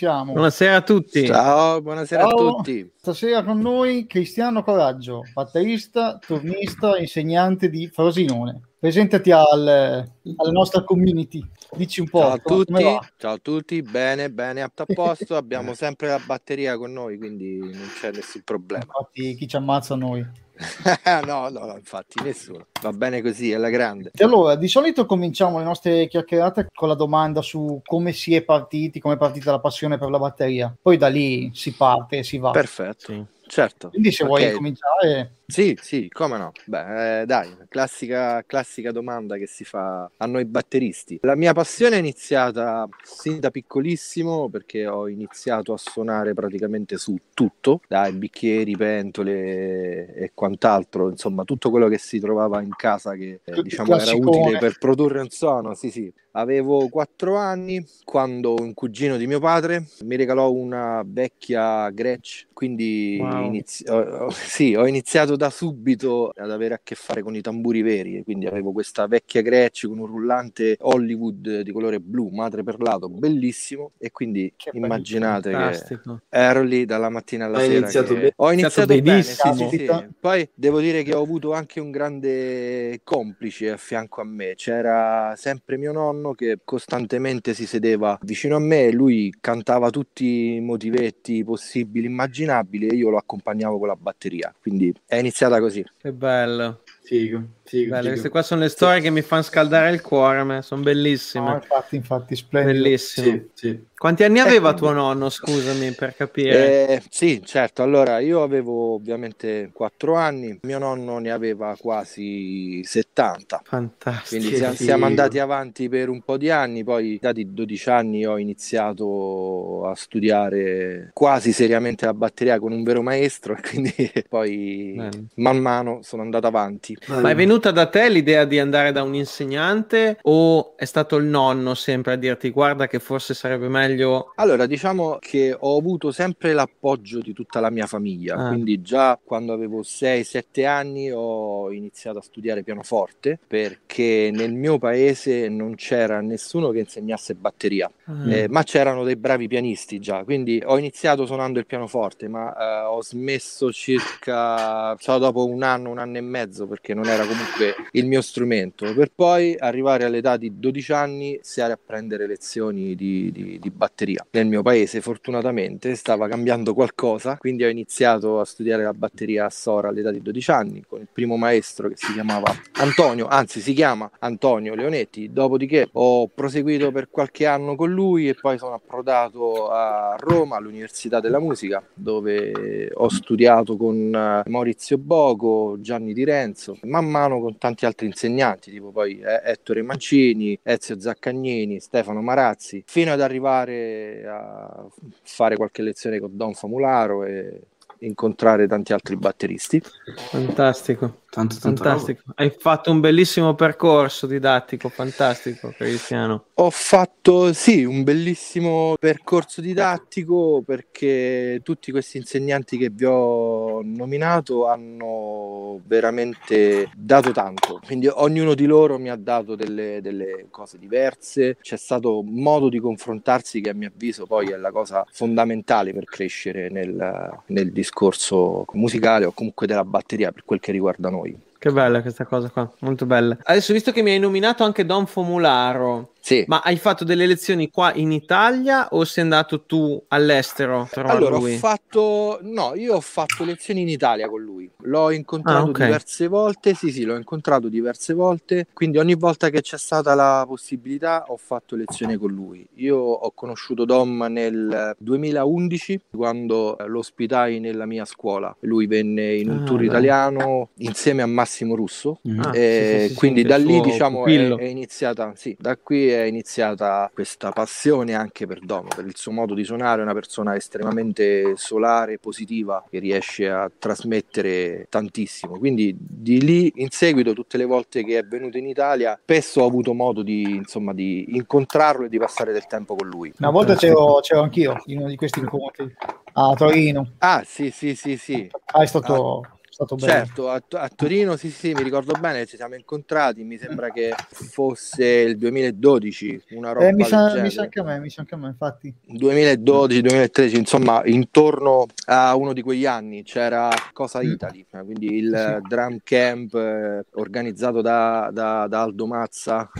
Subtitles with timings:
[0.00, 0.32] siamo.
[0.32, 1.26] Buonasera a tutti.
[1.26, 2.30] Ciao, buonasera Ciao.
[2.30, 2.90] a tutti.
[2.96, 8.62] Stasera con noi Cristiano Coraggio, batterista, turnista, insegnante di Frosinone.
[8.78, 11.46] Presentati al, alla nostra community.
[11.76, 12.20] Dici un po'.
[12.20, 13.06] Ciao a tutti, va?
[13.18, 17.90] ciao a tutti, bene, bene, a posto, abbiamo sempre la batteria con noi, quindi non
[18.00, 18.84] c'è nessun problema.
[18.84, 20.26] Infatti, chi ci ammazza noi.
[21.26, 22.66] no, no, no, infatti nessuno.
[22.82, 24.10] Va bene così, è la grande.
[24.14, 28.42] E allora, di solito cominciamo le nostre chiacchierate con la domanda su come si è
[28.42, 30.74] partiti, come è partita la passione per la batteria.
[30.80, 32.50] Poi da lì si parte e si va.
[32.50, 33.24] Perfetto, Sì.
[33.46, 33.88] certo.
[33.88, 34.28] Quindi se Ok.
[34.28, 36.52] vuoi cominciare, Sì, sì, come no.
[36.64, 41.18] Beh, eh, dai, classica, classica domanda che si fa a noi batteristi.
[41.22, 47.16] La mia passione è iniziata sin da piccolissimo perché ho iniziato a suonare praticamente su
[47.34, 53.40] tutto, dai bicchieri, pentole e quant'altro, insomma, tutto quello che si trovava in casa che
[53.44, 55.74] eh, diciamo era utile per produrre un suono.
[55.74, 56.12] Sì, sì.
[56.32, 63.18] Avevo quattro anni quando un cugino di mio padre mi regalò una vecchia Gretsch, quindi
[63.20, 63.44] Wow.
[63.46, 67.40] inizi- ho- ho- sì, ho iniziato da subito ad avere a che fare con i
[67.40, 72.62] tamburi veri, quindi avevo questa vecchia Gretsch con un rullante Hollywood di colore blu, madre
[72.62, 77.78] per lato, bellissimo, e quindi Che immaginate che ero lì dalla mattina alla Hai sera.
[77.78, 78.32] iniziato che- bene.
[78.36, 79.54] Ho iniziato bene, benissimo.
[79.54, 80.06] sì, sì, sì.
[80.20, 84.52] Poi devo dire che ho avuto anche un grande complice a fianco a me.
[84.56, 90.56] C'era sempre mio nonno che costantemente si sedeva vicino a me e lui cantava tutti
[90.56, 94.54] i motivetti possibili, immaginabili e io lo accompagnavo con la batteria.
[94.60, 95.84] Quindi è iniziata così.
[95.96, 96.82] Che bello.
[97.02, 98.10] Figo, figo, Belle, figo.
[98.10, 100.62] queste qua sono le storie che mi fanno scaldare il cuore, a me.
[100.62, 101.48] sono bellissime.
[101.48, 102.82] no, infatti, infatti, splendido.
[102.82, 103.26] Bellissimo.
[103.26, 103.88] Sì, sì.
[104.00, 106.88] Quanti anni aveva Eh, tuo nonno, scusami, per capire?
[106.88, 107.82] Eh, sì, certo.
[107.82, 113.60] Allora, io avevo ovviamente 4 anni, mio nonno ne aveva quasi 70.
[113.62, 114.42] Fantastico.
[114.42, 119.86] Quindi siamo, andati avanti per un po' di anni, poi dati 12 anni ho iniziato
[119.86, 123.94] a studiare quasi seriamente la batteria con un vero maestro e quindi
[124.30, 125.26] poi Bello.
[125.34, 126.96] man mano sono andato avanti.
[127.08, 131.26] Ma è venuta da te l'idea di andare da un insegnante o è stato il
[131.26, 134.32] nonno sempre a dirti guarda che forse sarebbe meglio...
[134.36, 138.48] Allora, diciamo che ho avuto sempre l'appoggio di tutta la mia famiglia, Ah.
[138.48, 145.48] quindi già quando avevo 6-7 anni ho iniziato a studiare pianoforte perché nel mio paese
[145.48, 147.90] non c'era nessuno che insegnasse batteria.
[148.06, 152.54] Ah, Eh, ma c'erano dei bravi pianisti già, quindi ho iniziato suonando il pianoforte, ma
[152.56, 157.24] eh, ho smesso circa so, dopo un anno, un anno e mezzo, perché non era
[157.26, 157.48] comunque
[157.92, 163.30] il mio strumento, per poi arrivare all'età di 12 anni iniziare a prendere lezioni di,
[163.32, 164.24] di- di batteria.
[164.30, 169.50] Nel mio paese, fortunatamente, stava cambiando qualcosa, quindi ho iniziato a studiare la batteria a
[169.50, 173.72] Sora all'età di 12 anni, con il primo maestro che si chiamava Antonio, anzi si
[173.72, 179.68] chiama Antonio Leonetti, dopodiché ho proseguito per qualche anno con lui e poi sono approdato
[179.70, 186.78] a Roma all'Università della Musica dove ho studiato con eh, Maurizio Boco, Gianni Di Renzo,
[186.82, 192.82] man mano con tanti altri insegnanti, tipo poi eh, Ettore Mancini, Ezio Zaccagnini, Stefano Marazzi,
[192.86, 194.86] fino ad arrivare a
[195.22, 197.60] fare qualche lezione con Don Famularo e
[198.00, 199.82] incontrare tanti altri batteristi.
[200.30, 202.22] fantastico, Tanto, tanto fantastico.
[202.34, 206.46] Hai fatto un bellissimo percorso didattico, fantastico, Cristiano.
[206.54, 214.66] Ho fatto sì un bellissimo percorso didattico perché tutti questi insegnanti che vi ho nominato
[214.66, 221.58] hanno veramente dato tanto, quindi ognuno di loro mi ha dato delle, delle cose diverse,
[221.60, 226.04] c'è stato modo di confrontarsi che a mio avviso poi è la cosa fondamentale per
[226.04, 231.19] crescere nel, nel discorso musicale o comunque della batteria per quel che riguarda noi.
[231.20, 233.36] family Che bella questa cosa qua, molto bella.
[233.42, 236.42] Adesso visto che mi hai nominato anche Don Fomularo, Sì.
[236.46, 241.40] ma hai fatto delle lezioni qua in Italia o sei andato tu all'estero Allora, ho
[241.58, 244.70] fatto, no, io ho fatto lezioni in Italia con lui.
[244.84, 245.82] L'ho incontrato Ah, ok.
[245.82, 246.72] diverse volte.
[246.72, 248.66] Sì, sì, l'ho incontrato diverse volte.
[248.72, 252.66] Quindi ogni volta che c'è stata la possibilità ho fatto lezione con lui.
[252.76, 258.56] Io ho conosciuto Dom nel 2011 quando lo ospitai nella mia scuola.
[258.60, 259.86] Lui venne in un Ah, tour dai.
[259.88, 262.18] italiano insieme a Massimo Russo.
[262.22, 262.40] Mhm.
[262.40, 265.76] Ah, E sì, sì, sì, quindi sì, da lì diciamo è, è iniziata, sì, da
[265.76, 270.04] qui è iniziata questa passione anche per Domo, per il suo modo di suonare, è
[270.04, 275.58] una persona estremamente solare, positiva, che riesce a trasmettere tantissimo.
[275.58, 279.66] Quindi di lì in seguito, tutte le volte che è venuto in Italia, spesso ho
[279.66, 283.32] avuto modo di, insomma, di incontrarlo e di passare del tempo con lui.
[283.38, 285.92] Una volta c'ero, c'ero anch'io in uno di questi incontri
[286.32, 287.12] a Torino.
[287.18, 288.48] Ah, sì, sì, sì, sì.
[288.72, 290.12] Ah, è stato, è stato bello.
[290.12, 294.14] Certo, a, a Torino sì, sì, mi ricordo bene, ci siamo incontrati, mi sembra che
[294.28, 298.20] fosse il 2012, una roba Eh, mi, sa, mi sa anche a me, mi sa
[298.20, 298.92] anche a me, infatti.
[299.08, 304.32] 2012-2013, insomma, intorno a uno di quegli anni c'era Cosa Mm.
[304.32, 305.52] Italy, eh, quindi il Sì.
[305.52, 309.70] eh, drum camp eh, organizzato da, da- da Aldo Mazza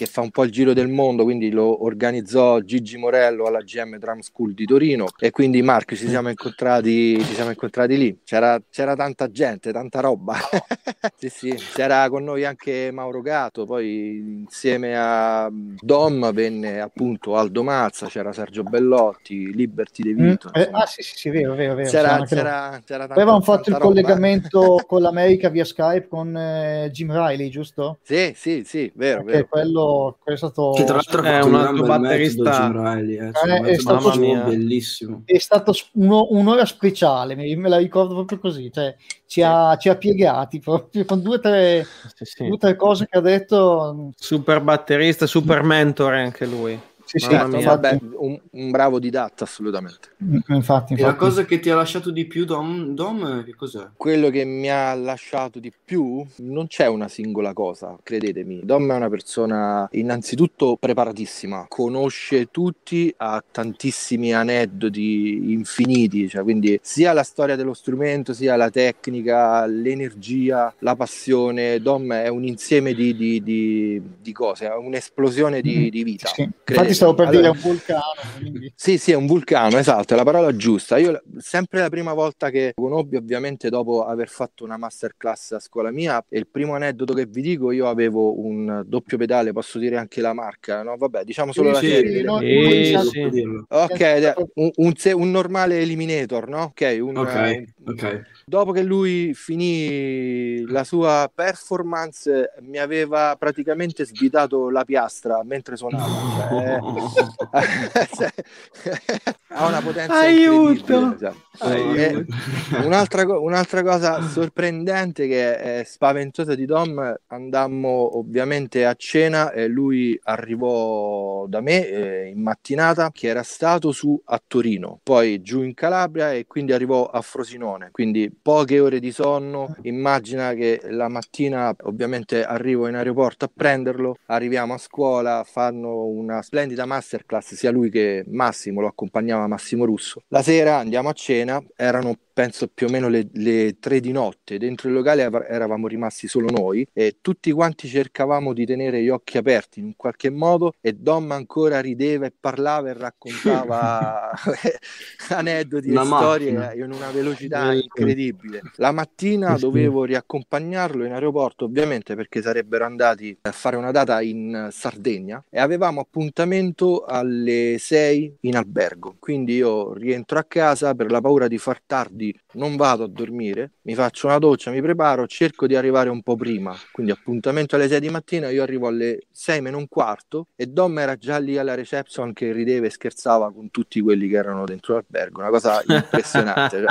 [0.00, 3.98] che fa un po' il giro del mondo, quindi lo organizzò Gigi Morello alla GM
[3.98, 8.58] Drum School di Torino e quindi Marco ci siamo incontrati, ci siamo incontrati lì, c'era,
[8.70, 10.36] c'era tanta gente, tanta roba,
[11.18, 17.62] sì sì, c'era con noi anche Mauro Gatto, poi insieme a Dom venne appunto Aldo
[17.62, 20.78] Mazza, c'era Sergio Bellotti, Liberty De Mm, Vito, eh, insomma.
[20.82, 21.88] ah sì, sì, sì, vero, vero, vero.
[21.90, 23.78] c'era, c'era, c'era tanta, Avevamo fatto il roba.
[23.78, 27.98] collegamento con l'America via Skype con eh, Jim Riley, giusto?
[28.02, 29.46] Sì, sì, sì, vero, Perché vero.
[29.48, 29.89] quello,
[30.20, 34.10] quello è stato, Che tra l'altro È un altro batterista- eh, cioè, Eh, è stato-
[34.18, 35.22] bellissimo.
[35.24, 38.94] è stato uno- un'ora speciale, me, me la ricordo proprio così, cioè,
[39.26, 42.44] ci, ha, ci ha piegati proprio con due o tre, Sì, sì.
[42.44, 44.10] due o tre cose che ha detto.
[44.16, 46.80] Super batterista, super mentore anche lui.
[47.10, 47.66] Sì, sì, Mamma Certo, mia.
[47.66, 50.10] vabbè, infatti, un, un bravo didatta assolutamente.
[50.22, 51.18] Mm, infatti, E la infatti.
[51.18, 53.88] cosa che ti ha lasciato di più Dom, Dom che cos'è?
[53.96, 58.60] Quello che mi ha lasciato di più non c'è una singola cosa, credetemi.
[58.62, 67.12] Dom è una persona innanzitutto preparatissima, conosce tutti, ha tantissimi aneddoti infiniti, cioè quindi sia
[67.12, 71.80] la storia dello strumento, sia la tecnica, l'energia, la passione.
[71.80, 76.28] Dom è un insieme di, di- di- di cose, è un'esplosione di, di vita.
[76.28, 76.42] Sì.
[76.42, 76.94] Infatti credetemi.
[77.00, 78.02] Stavo per dire Allora- un vulcano.
[78.36, 80.98] quindi- sì, sì, è un vulcano, esatto, è la parola giusta.
[80.98, 85.90] Io sempre la prima volta che conobbi, ovviamente dopo aver fatto una masterclass a scuola
[85.90, 89.96] mia, e il primo aneddoto che vi dico, io avevo un doppio pedale, posso dire
[89.96, 90.96] anche la marca, no?
[90.96, 92.18] Vabbè, diciamo solo la Sì, serie.
[92.18, 93.64] sì, noi- Sì, sì.
[93.68, 96.62] Ok, un, un un normale eliminator, no?
[96.64, 98.20] Ok, un- Ok, un- ok.
[98.50, 106.08] Dopo che lui finì la sua performance, mi aveva praticamente svitato la piastra mentre suonava.
[107.50, 108.32] Cioè, cioè,
[109.54, 110.70] ha una potenza Aiuto!
[110.72, 111.68] incredibile, cioè.
[111.70, 112.34] Aiuto.
[112.76, 119.52] E un'altra, co- un'altra cosa sorprendente che è spaventosa di Dom, andammo ovviamente a cena
[119.52, 125.40] e lui arrivò da me eh, in mattinata che era stato su a Torino, poi
[125.40, 130.80] giù in Calabria e quindi arrivò a Frosinone, quindi poche ore di sonno, immagina che
[130.84, 137.54] la mattina ovviamente arrivo in aeroporto a prenderlo, arriviamo a scuola, fanno una splendida masterclass,
[137.54, 140.22] sia lui che Massimo, lo accompagnava Massimo Russo.
[140.28, 144.58] La sera andiamo a cena, erano penso più o meno le, le tre di notte,
[144.58, 149.08] dentro il locale av- eravamo rimasti solo noi e tutti quanti cercavamo di tenere gli
[149.08, 154.30] occhi aperti in un qualche modo e Dom ancora rideva e parlava e raccontava
[155.30, 156.84] aneddoti e storie macchina.
[156.84, 158.62] in una velocità incredibile.
[158.76, 164.68] La mattina dovevo riaccompagnarlo in aeroporto, ovviamente perché sarebbero andati a fare una data in
[164.70, 169.16] Sardegna e avevamo appuntamento alle 6 in albergo.
[169.18, 173.72] Quindi io rientro a casa per la paura di far tardi, non vado a dormire,
[173.82, 176.76] mi faccio una doccia, mi preparo, cerco di arrivare un po' prima.
[176.90, 180.98] Quindi appuntamento alle 6 di mattina, io arrivo alle 6 meno un quarto e Dom
[180.98, 184.94] era già lì alla reception che rideva e scherzava con tutti quelli che erano dentro
[184.94, 186.84] l'albergo, una cosa impressionante.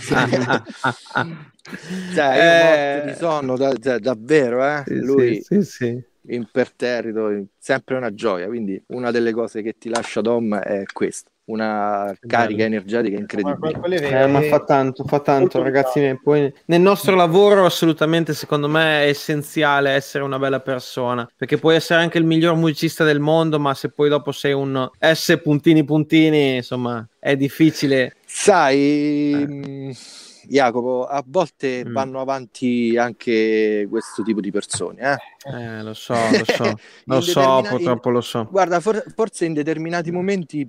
[0.00, 0.62] cioè.
[2.14, 4.82] Cioè, io morto di sonno, da- cioè, davvero, eh?
[4.86, 6.04] Sì, Lui sì, sì, sì.
[6.34, 8.46] imperterrito, sempre una gioia.
[8.46, 13.78] Quindi una delle cose che ti lascia Dom è questa, una carica energetica incredibile.
[13.78, 16.18] Ma vere- Eh, ma fa tanto, fa tanto, ragazzi miei.
[16.18, 21.28] Poi nel nostro lavoro, assolutamente, secondo me è essenziale essere una bella persona.
[21.36, 24.88] Perché puoi essere anche il miglior musicista del mondo, ma se poi dopo sei un
[24.98, 28.14] S puntini puntini, insomma, è difficile.
[28.26, 29.32] Sai,
[29.88, 29.96] Eh.
[30.48, 31.92] Jacopo, a volte Mm.
[31.92, 35.00] vanno avanti anche questo tipo di persone.
[35.00, 35.16] Eh?
[35.56, 36.74] Eh, lo so, lo so,
[37.04, 38.46] lo so, purtroppo lo so.
[38.50, 40.64] Guarda, for- forse in determinati momenti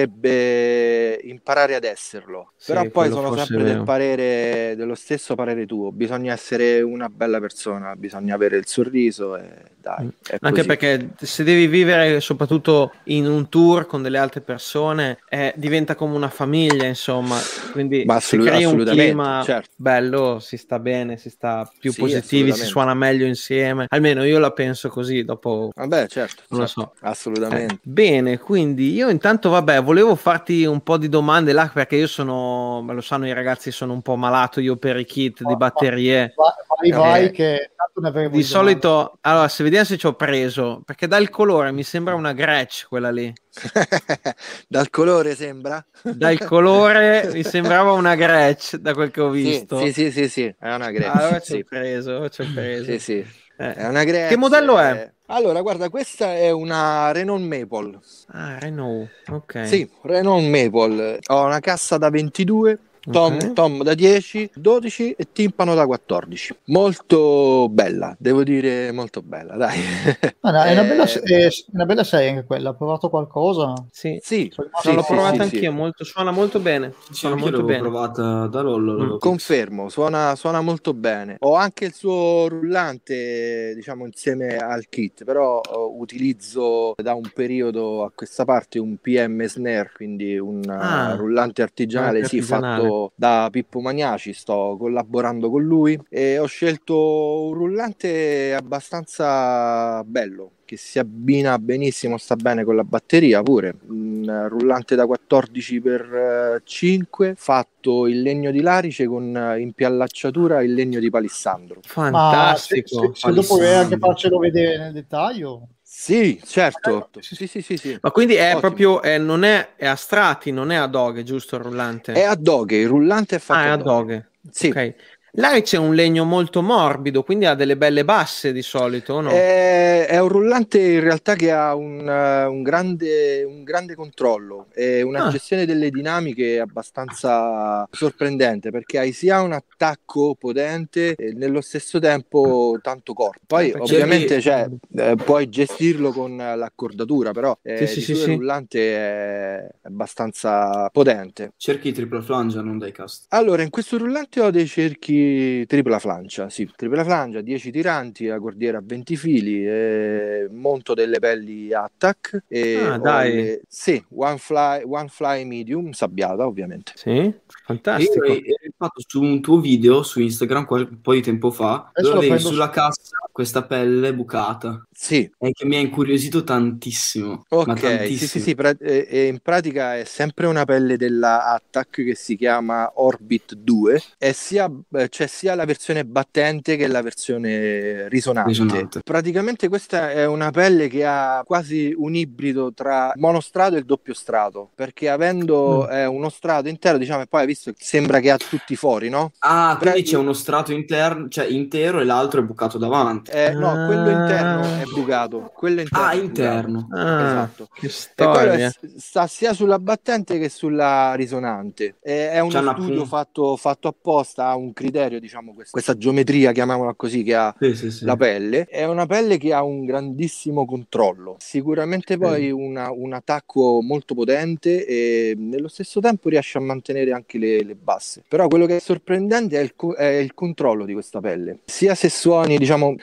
[0.00, 5.92] bisognerebbe imparare ad esserlo, Sì, però poi sono sempre del parere, dello stesso parere tuo,
[5.92, 9.48] bisogna essere una bella persona, bisogna avere il sorriso e
[9.80, 10.66] dai, è Anche così.
[10.66, 16.14] perché se devi vivere soprattutto in un tour con delle altre persone, eh, diventa come
[16.14, 17.36] una famiglia, insomma.
[17.72, 19.70] Quindi Ma assolut- crei un assolutamente, clima certo.
[19.76, 23.86] bello, si sta bene, si sta più Sì, positivi, si suona meglio insieme.
[23.88, 27.06] Almeno io la penso così, dopo Vabbè, certo, non lo certo, so.
[27.06, 27.74] assolutamente.
[27.74, 32.06] Eh, bene, quindi io intanto, vabbè, volevo farti un po' di domande là perché io
[32.06, 35.56] sono, ma lo sanno i ragazzi, sono un po' malato io per i kit di
[35.56, 36.34] batterie.
[36.80, 37.30] Vai, vai, Eh.
[37.30, 38.42] che Di di domande.
[38.42, 42.86] solito, allora, se vediamo se ci ho preso, perché dal colore mi sembra una Gretsch
[42.88, 43.32] quella lì.
[44.68, 45.82] Dal colore sembra?
[46.02, 48.76] Dal colore mi sembrava una Gretsch.
[48.86, 49.78] Da quel che ho visto.
[49.78, 50.86] sì, sì, sì, sì, è una.
[50.86, 52.84] Ah, allora ci ho preso, ci ho preso.
[52.84, 53.26] Sì, sì.
[53.56, 54.28] È una Grex.
[54.28, 55.12] Che modello è?
[55.26, 57.98] Allora, guarda, questa è una Renault Maple.
[58.28, 59.66] Ah, Renault, ok.
[59.66, 61.18] Sì, Renault Maple.
[61.28, 62.78] Ho una cassa da 22,
[63.10, 63.52] tom, Ok.
[63.52, 66.56] tom da 10, 12 e timpano da 14.
[66.66, 69.78] Molto bella, devo dire molto bella, dai.
[70.40, 72.70] Ah, no, è, una Eh, bella, è una bella serie anche quella.
[72.70, 73.74] Ha provato qualcosa?
[73.90, 74.20] Sì.
[74.20, 75.76] Sì, sì, l'ho sì, provata sì, anch'io, sì.
[75.76, 76.98] molto, suona molto bene.
[77.10, 77.78] Sì, Suona molto bene.
[77.80, 78.94] provata da Lollo.
[78.96, 79.18] vista.
[79.18, 81.36] Confermo, suona, suona molto bene.
[81.40, 88.04] Ho anche il suo rullante, diciamo, insieme al kit, però eh, utilizzo da un periodo
[88.04, 92.88] a questa parte un PM Snare, quindi un eh, Ah, rullante artigianale, rullante sì, artigianale.
[93.14, 100.76] Da Pippo Magnaci, sto collaborando con lui e ho scelto un rullante abbastanza bello che
[100.76, 103.74] si abbina benissimo, sta bene con la batteria pure.
[103.86, 110.98] Un rullante da 14 x 5 fatto in legno di larice con eh, in legno
[110.98, 111.76] di palissandro.
[111.76, 113.00] Ma se, Fantastico.
[113.00, 117.08] se- se dopo vuoi anche farcelo vedere nel dettaglio, Sì, certo.
[117.20, 117.98] Sì, sì, sì, sì.
[118.02, 118.60] Ma quindi è Ottimo.
[118.60, 122.12] proprio, è- non è, è a strati, non è a doghe, giusto il rullante?
[122.12, 124.14] È a doghe, il rullante è fatto ah, è a doghe.
[124.14, 124.28] doghe.
[124.52, 124.68] Sì.
[124.68, 124.94] Ok.
[125.38, 129.28] L'Arice è un legno molto morbido, quindi ha delle belle basse di solito, no?
[129.30, 134.68] È, è un rullante in realtà che ha un, eh, un grande, un grande controllo
[134.72, 135.30] e una Ah.
[135.30, 142.78] gestione delle dinamiche abbastanza sorprendente perché hai sia un attacco potente e nello stesso tempo
[142.80, 143.40] tanto corpo.
[143.46, 144.66] Poi Eh, perché- ovviamente cioè,
[144.96, 151.52] eh, puoi gestirlo con l'accordatura, però eh, Sì, sì, il rullante è abbastanza potente.
[151.58, 153.26] Cerchi triple flange, non dai cast.
[153.28, 155.24] Allora, in questo rullante ho dei cerchi
[155.66, 161.18] tripla flancia, sì, tripla flancia, 10 tiranti, la cordiera a 20 fili, eh, monto delle
[161.18, 163.34] pelli attack e Ah, dai.
[163.34, 166.92] le- sì, one fly, one fly medium, sabbiata ovviamente.
[166.94, 167.32] Sì,
[167.66, 168.24] fantastico.
[168.24, 172.14] hai hai fatto su un tuo video su Instagram un po' di tempo fa, Adesso
[172.14, 177.44] dove avevi sulla su- cassa questa pelle bucata Sì, e che mi ha incuriosito tantissimo.
[177.50, 178.16] ma ok, tantissimo.
[178.18, 182.14] sì, sì, sì, pra- e- e in pratica è sempre una pelle della Attack che
[182.14, 188.08] si chiama Orbit 2 e sia, eh, c'è sia la versione battente che la versione
[188.08, 188.50] risonante.
[188.50, 189.00] Risonante.
[189.04, 194.70] Praticamente questa è una pelle che ha quasi un ibrido tra monostrato e doppio strato,
[194.74, 195.92] perché avendo Mm.
[195.94, 198.76] eh, uno strato intero, diciamo, e poi hai visto che sembra che ha tutti i
[198.76, 199.32] fori, no?
[199.38, 203.30] Ah, quindi c'è uno strato interno, cioè intero e l'altro è bucato davanti.
[203.30, 204.80] Eh, no, quello interno Ah.
[204.80, 205.50] è bucato.
[205.54, 206.88] Quello interno Ah, interno.
[206.92, 207.68] Ah, Esatto.
[207.72, 208.72] che E quello è- storia.
[208.98, 211.96] sta sia sulla battente che sulla risonante.
[212.00, 216.52] È, è uno C'hanno studio fatto, fatto apposta, ha un criterio, diciamo, quest- questa geometria,
[216.52, 218.04] chiamiamola così, che ha Sì, sì, sì.
[218.04, 218.64] la pelle.
[218.66, 221.36] È una pelle che ha un grandissimo controllo.
[221.38, 227.38] Sicuramente poi una- un attacco molto potente e nello stesso tempo riesce a mantenere anche
[227.38, 228.22] le, le basse.
[228.26, 231.60] Però quello che è sorprendente è il, è il controllo di questa pelle.
[231.64, 232.94] Sia se suoni, diciamo.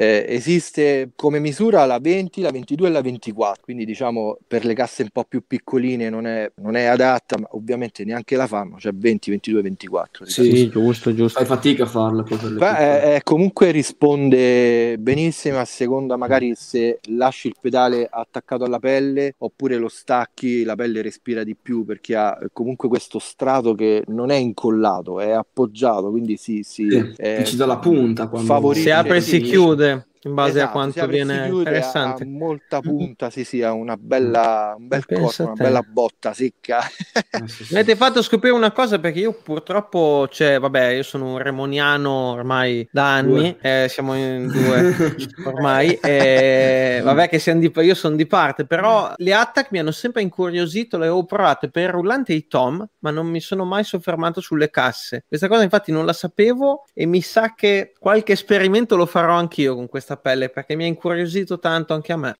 [0.00, 4.72] Eh, esiste come misura la 20, la 22 e la 24, quindi diciamo per le
[4.72, 8.78] casse un po' più piccoline non è, non è adatta, ma ovviamente neanche la fanno,
[8.78, 10.24] cioè 20, 22, 24.
[10.24, 10.54] di Sì.
[10.54, 11.40] Sì, giusto, giusto.
[11.40, 17.56] Fai fatica a farla Beh, eh, comunque risponde benissimo a seconda magari se lasci il
[17.60, 22.46] pedale attaccato alla pelle oppure lo stacchi, la pelle respira di più perché ha eh,
[22.52, 27.56] comunque questo strato che non è incollato, è appoggiato, quindi si, si Sì, eh, ci
[27.56, 29.87] dà la punta quando- favorisce- Si apre e si chiude
[30.22, 32.24] in base a Esatto, quanto e si viene interessante.
[32.24, 36.80] Molta punta, sì, sì, ha una bella, un bel corpo, a una bella botta secca.
[36.84, 37.74] Eh, sì, sì.
[37.74, 42.32] Mi avete fatto scoprire una cosa perché io purtroppo, cioè, vabbè, io sono un remoniano
[42.32, 48.16] ormai da anni, eh, siamo in due ormai, e vabbè che siamo di, io sono
[48.16, 52.36] di parte, però le attack mi hanno sempre incuriosito, le avevo provate per rullante e
[52.36, 55.24] i tom, ma non mi sono mai soffermato sulle casse.
[55.26, 59.74] Questa cosa infatti non la sapevo e mi sa che qualche esperimento lo farò anch'io
[59.74, 62.36] con questa pelle perché mi ha incuriosito tanto anche a me.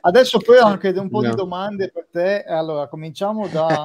[0.00, 1.30] Adesso poi ho anche un po' No.
[1.30, 2.44] di domande per te.
[2.44, 3.84] Allora, cominciamo da.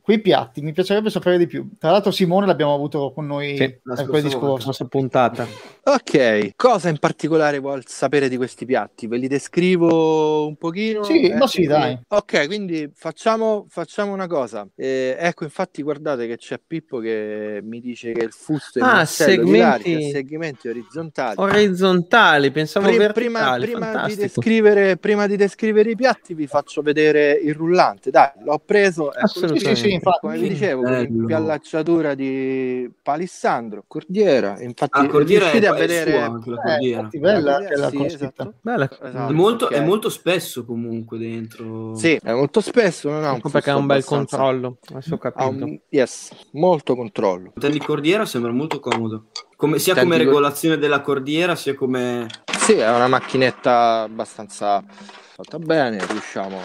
[0.00, 1.68] Quei piatti, mi piacerebbe sapere di più.
[1.78, 4.38] Tra l'altro, Simone l'abbiamo avuto con noi Sì, la discorso.
[4.38, 4.64] volta.
[4.66, 5.46] Nostra puntata.
[5.84, 9.06] Ok, cosa in particolare vuol sapere di questi piatti?
[9.06, 11.02] Ve li descrivo un pochino?
[11.02, 11.98] Sì, ma sì, quindi- dai.
[12.08, 14.66] Ok, quindi facciamo, facciamo una cosa.
[14.76, 19.04] Eh, ecco, infatti, guardate che c'è Pippo che mi dice che il fusto è Ah,
[19.04, 19.58] segmenti-
[19.94, 21.34] Larica, segmenti orizzontali.
[21.38, 23.64] Ori- orizzontali, pensavo Pri- verticali.
[23.66, 24.16] prima, prima, di
[24.98, 28.10] prima di descrivere i piatti, vi faccio vedere il rullante.
[28.10, 29.10] Dai, l'ho preso.
[29.10, 29.74] Assolutamente.
[29.76, 30.18] Sì, sì, infatti.
[30.20, 34.60] Come vi dicevo, impiallacciatura di palissandro, cordiera.
[34.60, 36.98] Infatti, La cordiera è, a vedere sua anche la Eh, cordiera.
[36.98, 38.54] infatti, bella La sì, esatto.
[38.60, 38.88] Bella.
[38.90, 41.94] Esatto, È molto, perché- è molto spesso comunque dentro.
[41.94, 44.78] Sì, è molto spesso, non ha un perché ha un bel controllo.
[44.90, 45.48] Adesso ho capito.
[45.48, 47.52] un- yes, molto controllo.
[47.60, 49.26] Il di cordiera sembra molto comodo.
[49.58, 52.28] Come- sia Senti, come co- regolazione della cordiera, sia come...
[52.60, 56.60] Sì, è una macchinetta abbastanza fatta bene, riusciamo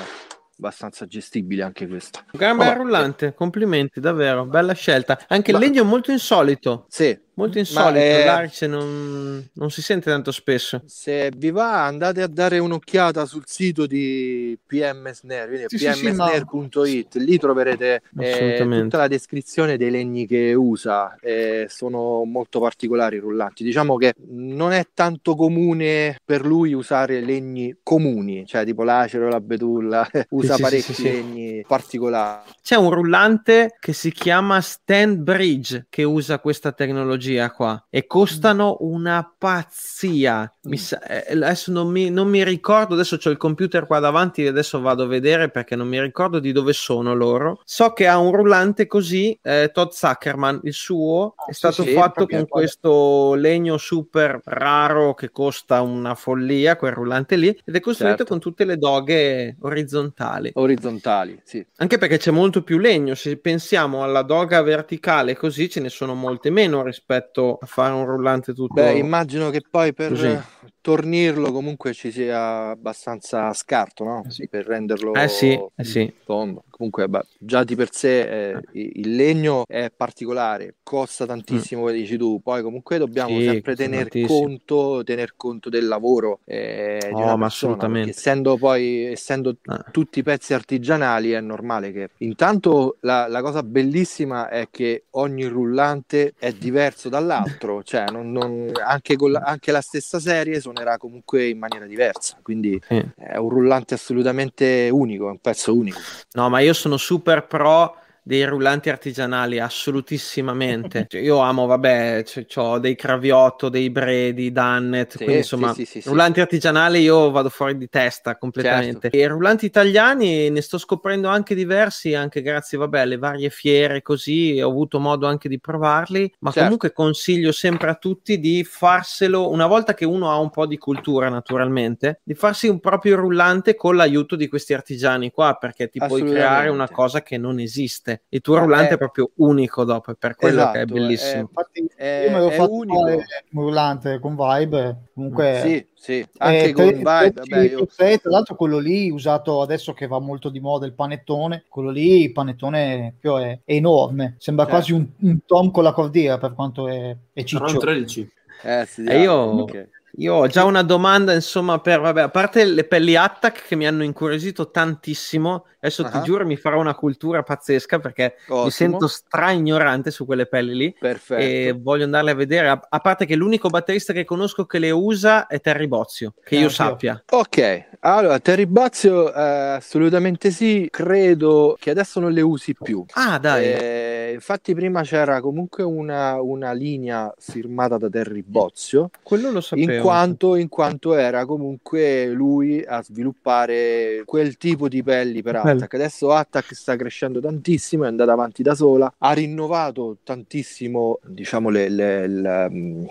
[0.55, 2.23] abbastanza gestibile anche questa.
[2.31, 2.75] Bel Vabbè.
[2.75, 5.17] rullante, complimenti, davvero, bella scelta.
[5.27, 10.09] Anche il legno è molto insolito, Sì, molto insolito, è- l'arice non, non si sente
[10.09, 10.81] tanto spesso.
[10.85, 15.91] se vi va andate a dare un'occhiata sul sito di PM Snare, quindi Sì, sì,
[15.91, 22.59] sì, pmsnare.it, lì troverete eh, tutta la descrizione dei legni che usa, eh, sono molto
[22.59, 23.63] particolari i rullanti.
[23.63, 29.39] Diciamo che non è tanto comune per lui usare legni comuni, cioè tipo l'acero, la
[29.41, 31.03] betulla, usa sì, sì, parecchi sì, sì.
[31.03, 32.51] legni particolari.
[32.61, 37.23] C'è un rullante che si chiama Stand Bridge che usa questa tecnologia
[37.53, 40.51] qua e costano una pazzia.
[40.63, 44.44] Mi sa- eh, adesso non mi, non mi ricordo, adesso ho il computer qua davanti
[44.44, 47.62] e adesso vado a vedere perché non mi ricordo di dove sono loro.
[47.65, 51.94] So che ha un rullante così, eh, Todd Zuckerman, il suo è sì, stato sì,
[51.94, 57.75] fatto perché con questo legno super raro che costa una follia, quel rullante lì, ed
[57.75, 58.32] è costruito Certo.
[58.32, 60.51] con tutte le doghe orizzontali.
[60.53, 61.65] Orizzontali, sì.
[61.77, 66.13] Anche perché c'è molto più legno, se pensiamo alla doga verticale così ce ne sono
[66.13, 67.12] molte meno rispetto
[67.60, 68.74] a fare un rullante tutto.
[68.74, 70.39] Beh, immagino che poi per Così.
[70.83, 74.23] Tornirlo comunque ci sia abbastanza scarto, no?
[74.27, 74.47] Sì.
[74.49, 76.13] Per renderlo Eh sì, eh sì.
[76.25, 76.65] tondo.
[76.69, 82.17] Comunque, beh, già di per sé eh, il legno è particolare, costa tantissimo, come dici
[82.17, 82.41] tu.
[82.43, 83.39] Poi comunque dobbiamo Mm.
[83.39, 88.05] Sì, sempre tener conto, tener conto del lavoro eh, di Oh, ma persona, assolutamente.
[88.07, 89.85] perché essendo poi essendo Ah.
[89.91, 96.33] tutti pezzi artigianali è normale che intanto la, la cosa bellissima è che ogni rullante
[96.37, 101.48] è diverso dall'altro cioè non- non- anche, con la, anche la stessa serie suonerà comunque
[101.48, 103.01] in maniera diversa quindi Sì.
[103.15, 106.00] è un rullante assolutamente unico è un pezzo unico
[106.34, 111.08] No, ma io sono super pro dei rullanti artigianali, assolutissimamente.
[111.10, 112.24] Cioè, io amo, vabbè,
[112.56, 117.50] ho dei Craviotto, dei Bredi, Dannet, Sì, quindi insomma, sì, sì, rullanti artigianali io vado
[117.50, 119.09] fuori di testa completamente.
[119.09, 119.18] Certo.
[119.18, 124.59] E rullanti italiani ne sto scoprendo anche diversi, anche grazie, vabbè, alle varie fiere così,
[124.62, 126.64] ho avuto modo anche di provarli, ma Certo.
[126.64, 130.77] comunque consiglio sempre a tutti di farselo, una volta che uno ha un po' di
[130.77, 136.00] cultura naturalmente, di farsi un proprio rullante con l'aiuto di questi artigiani qua, perché ti
[136.00, 138.12] puoi creare una cosa che non esiste.
[138.29, 140.93] Il tuo Ma rullante è- è proprio unico dopo, è per quello che è Esatto,
[140.93, 141.39] bellissimo.
[141.41, 143.05] Infatti, È- io me l'ho fatto unico.
[143.05, 144.97] un rullante con Vibe.
[145.13, 149.09] Comunque, sì sì anche eh, con tre- Vibe tredici vabbè, io- tra l'altro quello lì
[149.09, 153.59] usato adesso che va molto di moda il panettone, quello lì il panettone è, è
[153.65, 154.79] enorme, sembra Certo.
[154.79, 157.77] quasi un, un tom con la cordiera per quanto è, è ciccio.
[157.77, 158.29] 13.
[158.63, 159.89] eh, sì, E io- ok.
[160.17, 163.87] Io ho già una domanda, insomma, per, vabbè, a parte le pelli Attack che mi
[163.87, 166.21] hanno incuriosito tantissimo, adesso ti Ah.
[166.21, 168.69] giuro mi farò una cultura pazzesca perché mi Ottimo.
[168.69, 172.99] sento stra ignorante su quelle pelli lì perfetto e voglio andarle a vedere, a, a
[172.99, 176.69] parte che l'unico batterista che conosco che le usa è Terry Bozio, che Eh, io
[176.69, 177.21] sappia.
[177.31, 179.41] Ok, allora Terry Bazio eh,
[179.77, 183.03] assolutamente sì, credo che adesso non le usi più.
[183.13, 183.65] Ah, dai.
[183.65, 190.01] Eh, infatti prima c'era comunque una, una linea firmata da Terry Bozio, Quello lo sapevo.
[190.03, 195.77] In quanto, in quanto era comunque lui a sviluppare quel tipo di pelli per Bello.
[195.77, 195.94] Attack.
[195.94, 201.89] Adesso Attack sta crescendo tantissimo, è andata avanti da sola, ha rinnovato tantissimo, diciamo, le,
[201.89, 203.07] le- le-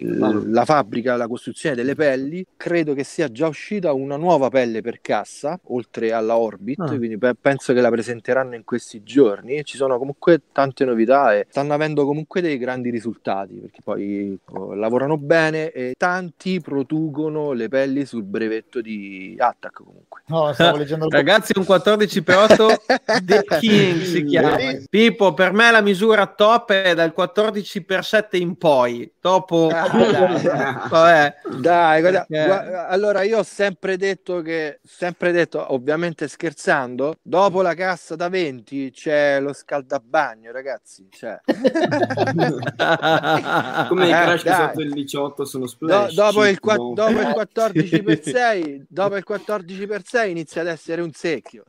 [0.00, 2.44] l- la fabbrica, la costruzione delle pelli.
[2.56, 6.86] Credo che sia già uscita una nuova pelle per cassa, oltre alla Orbit, Ah.
[6.96, 9.62] quindi pe- penso che la presenteranno in questi giorni.
[9.64, 14.74] Ci sono comunque tante novità e stanno avendo comunque dei grandi risultati, perché poi oh,
[14.74, 20.22] lavorano bene e tanti producono le pelli sul brevetto di Attack comunque.
[20.26, 22.66] No, stavo leggendo il Ragazzi, un 14 per 8
[23.22, 24.56] The King si chiama.
[24.88, 29.10] Pippo, per me la misura top è dal 14 per 7 in poi.
[29.20, 29.83] Dopo, Ah.
[30.88, 37.16] vabbè, Dai, guarda, Perché- gua- allora io ho sempre detto che, sempre detto, ovviamente scherzando,
[37.22, 41.06] dopo la cassa da 20 c'è lo scaldabagno, ragazzi.
[41.10, 41.40] Cioè,
[43.88, 44.66] Come i Eh, crash che dai.
[44.68, 46.14] sotto il 18 sono do- splash.
[46.14, 46.94] dopo, il, qua- cinque.
[47.04, 48.30] dopo il 14 per Sì.
[48.30, 51.64] 6 dopo il 14 per 6 inizia ad essere un secchio.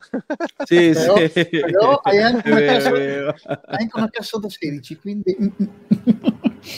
[0.63, 1.47] sì, Però- sì.
[1.49, 3.61] però hai anche È una cassa-.
[3.65, 5.53] Hai anche una cassa da 16, quindi...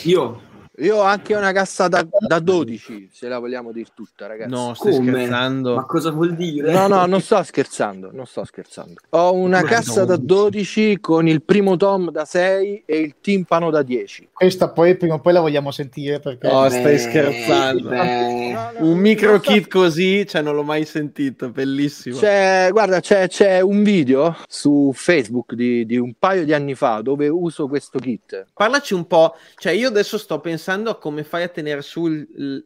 [0.04, 0.40] Io
[0.80, 4.50] Io ho anche una cassa da, da 12, se la vogliamo dire tutta, ragazzi.
[4.52, 5.10] No, stai Come?
[5.12, 5.74] scherzando.
[5.74, 6.70] Ma cosa vuol dire?
[6.70, 8.94] No, no, non sto scherzando, non sto scherzando.
[9.10, 13.70] Ho una Ma cassa da 12 con il primo tom da 6 e il timpano
[13.70, 14.28] da 10.
[14.32, 17.88] Questa poi prima o poi la vogliamo sentire perché Oh, stai Beh, scherzando.
[17.88, 18.52] beh.
[18.52, 22.16] No, no, Un micro sto- kit così, cioè non l'ho mai sentito, bellissimo.
[22.18, 27.00] C'è, guarda, c'è, c'è un video su Facebook di, di un paio di anni fa
[27.02, 28.46] dove uso questo kit.
[28.54, 32.06] Parlaci un po', cioè io adesso sto pensando a come fai a tenere su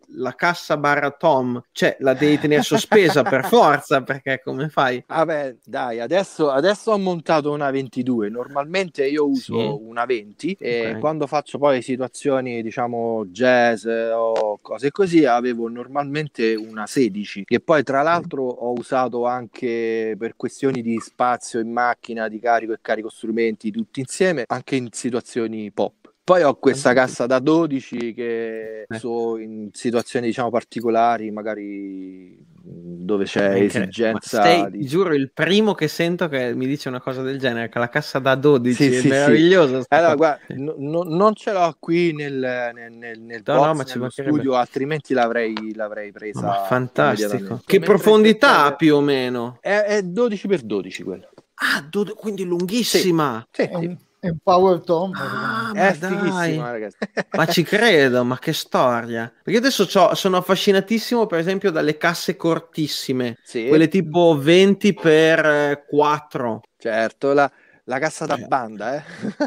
[0.09, 5.03] la cassa barra Tom, cioè la devi tenere sospesa per forza, perché come fai?
[5.07, 8.29] Vabbè, dai, adesso, adesso ho montato una 22.
[8.29, 9.79] Normalmente io uso Sì.
[9.83, 16.87] una 20 e quando faccio poi situazioni, diciamo, jazz o cose così, avevo normalmente una
[16.87, 22.38] 16, che poi tra l'altro ho usato anche per questioni di spazio in macchina, di
[22.41, 26.02] carico e carico strumenti tutti insieme, anche in situazioni pop.
[26.25, 28.87] Poi ho questa cassa da 12 che Eh.
[28.95, 34.79] uso in situazioni diciamo particolari, magari dove c'è esigenza ma sei, di...
[34.79, 37.89] ti giuro, il primo che sento che mi dice una cosa del genere, che la
[37.89, 39.83] cassa da 12 Sì, è sì, meravigliosa.
[39.83, 42.35] sta Allora, guarda, no- no- non ce l'ho qui nel,
[42.73, 46.41] nel, nel, nel No, box, no, studio, altrimenti l'avrei, l'avrei presa.
[46.47, 47.61] Ma fantastico.
[47.67, 49.59] Che Mentre profondità ha più o meno?
[49.61, 51.31] È, è 12 per 12 quello.
[51.55, 53.45] Ah, do- quindi lunghissima.
[53.51, 53.97] Sì, è sì.
[54.23, 55.13] Un, è un power tom.
[55.15, 56.19] Ah, È ma dai.
[56.19, 56.97] fighissima, ragazzi.
[57.37, 59.33] Ma ci credo, ma che storia.
[59.43, 65.85] Perché adesso c'ho- sono affascinatissimo, per esempio, dalle casse cortissime, Sì, quelle tipo 20 per
[65.89, 66.61] 4.
[66.77, 67.51] certo, la,
[67.85, 68.47] la cassa da Eh.
[68.47, 69.03] banda, eh.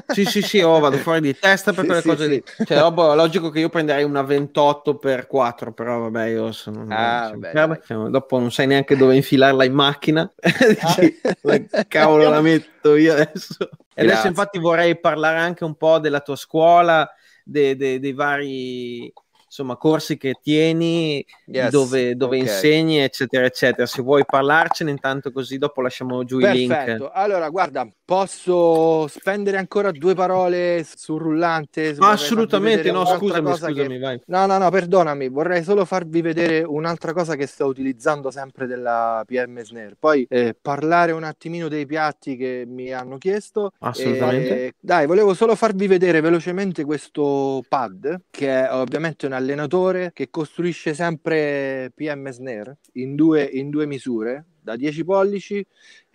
[0.08, 2.30] Sì, sì, sì, oh, vado fuori di testa per Sì, quelle sì, cose sì.
[2.30, 2.44] lì.
[2.64, 2.82] Cioè, è
[3.16, 6.86] logico che io prenderei una 28 per 4, però vabbè, io sono...
[6.90, 7.82] Ah, cioè, beh, vabbè, dai.
[7.86, 10.32] cioè, dopo non sai neanche dove infilarla in macchina.
[10.40, 11.34] Dici, Ah.
[11.42, 13.70] "Dove cavolo la metto io adesso?
[13.97, 14.29] E adesso Grazie.
[14.29, 17.10] infatti vorrei parlare anche un po' della tua scuola,
[17.45, 19.12] de- de- dei vari
[19.45, 22.41] insomma, corsi che tieni, Yes, dove, dove ok.
[22.43, 23.86] insegni, eccetera, eccetera.
[23.86, 26.73] Se vuoi parlarcene, intanto così dopo lasciamo giù i link.
[26.73, 31.96] Perfetto, allora guarda, posso spendere ancora due parole sul rullante?
[31.98, 34.22] Assolutamente, no, scusami, cosa che- scusami, vai.
[34.28, 39.24] No, no, no, perdonami, vorrei solo farvi vedere un'altra cosa che sto utilizzando sempre della
[39.26, 39.96] PM Snare.
[40.00, 43.72] Poi eh, parlare un attimino dei piatti che mi hanno chiesto.
[43.80, 44.65] Assolutamente.
[44.65, 50.30] E, dai, volevo solo farvi vedere velocemente questo pad, che è ovviamente un allenatore che
[50.30, 54.46] costruisce sempre PM Snare in due, in due misure.
[54.65, 55.63] Da 10 pollici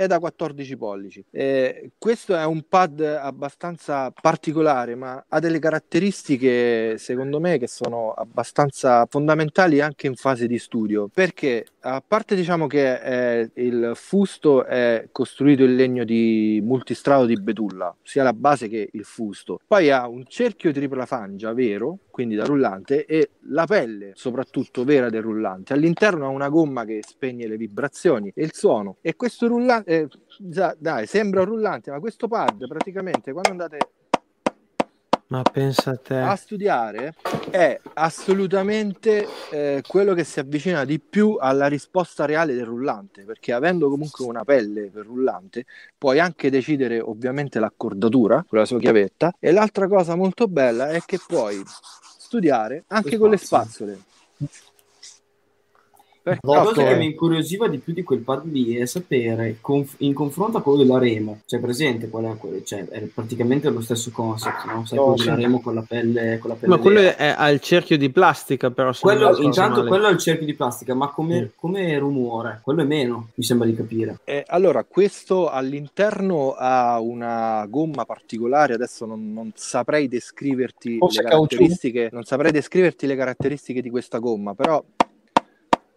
[0.00, 1.22] e da 14 pollici.
[1.30, 8.12] Eh, questo è un pad abbastanza particolare, ma ha delle caratteristiche, secondo me, che sono
[8.12, 11.10] abbastanza fondamentali anche in fase di studio.
[11.12, 17.38] Perché, a parte diciamo che eh, il fusto è costruito in legno di multistrato di
[17.38, 19.60] betulla, sia la base che il fusto.
[19.66, 25.10] Poi ha un cerchio tripla fangia vero, quindi da rullante, e la pelle, soprattutto vera
[25.10, 25.74] del rullante.
[25.74, 28.96] All'interno ha una gomma che spegne le vibrazioni e il suono.
[29.02, 33.78] E questo rullante, eh, già, dai, sembra un rullante, ma questo pad praticamente quando andate
[35.26, 36.16] Ma pensa a te.
[36.16, 37.14] a studiare
[37.50, 43.52] è assolutamente eh, quello che si avvicina di più alla risposta reale del rullante, perché
[43.52, 45.66] avendo comunque una pelle per rullante,
[45.98, 49.34] puoi anche decidere ovviamente l'accordatura con la sua chiavetta.
[49.40, 53.98] E l'altra cosa molto bella è che puoi studiare anche Le con le spazzole.
[56.22, 59.94] Perché- La cosa che mi incuriosiva di più di quel pad lì è sapere, conf-
[59.98, 63.80] in confronto a quello della Remo, cioè presente qual è quello, cioè è praticamente lo
[63.80, 64.84] stesso concept, no?
[64.84, 65.24] Sai, No, quello sì.
[65.24, 68.10] della Remo con la pelle, con la pelle Ma quello è, ha il cerchio di
[68.10, 68.92] plastica, però.
[69.00, 69.88] Quello, intanto male.
[69.88, 71.44] quello è il cerchio di plastica, ma come, Mm.
[71.56, 74.18] come rumore, quello è meno, mi sembra di capire.
[74.24, 81.28] Eh, allora, questo all'interno ha una gomma particolare, adesso non, non saprei descriverti Forse le
[81.28, 81.56] caucciù?
[81.56, 84.82] caratteristiche, non saprei descriverti le caratteristiche di questa gomma, però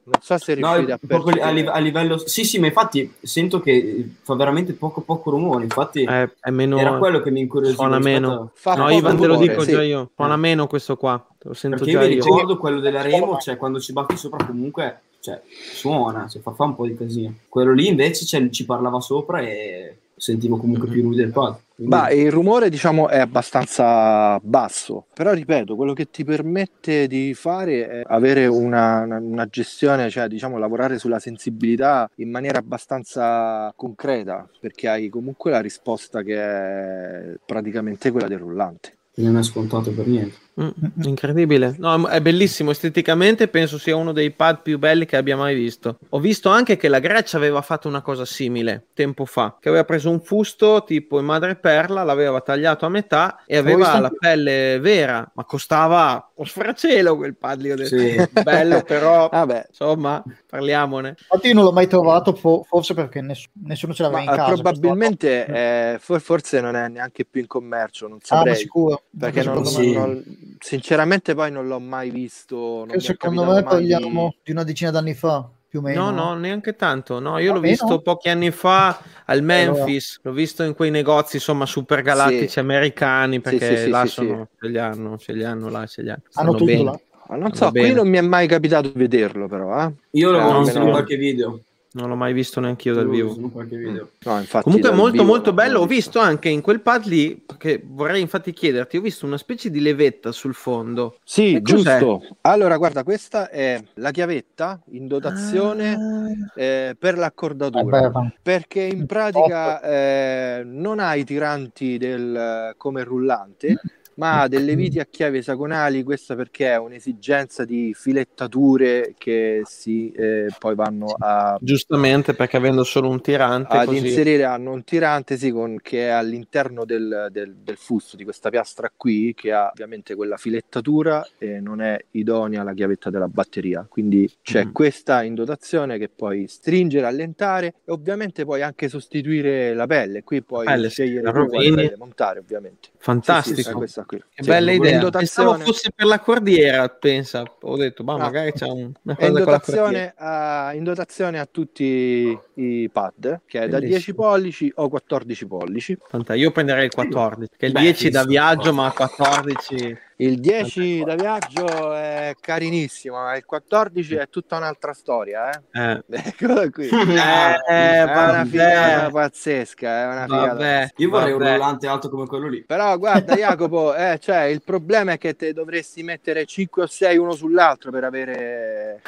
[0.06, 1.54] non so se No, riuscite a proprio a, percepire.
[1.54, 2.18] live- a livello...
[2.18, 6.78] Sì, sì, ma infatti sento che fa veramente poco poco rumore, infatti È, è meno.
[6.78, 7.82] era quello che mi incuriosiva.
[7.82, 8.52] suona meno.
[8.64, 9.72] a- No, Ivan, te lo dico sì.
[9.72, 10.12] già io.
[10.16, 10.38] Suona Eh.
[10.38, 11.26] meno questo qua.
[11.44, 12.24] Lo sento Perché io già mi io.
[12.24, 16.66] ricordo quello della Remo, cioè quando ci baffi sopra comunque cioè, suona, cioè, fa, fa
[16.66, 17.34] un po' di casino.
[17.48, 21.58] Quello lì invece cioè, ci parlava sopra e sentivo comunque più lui del pad.
[21.76, 27.34] Quindi- Ma il rumore, diciamo, è abbastanza basso, però ripeto, quello che ti permette di
[27.34, 34.48] fare è avere una- una gestione, cioè diciamo lavorare sulla sensibilità in maniera abbastanza concreta,
[34.62, 38.98] perché hai comunque la risposta che è praticamente quella del rullante.
[39.16, 40.36] non è scontato per niente.
[40.62, 40.70] Mm,
[41.06, 41.76] incredibile.
[41.80, 43.48] No, è bellissimo esteticamente.
[43.48, 45.98] Penso sia uno dei pad più belli che abbia mai visto.
[46.10, 49.58] Ho visto anche che la Grecia aveva fatto una cosa simile tempo fa.
[49.60, 54.06] Che aveva preso un fusto tipo in madreperla, l'aveva tagliato a metà e aveva la
[54.08, 57.98] anche- pelle vera, ma costava sfracelo quel pad lì, ho detto.
[57.98, 58.16] Sì.
[58.44, 61.16] bello però, Vabbè, insomma, parliamone.
[61.20, 64.38] Infatti io non l'ho mai trovato, fo- forse perché ness- nessuno ce l'aveva ma in
[64.38, 64.52] casa.
[64.62, 68.56] probabilmente eh, for- forse non è neanche più in commercio, non Ah, ma saprei.
[68.56, 69.04] sicuro.
[69.18, 69.88] perché non, secondo sì.
[69.90, 72.86] me, non- sinceramente poi non l'ho mai visto.
[72.88, 76.10] È secondo me mai di- parliamo di una decina d'anni fa, più o meno.
[76.10, 77.20] No, no, neanche tanto.
[77.20, 80.92] No, io Va l'ho bene, visto pochi anni fa al Memphis, l'ho visto in quei
[80.92, 82.60] negozi, insomma, super galattici Sì.
[82.60, 86.10] americani, perché sì, là sì, sono, ce li hanno, ce li hanno là, ce li
[86.10, 86.22] hanno.
[86.34, 86.84] Hanno Stanno tutto bene.
[86.84, 87.00] là.
[87.28, 89.86] Ah, non so, qui non mi è mai capitato di vederlo, però.
[89.88, 89.94] Eh?
[90.12, 91.60] Io l'ho Eh, visto in qualche video.
[91.96, 93.36] Non l'ho mai visto neanche io dal vivo.
[93.40, 97.36] No, infatti, Comunque dal molto vivo molto bello, ho visto anche in quel pad lì,
[97.36, 101.18] perché vorrei infatti chiederti, ho visto una specie di levetta sul fondo.
[101.24, 102.00] Sì, cos'è?
[102.00, 102.38] giusto.
[102.42, 106.52] Allora, guarda, questa è la chiavetta in dotazione Ah.
[106.56, 108.10] eh, per Eh l'accordatura.
[108.10, 113.80] ma- Perché in pratica eh, non ha i tiranti del, come rullante,
[114.16, 116.04] ma ha delle viti a chiave esagonali.
[116.04, 122.84] Questa perché è un'esigenza di filettature che si eh, poi vanno a Giustamente, perché avendo
[122.84, 124.00] solo un tirante, ad così...
[124.08, 128.50] inserire hanno un tirante sì, con- che è all'interno del, del- del fusto di questa
[128.50, 133.86] piastra qui che ha ovviamente quella filettatura e non è idonea alla chiavetta della batteria
[133.88, 134.72] quindi c'è Mm.
[134.72, 140.42] questa in dotazione che puoi stringere, allentare e ovviamente puoi anche sostituire la pelle qui
[140.42, 143.86] puoi pelle, scegliere la pelle montare ovviamente Fantastico.
[143.86, 144.18] Sì, sì, questa qui.
[144.34, 145.00] Che Sì, bella idea.
[145.00, 147.44] dotazione- Pensavo fosse per la cordiera, pensa.
[147.62, 148.18] Ho detto, ma No.
[148.20, 149.82] magari c'è un- una cosa in con la cordiera.
[149.88, 153.88] dotazione, a, in dotazione a tutti i pad, che è da Bellissimo.
[153.90, 155.98] 10 pollici o 14 pollici.
[156.36, 159.98] Io prenderei il 14, che il Beh, 10 da viaggio, ma 14...
[160.24, 165.50] Il 10 da viaggio è carinissimo, ma il 14 è tutta un'altra storia.
[165.50, 165.62] Eh?
[165.74, 166.88] Eh, Eccolo qui.
[166.88, 169.90] eh, è una figata pazzesca.
[169.90, 170.92] È una figata.
[170.96, 171.44] Io vorrei vabbè.
[171.44, 172.64] un rullante alto come quello lì.
[172.64, 177.18] Però guarda Jacopo, eh, cioè, il problema è che te dovresti mettere 5 o 6
[177.18, 179.02] uno sull'altro per avere...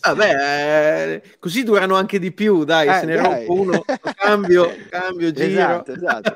[0.00, 3.46] Vabbè, eh, così durano anche di più, dai, Eh, se ne dai.
[3.46, 3.84] rompo uno,
[4.16, 5.84] cambio, cambio, giro.
[5.86, 6.34] Esatto, esatto.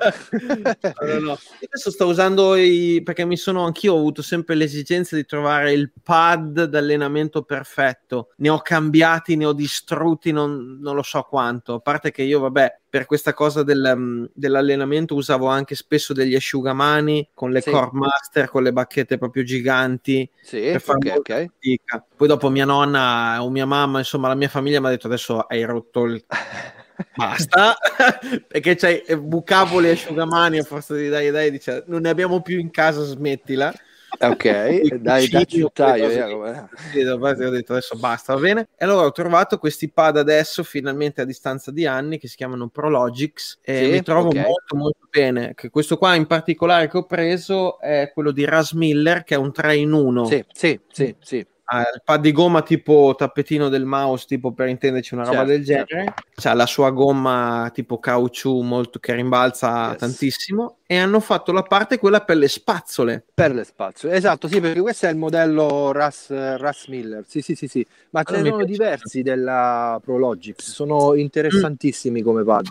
[1.00, 1.38] No, no, no.
[1.58, 5.72] Io Adesso sto usando i perché mi sono anch'io ho avuto sempre l'esigenza di trovare
[5.72, 8.30] il pad d'allenamento perfetto.
[8.36, 11.74] Ne ho cambiati, ne ho distrutti, non, non lo so quanto.
[11.74, 16.34] A parte che io, vabbè, per questa cosa del, um, dell'allenamento usavo anche spesso degli
[16.34, 17.70] asciugamani con le Sì.
[17.70, 21.46] Core Master, con le bacchette proprio giganti Sì, per fare ok, molta ok.
[21.54, 22.06] fatica.
[22.16, 25.40] Poi dopo mia nonna o mia mamma, insomma, la mia famiglia mi ha detto adesso
[25.40, 26.24] hai rotto il
[27.14, 27.76] basta
[28.46, 32.40] perché c'hai eh, bucavo le asciugamani a forza di dai dai dice non ne abbiamo
[32.42, 33.72] più in casa smettila
[34.18, 36.64] Ok, dai, dacci un taglio, eh.
[37.12, 41.24] Ho detto adesso basta va bene e allora ho trovato questi pad adesso finalmente a
[41.24, 44.36] distanza di anni che si chiamano Prologix e Sì, mi trovo ok.
[44.36, 48.72] molto molto bene che questo qua in particolare che ho preso è quello di Ras
[48.72, 51.46] Miller che è un 3 in 1 Sì, sì, sì, sì.
[51.66, 55.50] Ha il pad di gomma tipo tappetino del mouse, tipo per intenderci una roba Certo,
[55.52, 56.14] del genere.
[56.34, 59.98] C'ha la sua gomma tipo caucciù molto che rimbalza Yes.
[59.98, 60.76] tantissimo.
[60.86, 63.24] E hanno fatto la parte quella per le spazzole.
[63.32, 67.24] Per le spazzole, esatto, sì, perché questo è il modello Russ, Russ Miller.
[67.26, 72.20] Sì, sì, sì, sì, ma ce Ah, ne mi sono diversi della Prologix, sono interessantissimi
[72.20, 72.66] come pad.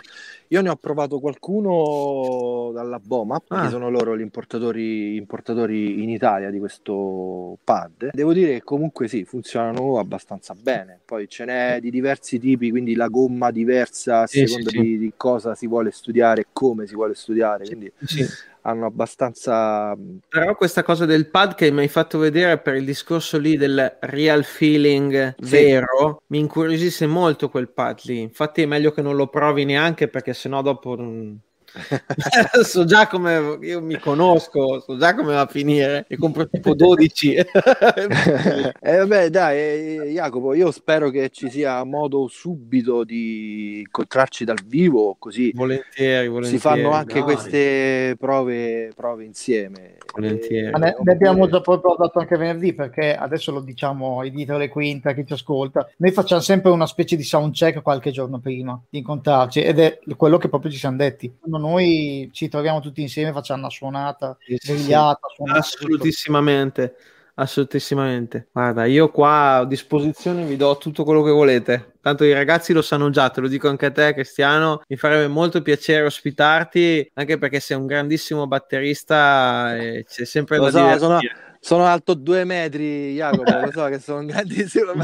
[0.50, 3.64] Io ne ho provato qualcuno dalla Boma, Ah.
[3.64, 8.12] che sono loro gli importatori, importatori in Italia di questo pad.
[8.14, 11.00] Devo dire che comunque sì, funzionano abbastanza bene.
[11.04, 14.82] Poi ce n'è di diversi tipi, quindi la gomma diversa a seconda sì, sì.
[14.84, 17.66] Di, di cosa si vuole studiare e come si vuole studiare.
[17.66, 18.26] Quindi Sì.
[18.62, 19.96] hanno abbastanza
[20.28, 23.98] Però questa cosa del pad che mi hai fatto vedere per il discorso lì del
[24.02, 25.50] real feeling Sì.
[25.56, 28.22] vero, mi incuriosisce molto quel pad lì.
[28.22, 30.96] Infatti è meglio che non lo provi neanche perché sennò dopo...
[30.96, 31.40] non-
[32.64, 36.76] so già come io mi conosco, so già come va a finire e compro tipo
[36.76, 37.36] 12.
[38.80, 44.60] eh, vabbè, dai, eh, Jacopo, io spero che ci sia modo subito di incontrarci dal
[44.66, 46.58] vivo, così volentieri, volentieri.
[46.58, 47.24] si fanno anche dai.
[47.24, 49.98] queste prove, prove insieme.
[50.14, 50.68] Volentieri.
[50.68, 54.58] Eh, ne, ne abbiamo già proprio dato anche venerdì perché adesso lo diciamo ai dietro
[54.58, 55.90] le quinte a chi ci ascolta.
[55.98, 60.00] Noi facciamo sempre una specie di sound check qualche giorno prima di incontrarci ed è
[60.16, 61.34] quello che proprio ci siamo detti.
[61.40, 64.84] Quando noi ci troviamo tutti insieme, facciamo una suonata, Sì, sì, sì.
[64.84, 65.52] suonata, tutto.
[65.52, 66.96] Assolutissimamente.
[67.36, 68.50] Assolutissimamente.
[68.52, 71.94] Guarda, io qua a disposizione vi do tutto quello che volete.
[72.00, 74.82] Tanto i ragazzi lo sanno già, te lo dico anche a te, Cristiano.
[74.88, 80.66] Mi farebbe molto piacere ospitarti, anche perché sei un grandissimo batterista e c'è sempre Lo
[80.66, 81.00] da so, divertire.
[81.00, 81.20] sono,
[81.66, 84.92] Sono alto due metri, Jacopo, lo so che sono grandissimo.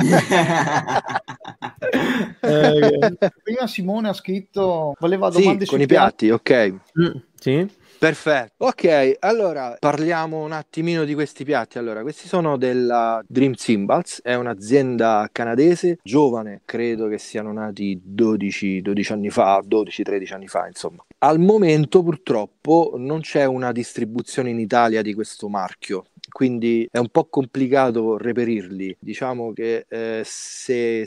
[2.42, 6.82] eh, prima Simone ha scritto, voleva domande sì, con i piatti, piatti, ok.
[7.00, 7.78] Mm, sì.
[8.00, 8.66] Perfetto.
[8.66, 11.78] Ok, allora parliamo un attimino di questi piatti.
[11.78, 18.82] Allora, questi sono della Dream Cymbals, è un'azienda canadese, giovane, credo che siano nati 12,
[18.82, 21.06] 12 anni fa, 12-13 anni fa, insomma.
[21.18, 27.10] Al momento purtroppo non c'è una distribuzione in Italia di questo marchio, quindi è un
[27.10, 28.98] po' complicato reperirli.
[29.00, 31.04] Diciamo che eh, se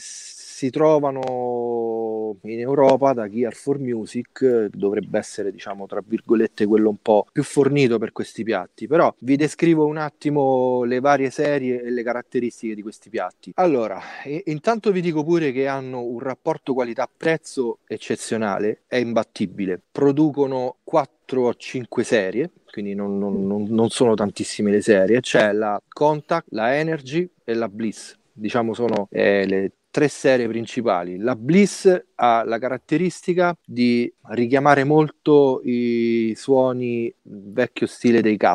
[0.62, 6.98] si trovano in Europa da Gear for Music dovrebbe essere diciamo tra virgolette quello un
[7.02, 8.86] po' più fornito per questi piatti.
[8.86, 13.52] Però vi descrivo un attimo le varie serie e le caratteristiche di questi piatti.
[13.56, 14.00] Allora
[14.44, 19.80] intanto vi dico pure che hanno un rapporto qualità prezzo eccezionale è imbattibile.
[19.90, 25.20] Producono 4 o 5 serie quindi non, non, non sono tantissime le serie.
[25.20, 28.18] C'è la Contact, la Energy e la Bliss.
[28.32, 31.18] Diciamo sono eh, le tre serie principali.
[31.18, 38.54] La Bliss ha la caratteristica di richiamare molto i suoni vecchio stile dei K,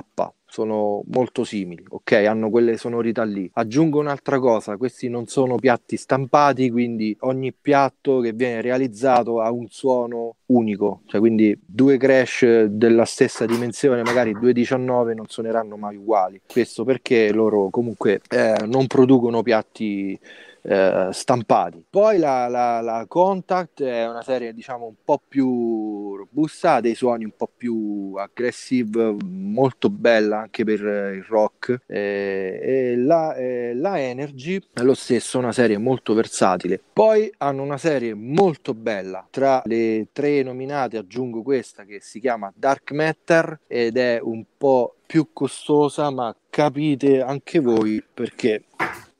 [0.57, 2.13] sono molto simili, ok?
[2.13, 3.47] Hanno quelle sonorità lì.
[3.53, 9.51] Aggiungo un'altra cosa, questi non sono piatti stampati, quindi ogni piatto che viene realizzato ha
[9.51, 15.77] un suono unico, cioè quindi due crash della stessa dimensione, magari due 19 non suoneranno
[15.77, 16.41] mai uguali.
[16.51, 20.19] Questo perché loro comunque eh, non producono piatti
[20.67, 21.81] eh, stampati.
[21.89, 26.93] Poi la, la, la, Contact è una serie diciamo un po' più robusta, ha dei
[26.93, 31.83] suoni un po' più aggressive, molto bella anche per il rock.
[31.87, 36.81] Eh, e la, eh, la Energy è lo stesso, una serie molto versatile.
[36.91, 42.51] Poi hanno una serie molto bella, tra le tre nominate aggiungo questa che si chiama
[42.53, 48.65] Dark Matter ed è un po' più costosa, ma capite anche voi perché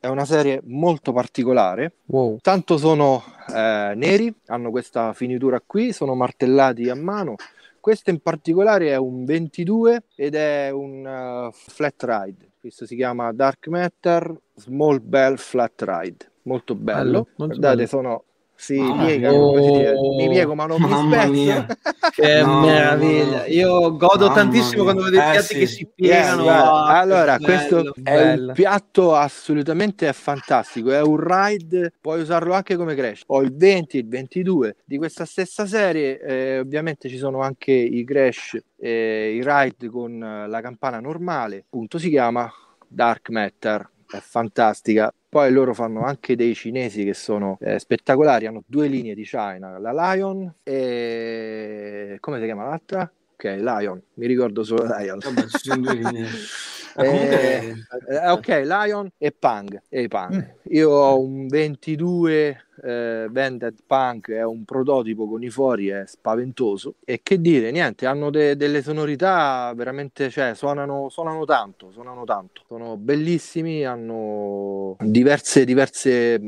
[0.07, 1.93] è una serie molto particolare.
[2.05, 2.37] Wow.
[2.41, 3.21] Tanto sono
[3.53, 7.35] eh, neri, hanno questa finitura qui, sono martellati a mano.
[7.79, 12.49] Questo in particolare è un 22 ed è un uh, flat ride.
[12.59, 16.31] Questo si chiama Dark Matter Small Bell Flat Ride.
[16.43, 17.23] Molto bello.
[17.23, 17.87] bello Guardate, bello.
[17.87, 18.23] sono
[18.59, 21.75] sì, ah, piega, oh, mi piego ma non mi spezzo.
[22.09, 23.45] Che no, meraviglia.
[23.45, 24.93] Io godo tantissimo mia.
[24.93, 25.59] quando vedo i eh, piatti sì.
[25.59, 26.43] che si piegano.
[26.43, 28.01] Yes, allora, bello, questo bello.
[28.01, 30.91] è un piatto assolutamente fantastico.
[30.91, 33.21] È un ride, puoi usarlo anche come crash.
[33.27, 36.19] Ho il 20, il 22 di questa stessa serie.
[36.19, 41.57] Eh, ovviamente ci sono anche i crash, eh, i ride con la campana normale.
[41.57, 42.51] Appunto, si chiama
[42.87, 45.13] Dark Matter è fantastica.
[45.29, 49.77] Poi loro fanno anche dei cinesi che sono eh, spettacolari, hanno due linee di China,
[49.77, 53.11] la Lion e come si chiama l'altra?
[53.33, 55.19] Ok, Lion, mi ricordo solo Lion.
[55.19, 56.27] Vabbè, ci sono due linee.
[56.97, 57.73] eh,
[58.09, 59.81] eh, ok, Lion e Pang.
[59.89, 60.33] E Pang.
[60.33, 60.73] Mm.
[60.73, 66.95] Io ho un 22 eh, Vended Punk è un prototipo con i fori, è spaventoso.
[67.03, 72.61] E che dire, niente, hanno de- delle sonorità veramente, cioè, suonano, suonano tanto, suonano tanto.
[72.67, 76.39] Sono bellissimi, hanno diverse, diverse,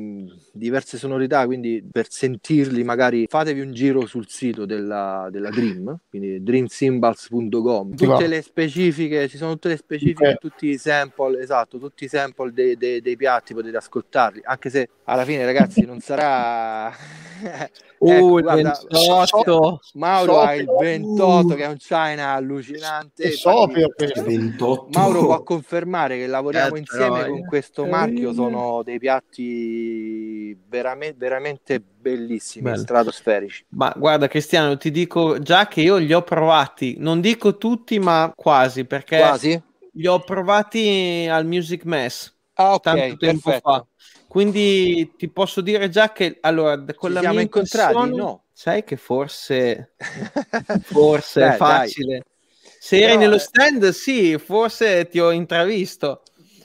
[0.52, 6.44] diverse sonorità, quindi per sentirli magari fatevi un giro sul sito della, della Dream, quindi
[6.44, 7.96] dreamcymbals.com.
[7.96, 12.52] Tutte le specifiche, ci sono tutte le specifiche, tutti i sample, esatto, tutti i sample
[12.52, 16.94] dei, dei, dei piatti potete ascoltarli, anche se alla fine ragazzi non sarà sarà
[18.00, 23.32] uh, ecco, guarda, 28 Mauro so, ha il 28 uh, che è un China allucinante.
[23.32, 24.88] So, 28.
[24.92, 31.80] Mauro può confermare che lavoriamo eh, insieme con questo marchio sono dei piatti veramente, veramente
[31.80, 32.82] bellissimi Bello.
[32.82, 33.66] stratosferici.
[33.70, 36.96] Ma guarda Cristiano ti dico già che io li ho provati.
[36.98, 39.62] Non dico tutti ma quasi perché quasi?
[39.94, 43.70] li ho provati al Music Mess ah, ok tanto tempo perfetto.
[43.70, 43.86] fa
[44.30, 48.44] quindi ti posso dire già che allora con la mia incontrati, no?
[48.54, 49.94] Sai che forse
[50.86, 52.18] forse dai, è facile.
[52.20, 52.24] Dai.
[52.62, 56.22] Se eri Però, nello eh, stand, sì, forse ti ho intravisto.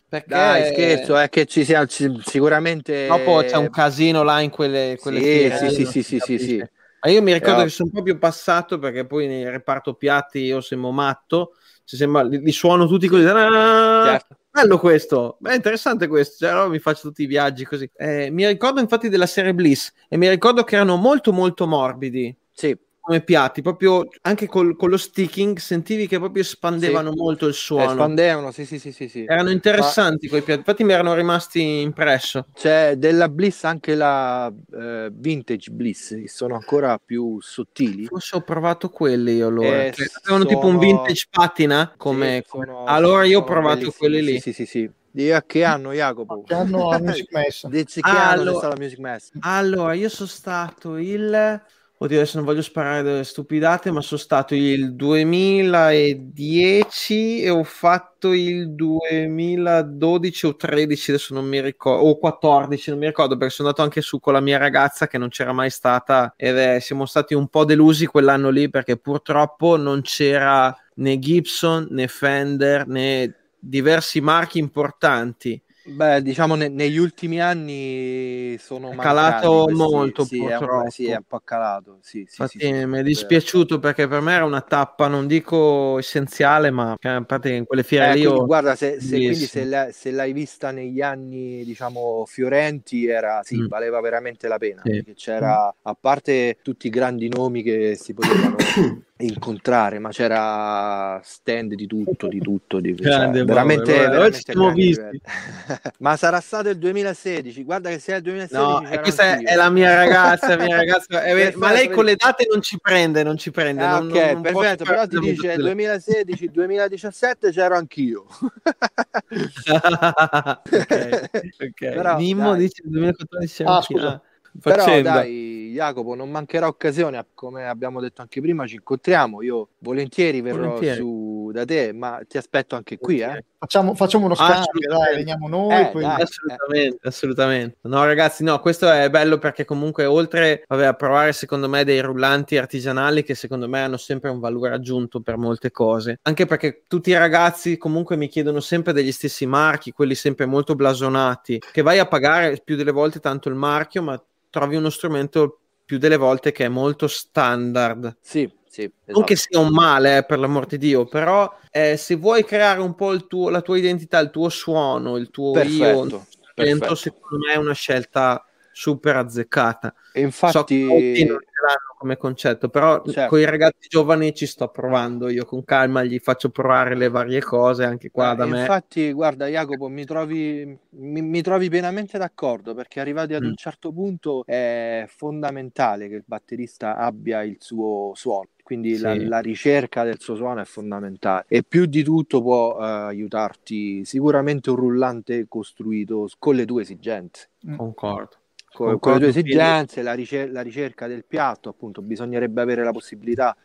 [0.07, 0.29] Perché...
[0.29, 3.07] Dai, scherzo, è che ci sia ci, sicuramente.
[3.07, 6.39] Dopo c'è un casino là in quelle, quelle sì, fiere, sì, sì, sì, sì, sì,
[6.39, 7.65] sì, Ma io mi ricordo Però...
[7.65, 11.55] che sono proprio passato perché poi nel reparto piatti io sembro matto.
[11.83, 13.25] Sembra, li, li suono tutti così.
[13.25, 14.37] Certo.
[14.57, 17.91] Bello questo, è interessante questo, cioè, allora mi faccio tutti i viaggi così.
[17.97, 22.33] Eh, mi ricordo infatti della serie Bliss e mi ricordo che erano molto molto morbidi.
[22.53, 22.77] Sì.
[23.05, 27.17] Come piatti, proprio anche col, con lo sticking sentivi che proprio espandevano Sì.
[27.19, 27.91] molto il suono.
[27.91, 29.25] Espandevano, sì, sì, sì, sì, sì.
[29.29, 32.47] Erano interessanti quei piatti, infatti mi erano rimasti impresso.
[32.55, 38.07] C'è della Bliss anche la eh, Vintage Bliss, che sono ancora più sottili.
[38.07, 39.85] Forse ho provato quelli io allora.
[39.85, 42.41] Eh, che avevano tipo un sono- vintage patina come...
[42.43, 43.99] Sì, sono- allora io ho sono provato bellissimi.
[43.99, 44.41] quelli lì.
[44.41, 44.91] Sì, sì, sì, sì.
[45.11, 46.43] Di a che anno, Jacopo?
[46.43, 47.67] Che hanno la Music Mess.
[47.67, 49.31] Dici che anno allora- la Music Mess?
[49.41, 51.63] Allora, io sono stato il...
[51.99, 58.33] Oddio, adesso non voglio sparare delle stupidate, ma sono stato il 2010 e ho fatto
[58.33, 63.69] il 2012 o 13, adesso non mi ricordo, o 14, non mi ricordo, perché sono
[63.69, 67.07] andato anche su con la mia ragazza che non c'era mai stata ed è, siamo
[67.07, 73.35] stati un po' delusi quell'anno lì perché purtroppo non c'era né Gibson né Fender né
[73.57, 75.63] diversi marchi importanti.
[75.87, 80.91] Beh, diciamo ne- negli ultimi anni sono È calato questi- molto, sì, è un, purtroppo.
[80.91, 81.99] sì, è un po' calato.
[82.01, 85.99] Sì, sì, Infatti sì, mi è dispiaciuto perché per me era una tappa, non dico
[85.99, 89.09] essenziale, ma a parte che in quelle fiere Eh, lì quindi, ho- guarda, se, se-
[89.17, 93.67] quindi se, l'hai- se l'hai vista negli anni, diciamo, fiorenti, era, sì, Mm.
[93.67, 98.57] valeva veramente la pena, perché c'era, a parte tutti i grandi nomi che si potevano
[99.17, 104.83] incontrare, ma c'era stand di tutto, di tutto, di, cioè, Grande, veramente, guarda, veramente grandi
[104.83, 105.01] visti.
[105.01, 105.21] livelli.
[106.01, 109.43] ma sarà stato il 2016, guarda che se è il 2016 No, e questa è,
[109.45, 111.23] è la mia ragazza, mia ragazza.
[111.23, 113.85] eh, Perfetto, ma lei con le date non ci prende, non ci prende.
[113.85, 115.63] Ah, non- ok, non- perfetto, però ti dice battuta.
[115.63, 118.27] 2016, 2017 c'ero anch'io.
[119.31, 121.79] ok, ok.
[121.79, 122.59] Però, Mimmo dai.
[122.61, 124.21] dice 2014 Ah, scusa.
[124.57, 125.13] Ah, Però faccenda.
[125.13, 129.43] dai, Jacopo, non mancherà occasione, come abbiamo detto anche prima, ci incontriamo.
[129.43, 130.97] Io volentieri verrò Volentieri.
[130.97, 133.45] su da te, ma ti aspetto anche qui, eh.
[133.59, 135.05] Facciamo, facciamo uno Ah, scambio, assolutamente.
[135.11, 135.81] dai, veniamo noi.
[135.81, 136.03] Eh, poi...
[136.03, 136.21] dai.
[136.23, 137.77] Assolutamente, assolutamente.
[137.83, 142.01] No, ragazzi, no, questo è bello perché comunque oltre vabbè, a provare secondo me dei
[142.01, 146.83] rullanti artigianali che secondo me hanno sempre un valore aggiunto per molte cose, anche perché
[146.87, 151.83] tutti i ragazzi comunque mi chiedono sempre degli stessi marchi, quelli sempre molto blasonati, che
[151.83, 154.23] vai a pagare più delle volte tanto il marchio, ma
[154.55, 158.19] trovi uno strumento più delle volte che è molto standard.
[158.21, 159.25] Sì, sì, Non esatto.
[159.25, 162.95] che sia un male, eh, per l'amor di Dio, però eh, se vuoi creare un
[162.95, 166.95] po' il tuo- la tua identità, il tuo suono, il tuo io, perfetto, talento, perfetto.
[166.95, 168.45] secondo me è una scelta
[168.77, 169.95] super azzeccata.
[170.13, 173.29] E So che infatti, non ce l'hanno come concetto, però Certo.
[173.29, 177.41] con i ragazzi giovani ci sto provando io con calma, gli faccio provare le varie
[177.41, 178.61] cose anche qua eh, da me.
[178.61, 183.47] infatti, guarda, Jacopo, mi trovi, mi, mi trovi pienamente d'accordo perché arrivati ad Mm.
[183.47, 188.49] un certo punto è fondamentale che il batterista abbia il suo suono.
[188.63, 189.27] Quindi la, Sì.
[189.27, 194.71] la ricerca del suo suono è fondamentale e più di tutto può eh, aiutarti sicuramente
[194.71, 197.51] un rullante costruito con le tue esigenze.
[197.77, 198.37] Concordo.
[198.75, 202.91] Con, con le tue esigenze, la, ricer- la ricerca del piatto, appunto, bisognerebbe avere la
[202.91, 203.57] possibilità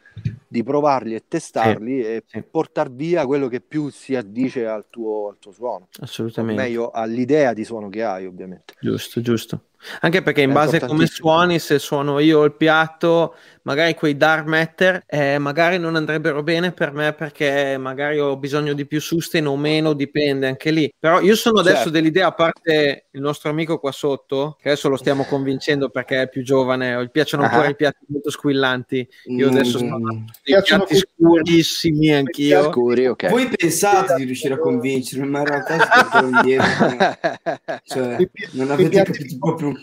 [0.47, 2.43] di provarli e testarli e sì.
[2.43, 6.61] portare via quello che più si addice al tuo, al tuo suono, o Assolutamente.
[6.61, 8.75] meglio all'idea di suono che hai, ovviamente.
[8.79, 9.63] Giusto, giusto.
[10.01, 13.35] Anche perché in È base a come suoni, se suono io il piatto,
[13.69, 18.73] magari quei dark matter, eh, magari non andrebbero bene per me perché magari ho bisogno
[18.73, 20.91] di più sustain o meno, dipende anche lì.
[20.97, 21.89] Però io sono adesso Certo.
[21.91, 26.29] dell'idea, a parte il nostro amico qua sotto, che adesso lo stiamo convincendo perché è
[26.29, 27.69] più giovane, gli piacciono ancora Ah.
[27.69, 29.07] i piatti molto squillanti.
[29.25, 30.07] Io adesso sto Mm.
[30.09, 32.71] dei Piacciono piatti scurissimi anch'io.
[32.71, 33.29] Scuri, ok.
[33.29, 35.77] Voi pensate di riuscire a convincermi, ma in realtà
[36.09, 36.67] siete indietro.
[37.85, 38.17] Cioè,
[38.53, 39.73] non avete capito proprio.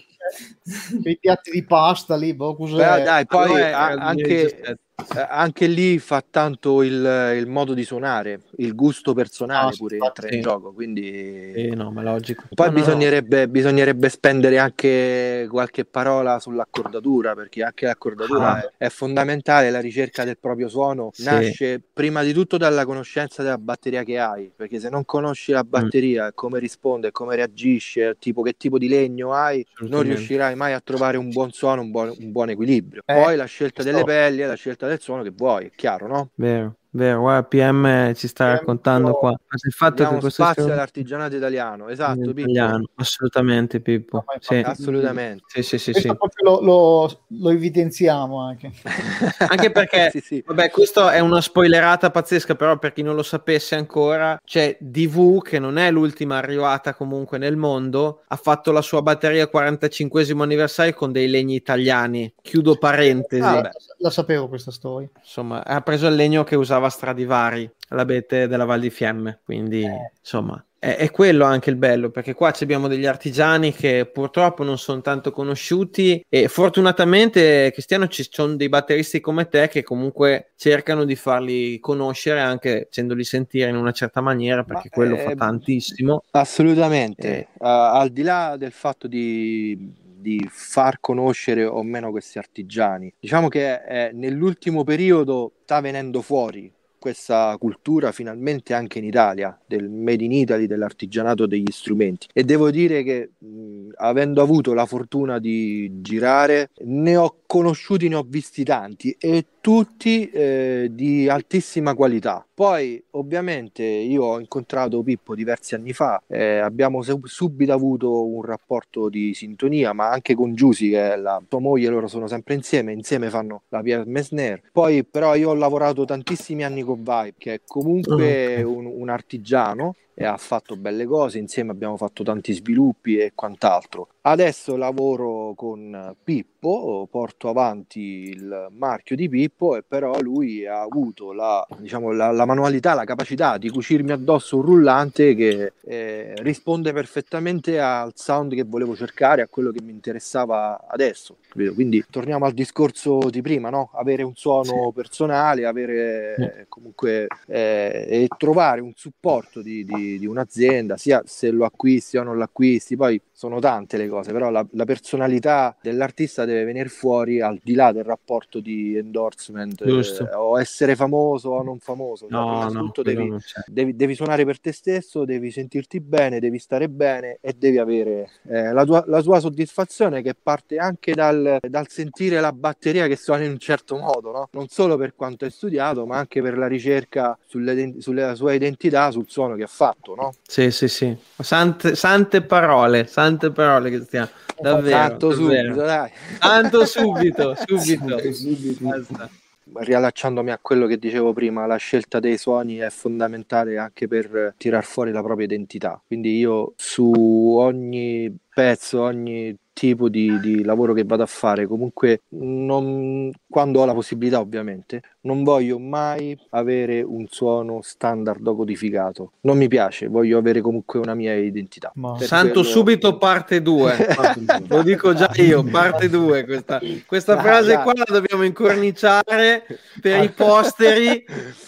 [1.03, 2.77] Quei piatti di pasta lì, boh, cos'è?
[2.77, 4.79] Però dai, poi Allora, anche, 2017.
[5.15, 9.79] Eh, anche lì fa tanto il, il modo di suonare, il gusto personale Ah, sì,
[9.79, 11.53] pure entra in gioco, quindi...
[11.55, 12.45] Sì, no, ma logico.
[12.55, 12.85] Poi No, no, no.
[12.85, 18.61] bisognerebbe, bisognerebbe spendere anche qualche parola sull'accordatura, perché anche l'accordatura Ah.
[18.79, 21.25] è, è fondamentale, la ricerca del proprio suono Sì.
[21.25, 25.55] nasce prima di tutto dalla conoscenza della batteria che hai, perché se non conosci Mm.
[25.55, 30.73] la batteria, come risponde, come reagisce, tipo che tipo di legno hai, non riuscirai mai
[30.73, 33.03] a trovare un buon suono, un buon, un buon equilibrio.
[33.05, 36.31] Eh, Poi la scelta delle pelli la scelta del suono che vuoi, è chiaro, no?
[36.35, 39.31] Vero, vero, guarda, PM ci sta PM raccontando però- qua.
[39.31, 42.41] Ma il fatto che questo spazio sia all'artigianato italiano, esatto, in Pippo.
[42.51, 44.25] italiano, assolutamente Pippo.
[44.27, 45.45] No, Sì, Assolutamente.
[45.47, 46.09] sì, sì, sì, sì.
[46.43, 48.73] lo, lo- lo evidenziamo anche.
[49.49, 50.43] Anche perché, Sì, sì.
[50.47, 55.43] vabbè, questo è una spoilerata pazzesca, però per chi non lo sapesse ancora, c'è DV,
[55.43, 60.95] che non è l'ultima arrivata comunque nel mondo, ha fatto la sua batteria 45 anniversario
[60.95, 62.33] con dei legni italiani.
[62.43, 63.43] Chiudo parentesi.
[63.43, 65.09] Ah, la sapevo questa storia.
[65.21, 69.85] Insomma, ha preso il legno che usava Stradivari, l'abete della Val di Fiemme, quindi
[70.19, 74.79] insomma, è, è, quello anche il bello, perché qua abbiamo degli artigiani che purtroppo non
[74.79, 81.05] sono tanto conosciuti e fortunatamente Cristiano ci sono dei batteristi come te che comunque cercano
[81.05, 85.35] di farli conoscere anche facendoli sentire in una certa maniera, perché Ma, quello eh, fa
[85.35, 86.23] tantissimo.
[86.31, 87.49] Assolutamente, eh.
[87.59, 93.15] uh, al di là del fatto di di far conoscere o meno questi artigiani.
[93.21, 96.73] Diciamo che eh, nell'ultimo periodo sta venendo fuori
[97.07, 102.27] questa cultura finalmente anche in Italia, del made in Italy, dell'artigianato degli strumenti.
[102.33, 108.17] E devo dire che mh, avendo avuto la fortuna di girare, ne ho conosciuti, ne
[108.17, 112.47] ho visti tanti e tutti eh, di altissima qualità.
[112.55, 119.09] Poi, ovviamente, io ho incontrato Pippo diversi anni fa, eh, abbiamo subito avuto un rapporto
[119.09, 122.93] di sintonia, ma anche con Giusy, che è la tua moglie, loro sono sempre insieme,
[122.93, 124.63] insieme fanno la Pierre Mesner.
[124.71, 129.97] Poi, però, io ho lavorato tantissimi anni con Vibe, che è comunque un, un artigiano
[130.25, 134.09] ha fatto belle cose, insieme abbiamo fatto tanti sviluppi e quant'altro.
[134.23, 141.33] Adesso lavoro con Pippo, porto avanti il marchio di Pippo e però lui ha avuto
[141.33, 146.93] la, diciamo, la, la manualità, la capacità di cucirmi addosso un rullante che eh, risponde
[146.93, 151.37] perfettamente al sound che volevo cercare, a quello che mi interessava adesso.
[151.53, 153.91] Quindi torniamo al discorso di prima, no?
[153.95, 160.27] avere un suono personale, avere eh, comunque eh, e trovare un supporto di, di, di
[160.27, 164.67] un'azienda, sia se lo acquisti o non l'acquisti, poi sono tante le cose, però la,
[164.71, 170.59] la, personalità dell'artista deve venire fuori al di là del rapporto di endorsement eh, o
[170.59, 172.29] essere famoso o non famoso.
[172.31, 176.89] No, innanzitutto no, devi, devi, devi, suonare per te stesso, devi sentirti bene, devi stare
[176.89, 181.89] bene e devi avere eh, la, tua, la, tua, soddisfazione che parte anche dal, dal,
[181.89, 184.49] sentire la batteria che suona in un certo modo, no?
[184.53, 189.11] non solo per quanto hai studiato, ma anche per la ricerca sulle, sulla sua identità,
[189.11, 190.15] sul suono che ha fatto.
[190.15, 190.33] No?
[190.43, 191.15] Sì, sì, sì.
[191.37, 193.07] Sante, sante parole.
[193.07, 194.29] Sante tante parole che stiamo
[194.61, 195.69] davvero, tanto davvero.
[195.69, 196.11] subito dai.
[196.39, 199.31] Tanto subito subito, subito.
[199.75, 204.85] riallacciandomi a quello che dicevo prima la scelta dei suoni è fondamentale anche per tirar
[204.85, 206.01] fuori la propria identità.
[206.07, 207.13] Quindi io su
[207.59, 213.85] ogni pezzo ogni tipo di, di, lavoro che vado a fare, comunque non, quando ho
[213.85, 219.33] la possibilità ovviamente, non voglio mai avere un suono standard o codificato.
[219.43, 221.93] Non mi piace, voglio avere comunque una mia identità.
[221.97, 222.19] Ma...
[222.21, 222.69] Santo quello...
[222.69, 224.07] subito parte 2,
[224.69, 229.67] lo dico già io, parte 2 questa, questa frase qua la dobbiamo incorniciare
[230.01, 231.23] per i posteri,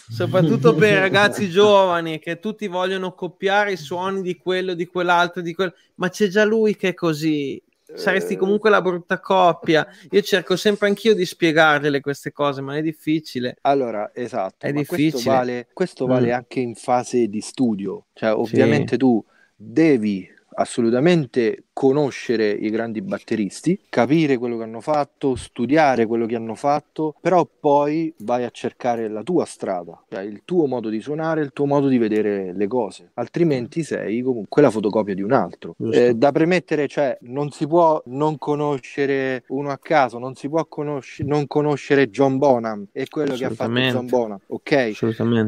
[0.08, 5.42] soprattutto per i ragazzi giovani che tutti vogliono copiare i suoni di quello, di quell'altro,
[5.42, 7.60] di quello, ma c'è già lui che è così
[7.94, 9.86] saresti comunque la brutta coppia.
[10.10, 13.56] Io cerco sempre anch'io di spiegargliele queste cose, ma è difficile.
[13.62, 14.66] Allora, esatto.
[14.66, 15.10] È difficile.
[15.10, 16.34] Questo vale, questo vale mm.
[16.34, 18.06] anche in fase di studio.
[18.12, 18.98] Cioè, ovviamente sì.
[18.98, 19.24] tu
[19.54, 26.56] devi assolutamente conoscere i grandi batteristi, capire quello che hanno fatto, studiare quello che hanno
[26.56, 31.40] fatto, però poi vai a cercare la tua strada, cioè il tuo modo di suonare,
[31.40, 35.76] il tuo modo di vedere le cose, altrimenti sei comunque la fotocopia di un altro.
[35.92, 40.66] Eh, da premettere, cioè, non si può non conoscere uno a caso, non si può
[40.66, 44.94] conosci- non conoscere John Bonham e quello che ha fatto John Bonham, ok?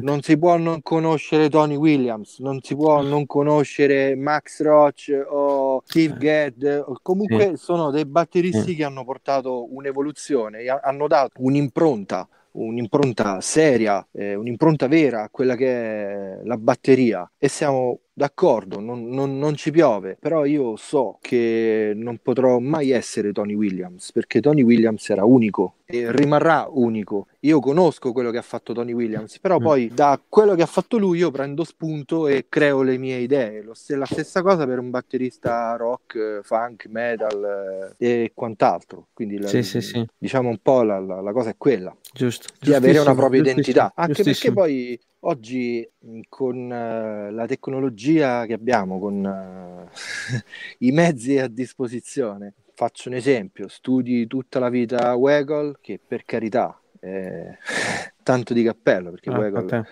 [0.05, 5.60] Non si può non conoscere Tony Williams, non si può non conoscere Max Roach o
[5.85, 7.57] Steve Ged, comunque sì.
[7.57, 8.75] sono dei batteristi sì.
[8.77, 15.69] che hanno portato un'evoluzione, hanno dato un'impronta un'impronta seria, eh, un'impronta vera a quella che
[15.69, 21.93] è la batteria e siamo d'accordo, non, non, non, ci piove, però io so che
[21.97, 27.29] non potrò mai essere Tony Williams perché Tony Williams era unico e rimarrà unico.
[27.41, 29.63] Io conosco quello che ha fatto Tony Williams, però mm.
[29.63, 33.63] poi da quello che ha fatto lui io prendo spunto e creo le mie idee.
[33.63, 39.07] Lo, la stessa cosa per un batterista rock, funk, metal eh, e quant'altro.
[39.15, 40.07] Quindi la, sì, sì, sì.
[40.19, 41.97] diciamo un po' la, la, la cosa è quella.
[42.13, 42.49] Giusto.
[42.61, 43.93] Di avere una propria identità.
[43.97, 45.87] Anche perché poi Oggi
[46.29, 49.89] con uh, la tecnologia che abbiamo, con uh,
[50.85, 56.81] i mezzi a disposizione, faccio un esempio, studi tutta la vita Waggle, che per carità
[56.99, 57.57] è
[58.23, 59.87] tanto di cappello, perché ah, Waggle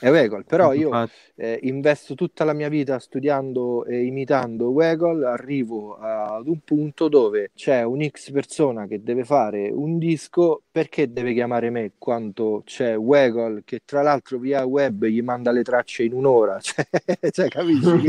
[0.00, 5.96] è Waggle, però io eh, investo tutta la mia vita studiando e imitando Waggle, arrivo
[5.98, 11.34] ad un punto dove c'è un X persona che deve fare un disco, perché deve
[11.34, 16.14] chiamare me quando c'è Waggle che tra l'altro via web gli manda le tracce in
[16.14, 16.86] un'ora, cioè,
[17.30, 18.08] cioè capisci?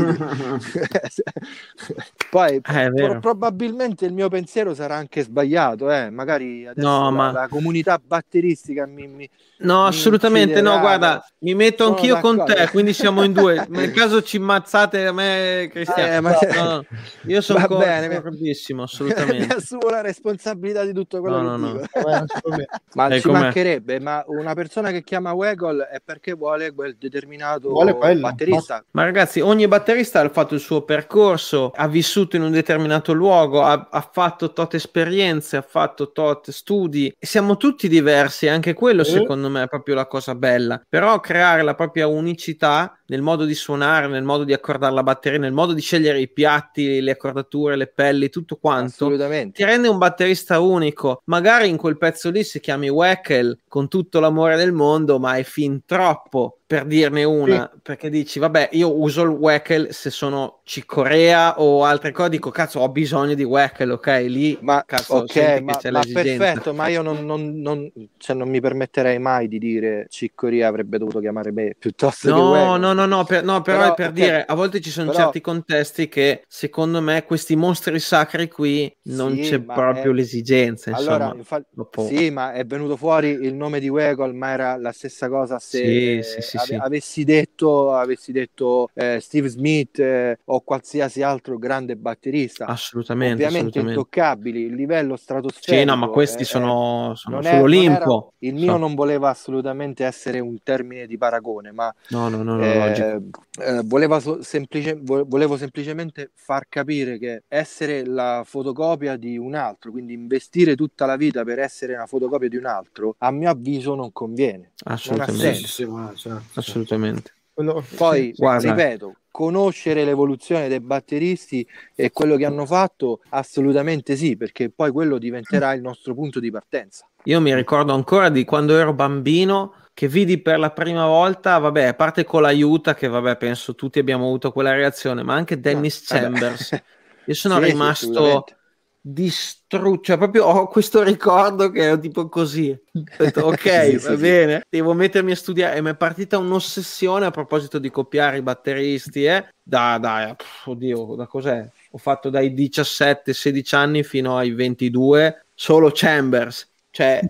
[2.30, 6.08] Poi pro- probabilmente il mio pensiero sarà anche sbagliato, eh?
[6.08, 7.32] magari adesso no, la, ma...
[7.32, 9.28] la comunità batteristica mi, mi,
[9.62, 13.66] No, assolutamente no, guarda, mi metto Sono anch'io con te, quindi siamo in due.
[13.70, 16.12] Nel caso ci mazzate a me, Cristiano.
[16.16, 16.84] Eh, ma- No, no,
[17.26, 19.54] io sono Va co- d'accordissimo, mi assolutamente.
[19.54, 21.86] assumo la responsabilità di tutto quello No, che no, dico.
[22.94, 23.40] Ma Eh, ci com'è?
[23.40, 28.84] mancherebbe, ma una persona che chiama Wegel è perché vuole quel determinato Vuole batterista.
[28.92, 33.62] Ma ragazzi, ogni batterista ha fatto il suo percorso, ha vissuto in un determinato luogo,
[33.62, 37.12] ha, ha fatto tot esperienze, ha fatto tot studi.
[37.18, 40.80] Siamo tutti diversi, anche quello secondo me è proprio la cosa bella.
[40.88, 45.38] Però creare la propria unicità nel modo di suonare, nel modo di accordare la batteria,
[45.38, 49.04] nel modo di scegliere i piatti, le accordature, le pelli, tutto quanto.
[49.04, 49.56] Assolutamente.
[49.56, 51.20] Ti rende un batterista unico.
[51.26, 55.42] Magari in quel pezzo lì si chiami Weckel con tutto l'amore del mondo, ma è
[55.42, 57.70] fin troppo per dirne una.
[57.82, 62.30] Perché dici, vabbè, io uso il Weckel se sono Cicorea o altre cose.
[62.30, 64.24] Dico, cazzo, ho bisogno di Weckel, ok?
[64.26, 68.34] Lì, Ma, cazzo, ok, senti ma, che ma perfetto, ma io non, non- non- cioè,
[68.34, 72.80] non mi permetterei mai di dire Ciccoria avrebbe dovuto chiamare me piuttosto che No, Wegel.
[72.80, 75.10] no, no, no, per- no, però, Però, è per ok, dire, a volte ci sono
[75.10, 80.14] però- certi contesti che secondo me questi mostri sacri qui non Sì, c'è proprio è-
[80.14, 81.16] l'esigenza, insomma.
[81.16, 84.92] Allora, infatti, dopo- sì, ma è venuto fuori il nome di Wegel, ma era la
[84.92, 90.38] stessa cosa se Sì, eh, sì, ave- avessi detto, avessi detto eh, Steve Smith eh,
[90.46, 92.66] o qualsiasi altro grande batterista.
[92.66, 93.98] Assolutamente, Ovviamente assolutamente.
[94.00, 95.76] intoccabili, il livello stratosferico.
[95.76, 97.92] Sì, no, ma questi eh, sono, sono non è- non sull'Olimpo.
[97.94, 98.76] era- il mio So.
[98.78, 103.44] non voleva assolutamente essere un termine di paragone, ma No, no, no, no, eh, logico.
[103.60, 109.54] eh, voleva so- semplice- vo- volevo semplicemente far capire che essere la fotocopia di un
[109.54, 113.48] altro, quindi investire tutta la vita per essere una fotocopia di un altro, a mio
[113.50, 114.72] avviso non conviene.
[114.84, 115.40] Assolutamente.
[115.54, 115.66] senso.
[115.66, 116.58] Sì, sì, ma certo, certo.
[116.58, 117.32] Assolutamente.
[117.54, 118.70] Quello- Poi, sì, guarda.
[118.70, 121.66] ripeto, conoscere l'evoluzione dei batteristi
[121.96, 126.52] e quello che hanno fatto, assolutamente sì, perché poi quello diventerà il nostro punto di
[126.52, 127.08] partenza.
[127.26, 131.84] Io mi ricordo ancora di quando ero bambino che vidi per la prima volta, vabbè,
[131.84, 136.04] a parte con l'aiuta, che vabbè, penso tutti abbiamo avuto quella reazione, ma anche Dennis
[136.08, 136.28] Vabbè.
[136.30, 136.82] Chambers.
[137.24, 138.56] Io sono Sì, sì, rimasto assolutamente.
[139.00, 139.61] distrutto,
[140.00, 142.70] cioè proprio ho questo ricordo che è tipo così.
[142.70, 144.16] Ho detto, ok, Sì, va sì, sì.
[144.16, 148.42] bene, devo mettermi a studiare e mi è partita un'ossessione a proposito di copiare i
[148.42, 149.46] batteristi, eh?
[149.62, 151.68] Da, da, pff, oddio, da cos'è?
[151.90, 157.26] Ho fatto dai 17-16 anni fino ai 22 solo Chambers, cioè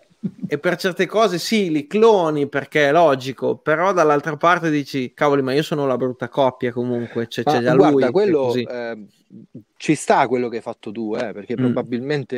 [0.46, 5.42] e per certe cose sì, li cloni perché è logico, però dall'altra parte dici, cavoli,
[5.42, 8.10] ma io sono la brutta coppia comunque, cioè, Ma c'è già guarda, lui.
[8.10, 8.62] quello così.
[8.64, 9.06] eh,
[9.82, 11.64] ci sta quello che hai fatto tu, eh, perché Mm.
[11.64, 12.36] probabilmente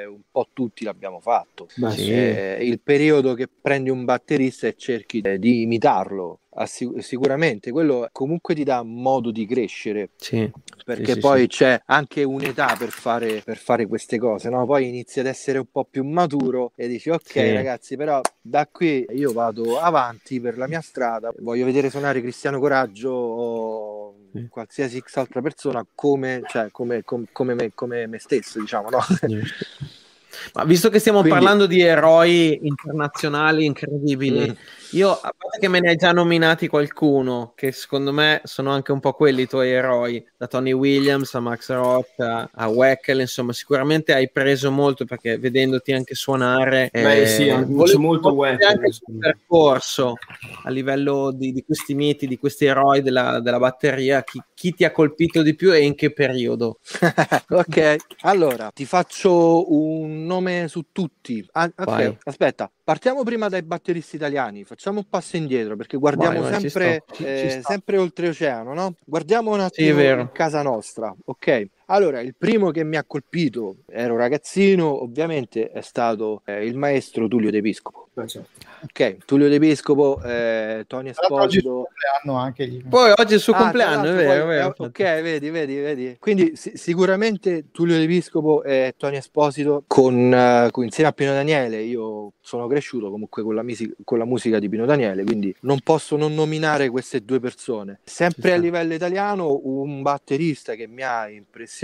[0.00, 1.66] eh, un po' tutti l'abbiamo fatto.
[1.74, 2.00] Beh, Sì.
[2.04, 2.10] sì.
[2.12, 8.08] Eh, il periodo che prendi un batterista e cerchi eh, di imitarlo, assi- sicuramente quello
[8.12, 10.50] comunque ti dà modo di crescere, Sì.
[10.86, 14.64] perché sì, poi c'è anche un'età per fare, per fare queste cose, no?
[14.64, 19.04] Poi inizi ad essere un po' più maturo e dici ok ragazzi, però da qui
[19.10, 23.97] io vado avanti per la mia strada, voglio vedere suonare Cristiano Coraggio o
[24.32, 24.46] Sì.
[24.48, 28.98] qualsiasi X altra persona come, cioè, come, com- come me, come me stesso, diciamo, no?
[30.54, 34.52] Ma visto che stiamo Quindi- parlando di eroi internazionali incredibili, Mm.
[34.92, 38.92] Io a parte che me ne hai già nominati qualcuno, che secondo me sono anche
[38.92, 43.20] un po' quelli i tuoi eroi, da Tony Williams a Max Rock a, a Weckel,
[43.20, 48.32] insomma, sicuramente hai preso molto perché vedendoti anche suonare, Beh, eh, sì, anche- volevo molto
[48.32, 49.18] Weckel, anche insomma.
[49.18, 50.14] percorso
[50.62, 54.84] a livello di, di questi miti, di questi eroi della, della batteria, chi, chi ti
[54.84, 56.78] ha colpito di più e in che periodo?
[57.48, 61.46] ok, allora ti faccio un nome su tutti.
[61.52, 62.18] Ah, ok, Vai.
[62.24, 64.64] aspetta, partiamo prima dai batteristi italiani.
[64.64, 67.98] Facciamo un passo indietro perché guardiamo Vai, vai, ci sempre, sto, ci- eh, ci sempre
[67.98, 68.94] oltreoceano, no?
[69.04, 71.66] Guardiamo un Sì, attimo in casa nostra, ok?
[71.90, 77.28] Allora, il primo che mi ha colpito, ero ragazzino, ovviamente è stato eh, il maestro
[77.28, 78.08] Tullio De Piscopo.
[78.26, 78.48] Certo.
[78.82, 81.88] Ok, Tullio De Piscopo, eh, Tony oggi è Esposito.
[82.26, 82.84] anche lì.
[82.86, 84.74] Poi oggi è il suo Ah, compleanno, è vero, è poi- vero.
[84.76, 86.16] eh, ok, vedi, vedi, vedi.
[86.18, 91.32] Quindi si- sicuramente Tullio De Piscopo e Tony Esposito con, eh, con- insieme a Pino
[91.32, 91.80] Daniele.
[91.80, 95.80] Io sono cresciuto comunque con la, misi- con la musica di Pino Daniele, quindi non
[95.80, 98.00] posso non nominare queste due persone.
[98.04, 101.76] Sempre Ci a livello italiano, un batterista che mi ha impressionato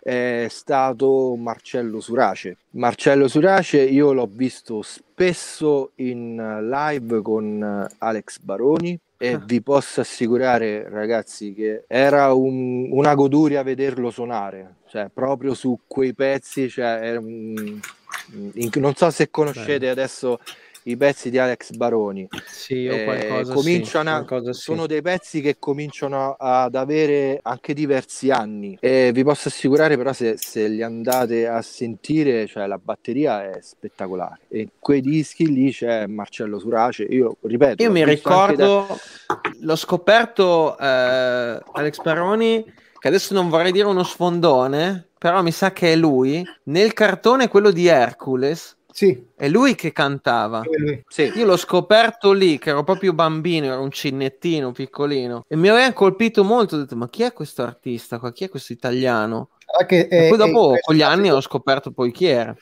[0.00, 2.56] è stato Marcello Surace.
[2.70, 6.36] Marcello Surace io l'ho visto spesso in
[6.70, 9.42] live con Alex Baroni e Ah.
[9.44, 16.14] vi posso assicurare ragazzi che era un- una goduria vederlo suonare, cioè proprio su quei
[16.14, 17.80] pezzi, cioè, era in-
[18.76, 20.38] non so se conoscete adesso
[20.90, 22.26] i pezzi di Alex Baroni.
[22.46, 24.60] Sì, o Eh, qualcosa, cominciano sì, a- qualcosa sì.
[24.60, 30.12] Sono dei pezzi che cominciano ad avere anche diversi anni e vi posso assicurare però
[30.12, 35.70] se, se li andate a sentire, cioè la batteria è spettacolare e quei dischi lì
[35.72, 38.98] c'è Marcello Surace, io ripeto, Io mi anche da- ricordo,
[39.60, 40.84] l'ho scoperto eh,
[41.72, 42.64] Alex Baroni,
[42.98, 47.48] che adesso non vorrei dire uno sfondone, però mi sa che è lui, nel cartone
[47.48, 50.64] quello di Hercules, Sì, è lui che cantava.
[50.76, 51.04] lui.
[51.06, 51.30] Sì.
[51.36, 55.92] Io l'ho scoperto lì, che ero proprio bambino, ero un cinnettino piccolino, e mi aveva
[55.92, 58.32] colpito molto, ho detto, ma chi è questo artista qua?
[58.32, 59.50] Chi è questo italiano?
[59.70, 62.56] Guarda che, E eh, poi dopo, eh, con gli anni, ho scoperto poi chi era.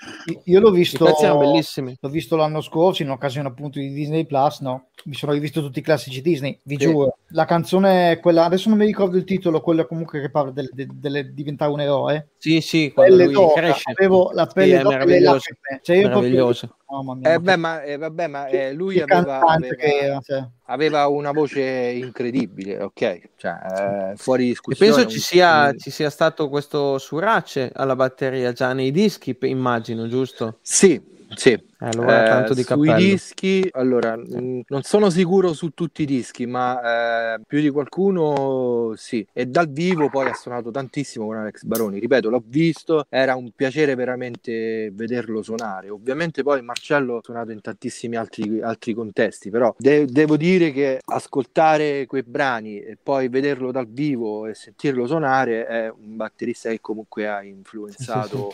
[0.44, 4.88] Io l'ho visto, l'ho visto l'anno scorso in occasione appunto di Disney Plus, no?
[5.04, 6.86] Mi sono rivisto tutti i classici Disney, vi Sì.
[6.86, 7.18] giuro.
[7.28, 10.68] La canzone è quella, adesso non mi ricordo il titolo, quella comunque che parla del,
[10.72, 12.30] del- delle diventare un eroe.
[12.38, 13.92] Sì, sì, quando Pelle lui cresce.
[13.94, 15.80] avevo la Sì, pelle è d'oca e le lacrime.
[15.82, 16.76] Cioè, Meraviglioso.
[16.88, 20.46] Mamma mia, Eh, beh, ma, eh, vabbè, ma eh, lui aveva, aveva- era, cioè.
[20.66, 23.20] aveva una voce incredibile, ok?
[23.36, 24.92] Cioè, eh, fuori E discussione.
[24.92, 30.08] penso un- ci sia, ci sia stato questo Surace alla batteria già nei dischi, immagino,
[30.08, 30.58] giusto?
[30.62, 31.00] Sì,
[31.34, 31.50] sì.
[31.78, 33.06] Eh, allora Eh, tanto di sui cappello.
[33.06, 38.94] dischi, allora, mh, non sono sicuro su tutti i dischi, ma eh, più di qualcuno
[38.96, 39.26] sì.
[39.32, 41.98] E dal vivo poi ha suonato tantissimo con Alex Baroni.
[41.98, 45.90] Ripeto, l'ho visto, era un piacere veramente vederlo suonare.
[45.90, 51.00] Ovviamente poi Marcello ha suonato in tantissimi altri, altri contesti, però de- devo dire che
[51.04, 56.80] ascoltare quei brani e poi vederlo dal vivo e sentirlo suonare è un batterista che
[56.80, 58.52] comunque ha influenzato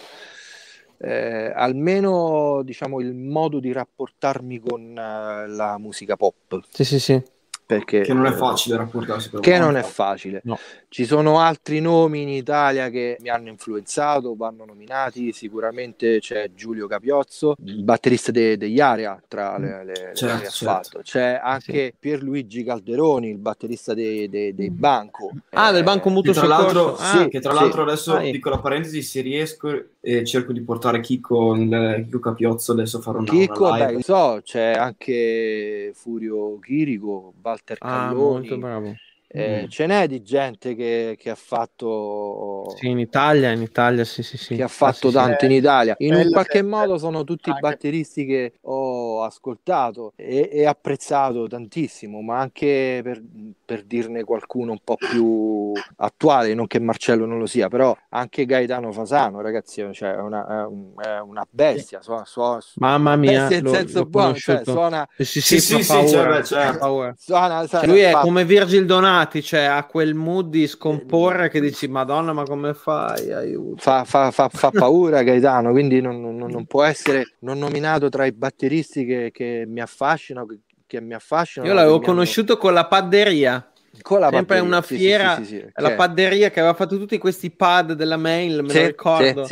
[1.03, 7.23] eh, almeno diciamo il modo di rapportarmi con eh, la musica pop Sì, sì, sì.
[7.67, 10.59] perché Che non è facile rapportarsi per che non è facile No.
[10.93, 16.87] Ci sono altri nomi in Italia che mi hanno influenzato vanno nominati sicuramente c'è Giulio
[16.87, 20.65] Capiozzo il batterista de- degli Area tra le, le- le Certo, ha certo.
[20.65, 26.13] fatto c'è anche Pierluigi Calderoni il batterista dei, dei- dei Banco Ah, del Banco Eh,
[26.13, 27.03] Mutuo Che tra l'altro, Soccorso.
[27.03, 27.59] Ah, sì, che tra sì.
[27.59, 28.31] l'altro adesso, Dai.
[28.31, 29.69] piccola parentesi, se riesco
[30.01, 33.97] e cerco di portare Chicco, il, Chicco Capiozzo adesso a fare una, Chicco, una live.
[33.97, 38.95] beh, so, c'è anche Furio Chirico, Walter Ah, Calloni, molto bravo.
[39.35, 39.69] Eh, Mm.
[39.69, 44.37] ce n'è di gente che, che ha fatto, Sì, in Italia, in Italia, sì, sì,
[44.37, 44.55] sì.
[44.55, 45.17] che ha fatto Ah, sì, sì.
[45.17, 45.95] tanto in Italia.
[45.99, 50.67] In un Bello qualche che- modo sono tutti anche- batteristi che ho ascoltato e, e
[50.67, 53.23] apprezzato tantissimo, ma anche per,
[53.65, 58.45] per dirne qualcuno un po' più attuale, non che Marcello non lo sia, però anche
[58.45, 63.33] Gaetano Fasano, ragazzi, cioè, è, una, è un- è una bestia, suona, suona, Mamma mia,
[63.41, 66.17] bestia in l'ho, senso l'ho buono, cioè, suona, Sì, sì, sì, Sì, fa sì, sì,
[66.17, 66.79] paura, cioè, certo.
[66.79, 67.15] paura.
[67.19, 68.87] suona, Cioè, lui è fa- come Virgil
[69.23, 73.33] Donati, cioè ha quel mood di scomporre che dici Madonna, ma come fai?
[73.33, 73.81] Aiuto.
[73.81, 78.27] fa, fa- fa- fa paura Gaetano, quindi non, non- non può essere non nominato tra
[78.27, 80.47] i batteristi che, che mi affascinano.
[80.47, 84.61] Che, che mi affascinano Io l'avevo mi hanno- conosciuto con la padderia, con la sempre
[84.61, 88.17] batteria, una fiera, sì, sì, sì, la padderia che aveva fatto tutti questi pad della
[88.19, 89.47] mail, me lo ricordo,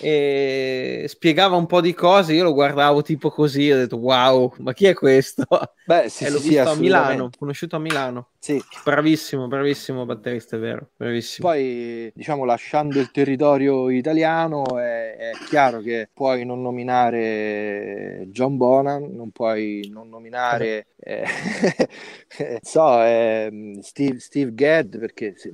[0.00, 4.72] e spiegava un po' di cose, io lo guardavo tipo così, ho detto wow, ma
[4.72, 5.44] chi è questo?
[5.84, 6.74] Beh, sì, e sì, l'ho visto a.
[6.74, 8.29] Milano, conosciuto a Milano.
[8.40, 8.58] Sì.
[8.82, 11.46] Bravissimo, bravissimo batterista, è vero, bravissimo.
[11.46, 19.14] Poi, diciamo, lasciando il territorio italiano, è, è chiaro che puoi non nominare John Bonham,
[19.14, 21.24] non puoi non nominare, eh,
[22.62, 25.50] so, eh, Steve, Steve Gadd, perché sì,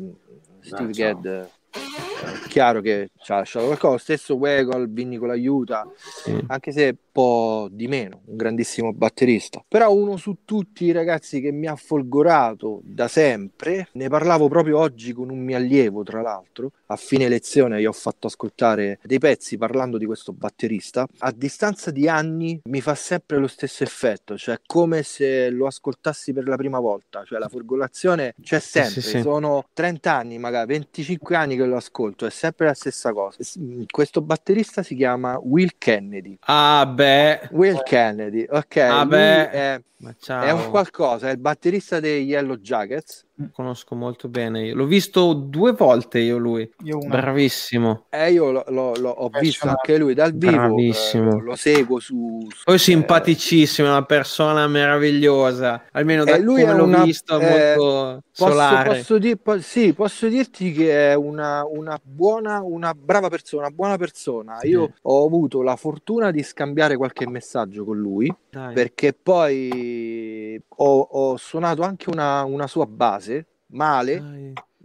[0.60, 1.20] Steve ciao.
[1.20, 2.05] Gadd è
[2.48, 3.98] chiaro che ci ha lasciato qualcosa.
[3.98, 6.38] Stesso Wegel, Vinny con l'aiuta, Sì.
[6.48, 9.64] anche se un po' di meno, un grandissimo batterista.
[9.66, 14.78] Però uno su tutti i ragazzi che mi ha folgorato da sempre, ne parlavo proprio
[14.78, 19.18] oggi con un mio allievo, tra l'altro, a fine lezione gli ho fatto ascoltare dei
[19.18, 21.06] pezzi parlando di questo batterista.
[21.18, 26.32] A distanza di anni mi fa sempre lo stesso effetto, cioè come se lo ascoltassi
[26.32, 29.20] per la prima volta, cioè la folgorazione c'è sempre, sì, sì.
[29.20, 33.42] sono 30 anni, magari 25 anni che lo ascolto, è sempre la stessa cosa.
[33.42, 33.58] S-
[33.90, 36.36] Questo batterista si chiama Will Kennedy.
[36.42, 39.50] Ah beh, Will Kennedy, ok, Ah, beh.
[39.50, 40.42] è, ma ciao.
[40.44, 43.24] è un qualcosa, è il batterista dei Yellow Jackets.
[43.52, 44.74] Conosco molto bene io.
[44.74, 46.68] L'ho visto due volte io lui.
[46.84, 46.98] Io.
[46.98, 48.06] Bravissimo.
[48.10, 51.38] E io lo- lo- lo- ho visto anche lui dal vivo, Bravissimo.
[51.38, 52.46] eh, lo, seguo su...
[52.48, 55.84] su- Poi eh, simpaticissimo, una persona meravigliosa.
[55.92, 58.88] Almeno da Eh, lui come l'ho una- visto, eh, molto Posso, solare.
[58.98, 63.74] posso dir- po- sì, posso dirti che è una, una buona, una brava persona, una
[63.74, 64.58] buona persona.
[64.60, 64.68] Sì.
[64.68, 68.72] Io ho avuto la fortuna di scambiare qualche messaggio con lui Dai.
[68.74, 73.25] perché poi ho, ho suonato anche una, una sua base,
[73.68, 74.20] male.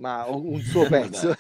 [0.02, 1.36] Ma un suo pezzo.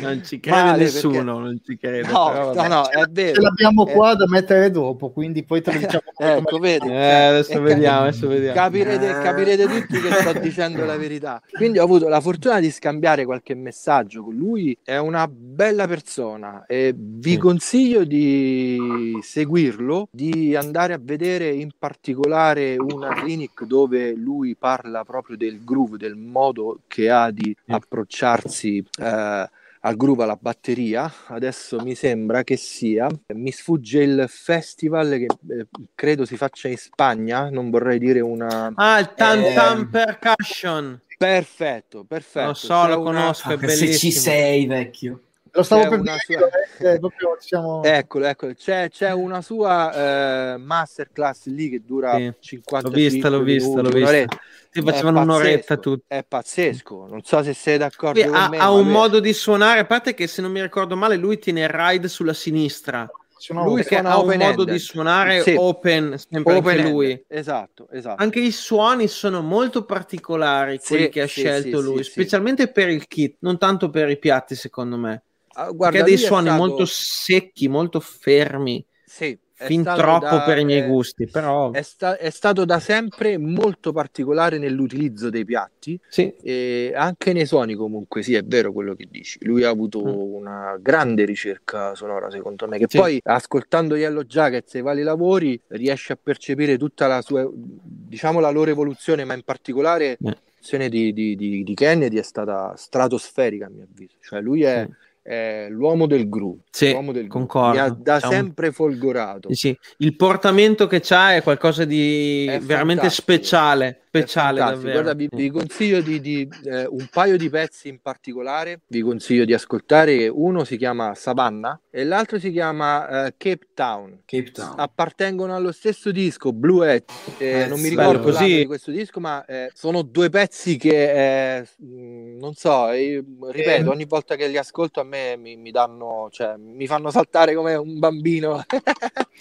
[0.00, 1.24] non ci crede Male nessuno, perché...
[1.24, 2.08] non ci crede.
[2.08, 3.34] No, no, no, è vero.
[3.34, 3.92] Ce l'abbiamo eh.
[3.92, 6.02] qua da mettere dopo, quindi poi te lo diciamo.
[6.16, 6.88] ecco, vedi.
[6.88, 8.54] Eh, adesso, vediamo, adesso vediamo.
[8.54, 9.22] Capirete, eh.
[9.22, 11.42] capirete tutti che sto dicendo la verità.
[11.50, 14.76] Quindi ho avuto la fortuna di scambiare qualche messaggio con lui.
[14.82, 17.38] È una bella persona e vi sì.
[17.38, 25.36] consiglio di seguirlo, di andare a vedere in particolare una clinic dove lui parla proprio
[25.36, 29.50] del groove, del modo che ha di approcciarsi eh,
[29.84, 31.12] al groove alla batteria.
[31.26, 36.76] Adesso mi sembra che sia, mi sfugge il festival che eh, credo si faccia in
[36.76, 38.72] Spagna, non vorrei dire una...
[38.74, 41.00] Ah, il Tam eh, Tam Percussion.
[41.16, 42.48] Perfetto, perfetto.
[42.48, 43.56] Lo so, lo conosco, una...
[43.56, 43.92] è bellissimo.
[43.92, 45.20] Se ci sei, vecchio.
[45.54, 46.92] Lo stavo per dire, sua...
[46.92, 47.82] eh, proprio, diciamo...
[47.82, 48.54] Eccolo, eccolo.
[48.54, 52.32] C'è, c'è una sua eh, masterclass lì che dura sì.
[52.40, 54.26] 50 L'ho vista, l'ho vista, l'ho vista.
[54.70, 56.04] Ti facevano un'oretta tutti.
[56.06, 59.84] È pazzesco, non so se sei d'accordo ha, me, ha un modo di suonare, a
[59.84, 63.10] parte che se non mi ricordo male lui tiene il ride sulla sinistra.
[63.48, 65.54] Lui che ha un modo di suonare sì.
[65.58, 67.24] open, sempre open anche lui.
[67.26, 68.22] Esatto, esatto.
[68.22, 72.88] Anche i suoni sono molto particolari, quelli sì, che ha sì, scelto lui, specialmente per
[72.88, 75.24] il kit, non tanto per i piatti, secondo me.
[75.54, 76.66] Uh, guarda, Perché ha dei suoni stato...
[76.66, 78.84] molto secchi, molto fermi.
[79.04, 83.38] Sì, fin troppo da, per i miei gusti, però è, sta, è, stato da sempre
[83.38, 86.32] molto particolare nell'utilizzo dei piatti sì.
[86.42, 90.34] e anche nei suoni comunque, sì è vero quello che dici, lui ha avuto mm.
[90.34, 92.98] una grande ricerca sonora secondo me, che sì.
[92.98, 98.40] poi ascoltando Yellow Jackets e i vari lavori riesce a percepire tutta la sua, diciamo
[98.40, 100.30] la loro evoluzione, ma in particolare mm.
[100.54, 104.86] l'azione di, di, di, di Kennedy è stata stratosferica a mio avviso, cioè lui è...
[104.88, 106.62] Sì è l'uomo del groove.
[106.70, 107.70] Sì, l'uomo del concordo.
[107.70, 108.32] Mi ha da diciamo...
[108.32, 109.54] sempre folgorato.
[109.54, 114.92] Sì, il portamento che c'ha è qualcosa di è veramente speciale speciale davvero.
[114.92, 119.46] Guarda, vi, vi consiglio di, di eh, un paio di pezzi in particolare, vi consiglio
[119.46, 124.20] di ascoltare, uno si chiama Savannah e l'altro si chiama uh, Cape Town.
[124.26, 124.74] Cape Town.
[124.76, 129.18] Appartengono allo stesso disco, Blue Hat, eh, eh, non mi ricordo così di questo disco,
[129.18, 135.00] ma eh, sono due pezzi che, eh, non so, ripeto, ogni volta che li ascolto
[135.00, 138.62] a me mi, mi danno, cioè, mi fanno saltare come un bambino.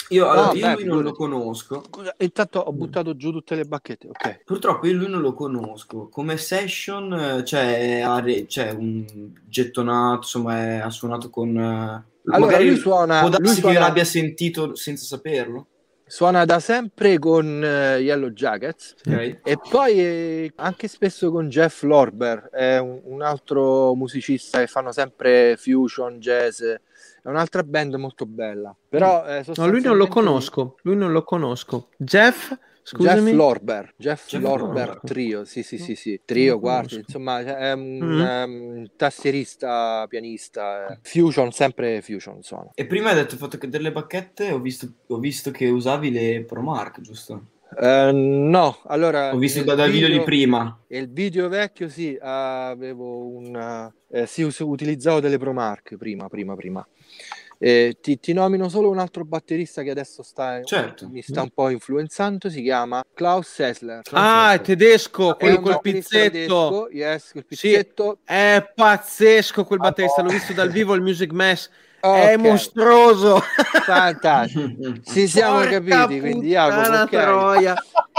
[0.10, 1.84] io, allora, no, io beh, non lo conosco.
[2.18, 4.44] Intanto ho buttato giù tutte le bacchette, ok.
[4.62, 6.08] Purtroppo io lui non lo conosco.
[6.10, 8.04] Come session c'è,
[8.46, 11.58] c'è un gettonato, insomma, ha suonato con...
[11.58, 12.06] Allora,
[12.46, 13.22] magari lui suona...
[13.22, 13.74] Può darsi lui suona...
[13.74, 15.66] che l'abbia sentito senza saperlo.
[16.06, 19.40] Suona da sempre con uh, Yellow Jackets okay.
[19.44, 24.92] e poi eh, anche spesso con Jeff Lorber, è un, un, altro musicista che fanno
[24.92, 26.80] sempre fusion, jazz, è
[27.24, 28.76] un'altra band molto bella.
[28.90, 31.88] Però, eh, no, lui non lo conosco, lui non lo conosco.
[31.98, 32.54] Jeff
[32.84, 33.22] Scusami?
[33.30, 36.22] Jeff Lorber, Jeff, Jeff Lorber, Lorber Trio, sì sì sì, sì.
[36.26, 38.20] Trio, quarti, insomma è un, mm.
[38.20, 41.00] um, tastierista, pianista, eh.
[41.02, 42.72] fusion, sempre fusion suona.
[42.74, 46.44] E prima hai detto fatto che delle bacchette, ho visto, ho visto che usavi le
[46.44, 47.46] ProMark, giusto?
[47.72, 50.78] Uh, no, allora ho visto dal video, video, di prima.
[50.88, 56.86] Il video vecchio, sì, avevo un eh, sì, utilizzavo delle ProMark prima, prima, prima.
[57.64, 61.08] Eh, ti, ti, nomino solo un altro batterista che adesso sta, certo.
[61.08, 64.02] mi sta un po' influenzando, si chiama Klaus Sessler.
[64.14, 66.90] ah, è tedesco, quello col pizzetto.
[66.92, 68.18] yes, col pizzetto.
[68.26, 71.70] Sì, è pazzesco quel batterista, l'ho visto dal vivo il Music Mess.
[72.04, 72.34] Okay.
[72.34, 73.40] È mostruoso,
[73.86, 74.94] fantastico.
[75.06, 77.08] Ci siamo Porca capiti, quindi Jacopo, okay.
[77.08, 77.76] troia.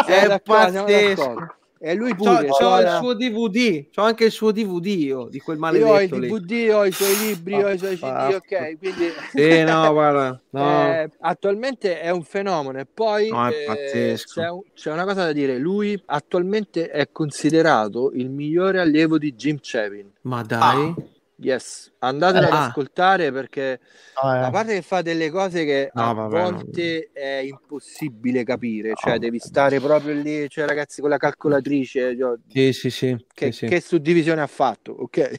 [0.06, 1.56] è pazzesco.
[1.84, 2.46] E lui pure.
[2.46, 5.94] C'ho, c'ho il suo DVD, c'ho anche il suo DVD io, di quel maledetto Io
[5.96, 6.70] ho il DVD, lì.
[6.70, 8.78] ho i suoi libri, ho i suoi CD, ok?
[8.78, 9.08] Quindi...
[9.32, 10.40] Sì, no, guarda.
[10.52, 10.60] No.
[10.60, 15.32] Eh, attualmente è un fenomeno e poi no, eh, c'è, un, c'è, una cosa da
[15.32, 20.10] dire, lui attualmente è considerato il migliore allievo di Jim Chevin.
[20.20, 20.60] Ma dai?
[20.88, 20.94] Ah.
[21.42, 22.48] Yes, andatelo ah.
[22.48, 23.80] ad ascoltare perché
[24.22, 24.38] oh, eh.
[24.38, 27.20] a parte che fa delle cose che no, a vabbè, volte no.
[27.20, 29.18] è impossibile capire, cioè oh.
[29.18, 33.66] devi stare proprio lì, cioè ragazzi con la calcolatrice, cioè, sì, sì, sì, che, sì,
[33.66, 35.38] che suddivisione ha fatto, ok?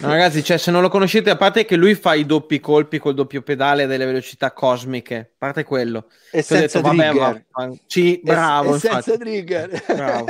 [0.00, 2.98] no, ragazzi, cioè se non lo conoscete, a parte che lui fa i doppi colpi
[2.98, 6.08] col doppio pedale delle velocità cosmiche, a parte quello.
[6.30, 7.14] E senza detto, trigger.
[7.14, 7.74] Vabbè, ma...
[7.86, 9.84] sì, bravo, e, e senza trigger.
[9.86, 10.26] Bravo.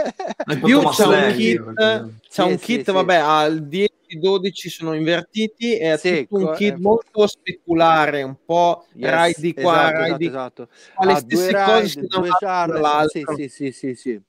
[0.47, 5.93] In più c'è un kit, c'è un kit, vabbè, al 10 12 sono invertiti e
[5.93, 6.81] è Secco, tutto un kit eh.
[6.81, 11.07] molto speculare, un po' yes, ride di qua, esatto, ride di esatto, esatto.
[11.07, 13.35] le stesse ride, cose da un all'altro.
[13.37, 14.23] Sì, sì, sì, sì,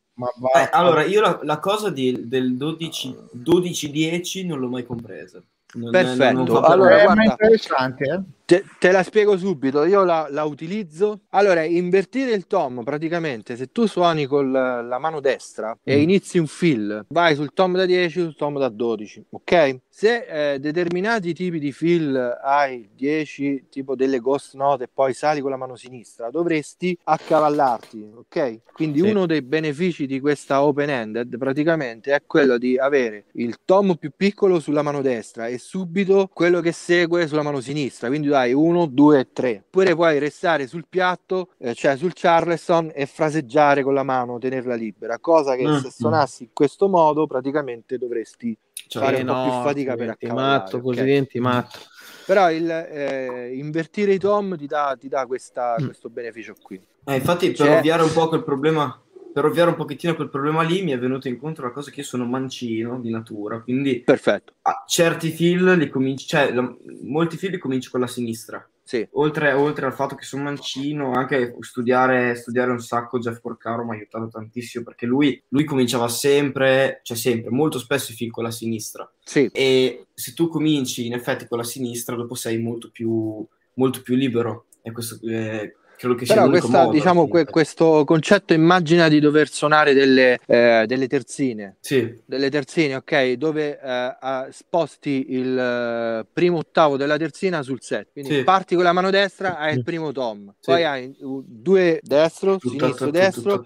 [0.55, 5.41] eh, allora, io la, la cosa di, del 12-10 non l'ho mai compresa.
[5.73, 8.03] Non Perfetto, non allora è guarda, interessante.
[8.03, 8.19] Eh?
[8.51, 11.21] Te, te la spiego subito, io la, la utilizzo.
[11.29, 16.01] Allora, invertire il tom praticamente, se tu suoni con la mano destra e Mm.
[16.01, 19.77] inizi un fill, vai sul tom da 10, sul tom da 12, ok?
[19.87, 25.39] Se eh, determinati tipi di fill hai 10, tipo delle ghost note e poi sali
[25.39, 28.59] con la mano sinistra, dovresti accavallarti, ok?
[28.73, 29.09] Quindi Sì.
[29.09, 34.59] uno dei benefici di questa open-ended praticamente è quello di avere il tom più piccolo
[34.59, 39.31] sulla mano destra e subito quello che segue sulla mano sinistra, quindi dai 1, 2,
[39.31, 39.63] 3.
[39.67, 44.75] Oppure puoi restare sul piatto, eh, cioè sul charleston e fraseggiare con la mano, tenerla
[44.75, 45.77] libera, cosa che Mm.
[45.77, 50.09] se suonassi in questo modo praticamente dovresti Cioè, fare Eh, un po' più fatica per
[50.09, 51.79] accavallare, matto, così diventi matto.
[52.25, 55.85] Però il, eh, invertire i tom ti dà, ti dà questa- Mm.
[55.85, 56.79] questo beneficio qui.
[57.05, 58.99] Eh, infatti, per Cioè- ovviare un po' quel problema,
[59.33, 62.05] per ovviare un pochettino quel problema lì, mi è venuto incontro la cosa che io
[62.05, 67.51] sono mancino di natura, quindi Perfetto, a certi fill li cominci, cioè la- molti fill
[67.51, 68.65] li cominci con la sinistra.
[68.83, 69.07] sì.
[69.13, 73.91] Oltre, oltre al fatto che sono mancino, anche studiare, studiare un sacco Jeff Porcaro mi
[73.91, 78.43] ha aiutato tantissimo perché lui, lui cominciava sempre, cioè sempre, molto spesso i fill con
[78.43, 79.09] la sinistra.
[79.23, 84.01] Sì, E se tu cominci in effetti con la sinistra, dopo sei molto più, molto
[84.01, 84.65] più libero.
[84.81, 89.07] E questo eh, credo che sia Però l'unico questa, modo, diciamo, que- questo concetto immagina
[89.07, 95.55] di dover suonare delle, eh, delle terzine, Sì, delle terzine, ok, dove eh, sposti il
[95.55, 98.07] eh, primo ottavo della terzina sul set.
[98.13, 98.43] Quindi Sì.
[98.43, 100.71] parti con la mano destra, hai il primo tom, Sì.
[100.71, 103.63] poi hai due destro, sinistro, destro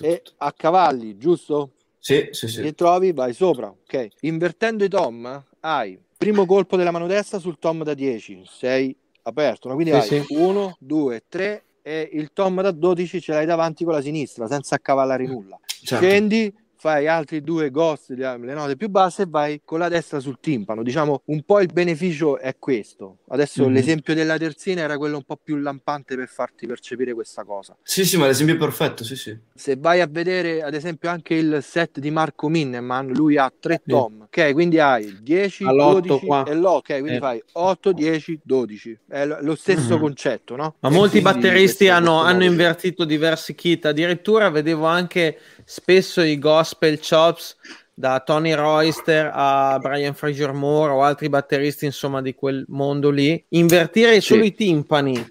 [0.00, 1.72] e a cavalli, giusto?
[1.98, 2.62] Sì, sì, sì.
[2.62, 4.08] Li trovi, vai sopra, ok.
[4.20, 9.68] Invertendo i tom, hai primo colpo della mano destra sul tom da 10, sei aperto,
[9.68, 9.74] no?
[9.74, 10.24] quindi Sì, hai sì.
[10.28, 14.76] 1, 2, 3 e il tom da 12 ce l'hai davanti con la sinistra senza
[14.76, 15.60] accavallare nulla.
[15.66, 16.02] Certo.
[16.02, 16.52] Scendi,
[16.84, 20.82] fai altri due ghost, le note più basse e vai con la destra sul timpano.
[20.82, 23.20] Diciamo un po' il beneficio è questo.
[23.28, 23.72] Adesso Mhm.
[23.72, 27.74] l'esempio della terzina era quello un po' più lampante per farti percepire questa cosa.
[27.82, 29.34] Sì, sì, ma l'esempio è perfetto, sì, sì.
[29.54, 33.80] Se vai a vedere ad esempio anche il set di Marco Minneman, lui ha tre
[33.82, 33.90] Sì.
[33.90, 34.52] tom, ok?
[34.52, 36.44] Quindi hai 10, All'otto 12 qua.
[36.44, 36.98] e l'8, ok?
[37.00, 37.18] Quindi Eh.
[37.20, 38.98] fai 8, 10, 12.
[39.08, 40.00] È lo stesso Mhm.
[40.00, 40.76] concetto, no?
[40.80, 46.98] Ma E molti batteristi hanno, hanno invertito diversi kit, addirittura vedevo anche spesso i gospel
[47.00, 47.56] chops
[47.94, 53.42] da Tony Royster a Brian Fraser Moore o altri batteristi insomma di quel mondo lì,
[53.50, 54.20] invertire Sì.
[54.20, 55.24] solo i timpani,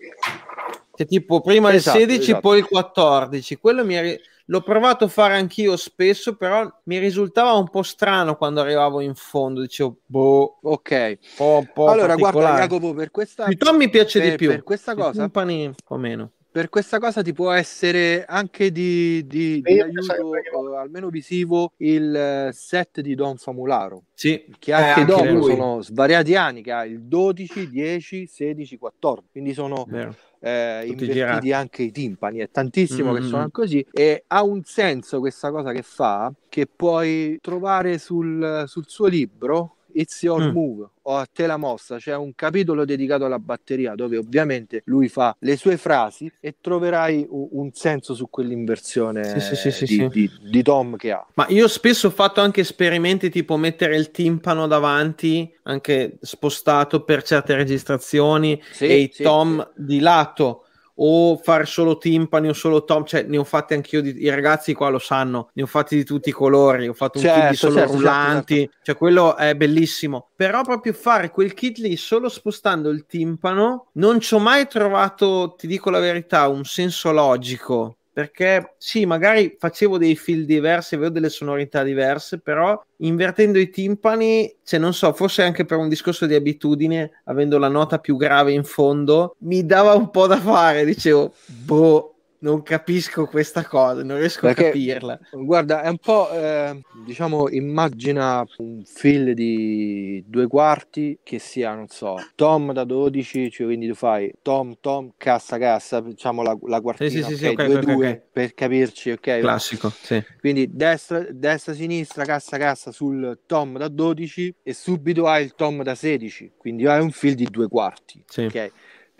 [0.96, 2.40] che tipo prima Esatto, il 16 esatto.
[2.42, 7.54] poi il 14, quello mi è- L'ho provato a fare anch'io spesso, però mi risultava
[7.54, 9.62] un po' strano quando arrivavo in fondo.
[9.62, 11.18] Dicevo, boh, Ok.
[11.38, 12.58] po', po' Allora, guarda.
[12.58, 14.50] Jacopo, per questa tom mi piace per- di più.
[14.50, 16.32] per questa cosa timpani un po' meno.
[16.54, 21.72] Per questa cosa ti può essere anche di, di- di aiuto, pensavo- eh, almeno visivo,
[21.78, 25.42] il eh, set di Don Famularo, Sì, che anche anche dopo lui.
[25.56, 30.16] sono svariati anni, che ha il 12, 10, 16, 14, quindi sono vero.
[30.42, 31.52] eh, Tutti invertiti girati.
[31.54, 33.24] anche i timpani, è tantissimo che Mm.
[33.24, 38.84] suonano così e ha un senso questa cosa che fa, che puoi trovare sul, sul
[38.88, 40.52] suo libro It's Your Mm.
[40.52, 45.10] Move o a te la mossa, c'è un capitolo dedicato alla batteria dove ovviamente lui
[45.10, 50.08] fa le sue frasi e troverai un, un senso su quell'inversione Sì, sì, sì, di,
[50.10, 51.26] di- di Tom che ha.
[51.36, 57.24] Ma io spesso ho fatto anche esperimenti tipo mettere il timpano davanti, anche spostato per
[57.24, 60.66] certe registrazioni, e i tom di lato.
[60.96, 64.74] O fare solo timpani o solo tom, cioè ne ho fatti anch'io, di, i ragazzi
[64.74, 67.42] qua lo sanno, ne ho fatti di tutti i colori, ho fatto un kit di
[67.42, 70.30] Certo, solo certo, certo, rullanti, cioè quello è bellissimo.
[70.36, 75.56] Però proprio fare quel kit lì solo spostando il timpano, non ci ho mai trovato,
[75.58, 77.98] ti dico la verità, un senso logico.
[78.14, 84.56] Perché sì, magari facevo dei feel diversi, avevo delle sonorità diverse, però invertendo i timpani,
[84.64, 88.52] cioè non so, forse anche per un discorso di abitudine, avendo la nota più grave
[88.52, 92.13] in fondo, mi dava un po' da fare, dicevo, boh,
[92.44, 95.20] non capisco questa cosa, non riesco Perché- a capirla.
[95.32, 101.88] Guarda, è un po', eh, diciamo, immagina un fill di due quarti che sia, non
[101.88, 106.82] so, tom da 12, cioè quindi tu fai tom, tom, cassa, cassa, diciamo la, la
[106.82, 109.40] quartina, Sì, sì, sì, ok, sì, ok, due, ok, due, per capirci, ok?
[109.40, 110.24] Classico, sì.
[110.40, 115.82] Quindi destra, destra, sinistra, cassa, cassa sul tom da 12 e subito hai il tom
[115.82, 118.44] da 16, quindi hai un fill di due quarti, sì.
[118.44, 118.72] ok?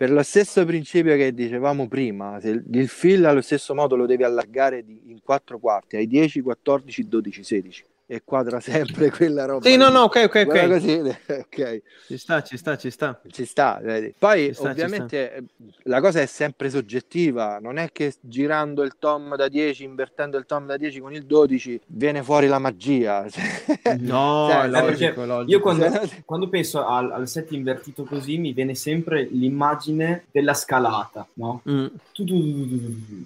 [0.04, 4.04] Per lo stesso principio che dicevamo prima, se il- il fill allo stesso modo lo
[4.04, 7.84] devi allargare di- in quattro quarti, ai 10, 14, 12, 16.
[8.06, 9.66] E quadra sempre quella roba.
[9.66, 10.68] Sì, no, no, ok, ok, ok.
[10.68, 10.92] così,
[11.28, 11.82] ok.
[12.06, 13.20] Ci sta, ci sta, ci sta.
[13.30, 14.14] Ci sta, vedi.
[14.18, 15.44] Poi Ci sta, ovviamente eh,
[15.84, 20.44] la cosa è sempre soggettiva, non è che girando il tom da 10, invertendo il
[20.46, 23.26] tom da 10 con il 12 viene fuori la magia.
[23.98, 25.50] No, Cioè, è logico, logico.
[25.50, 31.26] Io quando, quando penso al, al set invertito così mi viene sempre l'immagine della scalata,
[31.34, 31.62] no?
[31.68, 31.86] Mm.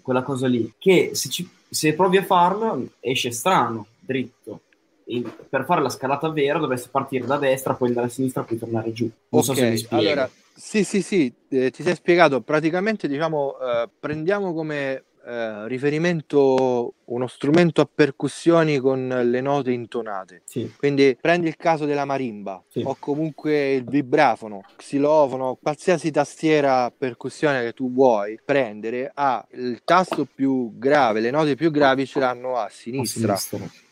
[0.02, 4.60] Quella cosa lì, che se, ci- se provi a farlo esce strano, dritto.
[5.10, 8.58] E per fare la scalata vera dovresti partire da destra, poi andare a sinistra, poi
[8.58, 9.10] tornare giù.
[9.30, 10.02] Non so se mi Ok, spiego.
[10.06, 12.42] allora, sì, sì, sì, eh, ti sei spiegato.
[12.42, 20.42] Praticamente, diciamo, eh, prendiamo come eh, riferimento uno strumento a percussioni con le note intonate.
[20.44, 22.82] Sì, Quindi prendi il caso della marimba Sì.
[22.84, 30.26] o comunque il vibrafono, xilofono, qualsiasi tastiera percussione che tu vuoi prendere ha il tasto
[30.26, 33.38] più grave, le note più gravi ce l'hanno a a sinistra.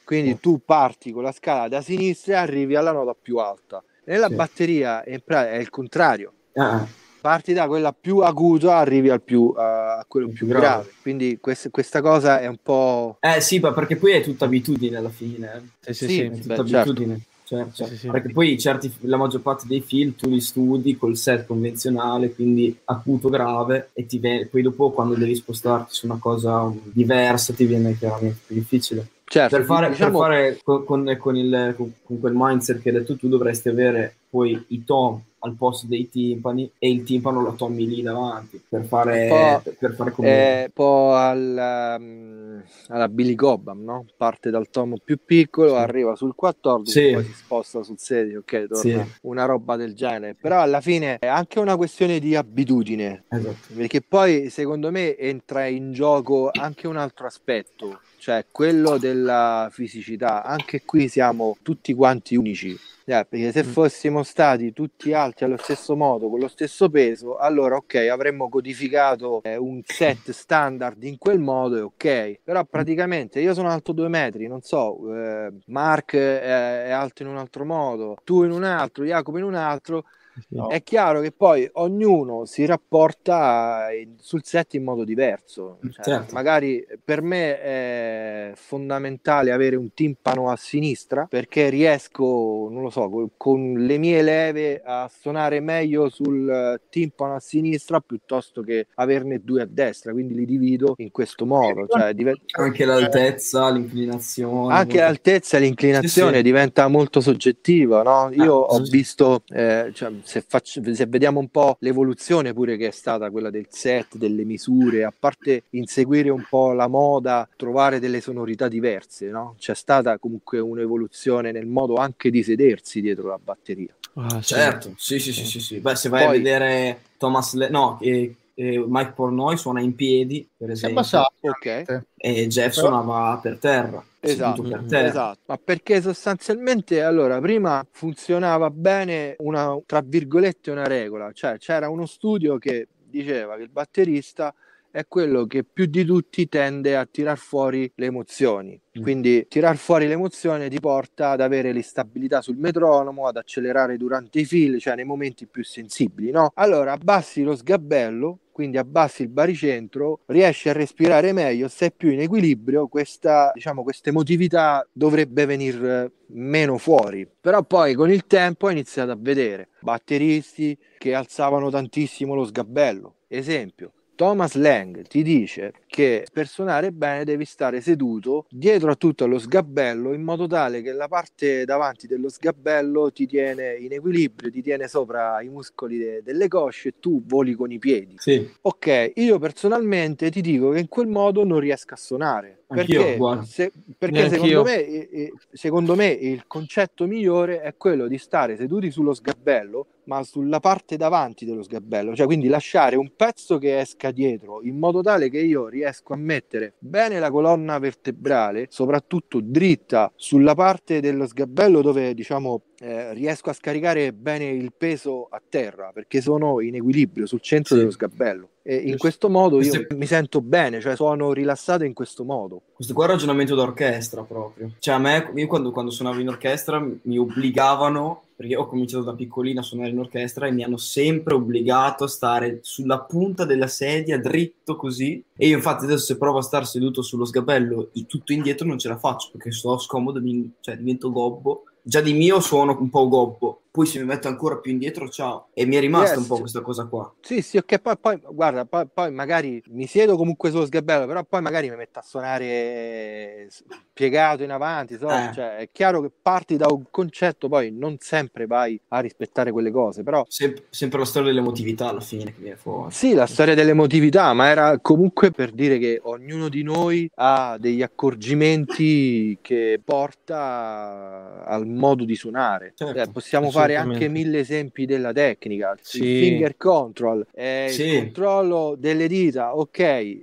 [0.06, 3.82] Quindi tu parti con la scala da sinistra e arrivi alla nota più alta.
[4.04, 4.34] Nella Sì.
[4.36, 6.32] batteria pratica è il contrario.
[6.54, 6.86] Ah,
[7.20, 10.64] Parti da quella più acuta, arrivi al più, a quello più Grave.
[10.64, 10.92] grave.
[11.02, 13.16] Quindi quest- questa cosa è un po'.
[13.18, 15.52] Eh sì, ma perché poi è tutta abitudine alla fine.
[15.82, 15.92] eh.
[15.92, 16.20] Sì, sì, Sì, sì.
[16.20, 16.90] È tutta Beh, certo.
[16.90, 17.20] abitudine.
[17.42, 17.92] Certo, certo.
[17.94, 18.08] Sì, sì.
[18.10, 22.76] Perché poi certi, la maggior parte dei film tu li studi col set convenzionale, quindi
[22.84, 27.64] acuto grave, e ti viene- poi dopo quando devi spostarti su una cosa diversa ti
[27.64, 29.08] viene chiaramente più difficile.
[29.28, 32.94] Certo, per fare, diciamo- per fare con, con- con il- con- quel mindset che hai
[32.96, 37.52] detto tu dovresti avere poi i tom al posto dei timpani e il timpano lo
[37.54, 42.62] tommi lì davanti per fare, Un po', per, fare come è un po' al, um,
[42.88, 44.06] alla Billy Cobham, no?
[44.16, 45.76] Parte dal tomo più piccolo, Sì.
[45.76, 47.12] arriva sul 14, Sì.
[47.12, 49.10] poi si sposta sul 16, ok, torna Sì.
[49.22, 50.34] una roba del genere.
[50.40, 53.74] Però alla fine è anche una questione di abitudine, esatto.
[53.74, 60.42] perché poi secondo me entra in gioco anche un altro aspetto, cioè quello della fisicità.
[60.42, 62.76] Anche qui siamo tutti quanti unici.
[63.04, 63.68] Eh, perché se Mm.
[63.68, 69.42] fossimo stati tutti alti allo stesso modo, con lo stesso peso, allora ok, avremmo codificato
[69.44, 72.40] eh, un set standard in quel modo e ok.
[72.42, 77.28] Però praticamente io sono alto due metri, non so, eh, Mark è, è alto in
[77.28, 80.02] un altro modo, tu in un altro, Jacopo in un altro.
[80.48, 80.68] No.
[80.68, 83.86] È chiaro che poi ognuno si rapporta
[84.20, 85.78] sul set in modo diverso.
[85.90, 86.34] Cioè, Certo.
[86.34, 93.08] Magari per me è fondamentale avere un timpano a sinistra perché riesco, non lo so,
[93.08, 98.88] co- con le mie leve a suonare meglio sul eh, timpano a sinistra piuttosto che
[98.96, 100.12] averne due a destra.
[100.12, 101.86] Quindi li divido in questo modo.
[101.88, 104.74] Cioè, diven- Anche l'altezza, l'inclinazione.
[104.74, 106.42] anche l'altezza e l'inclinazione Sì, sì.
[106.42, 108.30] diventa molto soggettiva, no?
[108.32, 108.90] Io Ah, ho sì.
[108.90, 113.48] visto, eh, cioè, se, faccio- se vediamo un po' l'evoluzione pure che è stata quella
[113.50, 119.26] del set, delle misure, a parte inseguire un po' la moda, trovare delle sonorità diverse,
[119.28, 119.54] no?
[119.58, 123.94] C'è stata comunque un'evoluzione nel modo anche di sedersi dietro la batteria.
[124.14, 124.40] Ah.
[124.40, 125.78] Certo, sì, sì, sì, sì, sì.
[125.78, 129.94] Beh, se vai Poi- a vedere Thomas, Le- no, eh, eh, Mike Pornoy suona in
[129.94, 131.34] piedi, per esempio, abbassato.
[131.40, 132.04] Ok.
[132.16, 135.06] e Jeff Però- suonava per terra, Esatto, per terra.
[135.08, 141.88] esatto, ma perché sostanzialmente allora prima funzionava bene una tra virgolette una regola, cioè c'era
[141.88, 144.52] uno studio che diceva che il batterista
[144.90, 148.80] è quello che più di tutti tende a tirar fuori le emozioni.
[148.98, 149.02] Mm.
[149.02, 154.44] Quindi tirar fuori l'emozione ti porta ad avere l'instabilità sul metronomo, ad accelerare durante i
[154.44, 156.50] fil, cioè nei momenti più sensibili, no?
[156.54, 162.20] Allora abbassi lo sgabello, quindi abbassi il baricentro, riesci a respirare meglio, sei più in
[162.20, 167.28] equilibrio, questa, diciamo, questa emotività dovrebbe venire meno fuori.
[167.38, 173.16] Però poi con il tempo ho iniziato a vedere batteristi che alzavano tantissimo lo sgabello.
[173.28, 179.26] Esempio, Thomas Lang ti dice che per suonare bene devi stare seduto dietro a tutto
[179.26, 184.50] lo sgabello in modo tale che la parte davanti dello sgabello ti tiene in equilibrio,
[184.50, 188.16] ti tiene sopra i muscoli de- delle cosce e tu voli con i piedi.
[188.18, 192.64] Sì, Ok, io personalmente ti dico che in quel modo non riesco a suonare.
[192.68, 198.08] Anch'io, Perché, se- perché secondo, me, eh, eh, secondo me il concetto migliore è quello
[198.08, 203.12] di stare seduti sullo sgabello, ma sulla parte davanti dello sgabello, cioè quindi lasciare un
[203.14, 207.78] pezzo che esca dietro in modo tale che io riesco a mettere bene la colonna
[207.78, 214.72] vertebrale, soprattutto dritta sulla parte dello sgabello dove diciamo eh, riesco a scaricare bene il
[214.76, 217.80] peso a terra perché sono in equilibrio sul centro Sì.
[217.80, 221.94] dello sgabello e in questo modo io Questo- mi sento bene, cioè sono rilassato in
[221.94, 222.62] questo modo.
[222.74, 224.72] Questo qua è un ragionamento d'orchestra proprio.
[224.80, 229.14] Cioè a me, io quando, quando suonavo in orchestra mi obbligavano, perché ho cominciato da
[229.14, 233.68] piccolina a suonare in orchestra e mi hanno sempre obbligato a stare sulla punta della
[233.68, 235.22] sedia, dritto così.
[235.36, 238.88] E io infatti adesso se provo a stare seduto sullo sgabello tutto indietro non ce
[238.88, 241.64] la faccio perché sto scomodo, mi- cioè divento gobbo.
[241.88, 245.48] Già di mio suono un po' gobbo, poi se mi metto ancora più indietro, ciao.
[245.52, 246.22] E mi è rimasta Yes.
[246.22, 247.12] un po' questa cosa qua.
[247.20, 251.22] Sì, sì, ok, poi, poi guarda, poi, poi magari mi siedo comunque sullo sgabello, però
[251.24, 253.48] poi magari mi metto a suonare
[253.92, 255.10] piegato in avanti, so?
[255.10, 255.30] Eh.
[255.34, 259.70] Cioè, è chiaro che parti da un concetto, poi non sempre vai a rispettare quelle
[259.70, 262.92] cose, però Sem- sempre la storia dell'emotività alla fine che viene fuori.
[262.92, 267.82] Sì, la storia dell'emotività, ma era comunque per dire che ognuno di noi ha degli
[267.82, 272.72] accorgimenti che porta al modo di suonare.
[272.74, 274.04] Certo, Eh, possiamo fare assolutamente.
[274.04, 275.76] anche mille esempi della tecnica.
[275.80, 276.02] Sì.
[276.04, 277.82] Il finger control, eh, Sì.
[277.84, 279.78] il controllo delle dita, ok,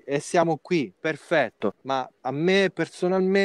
[0.05, 1.75] e siamo qui, perfetto.
[1.81, 2.69] Ma a me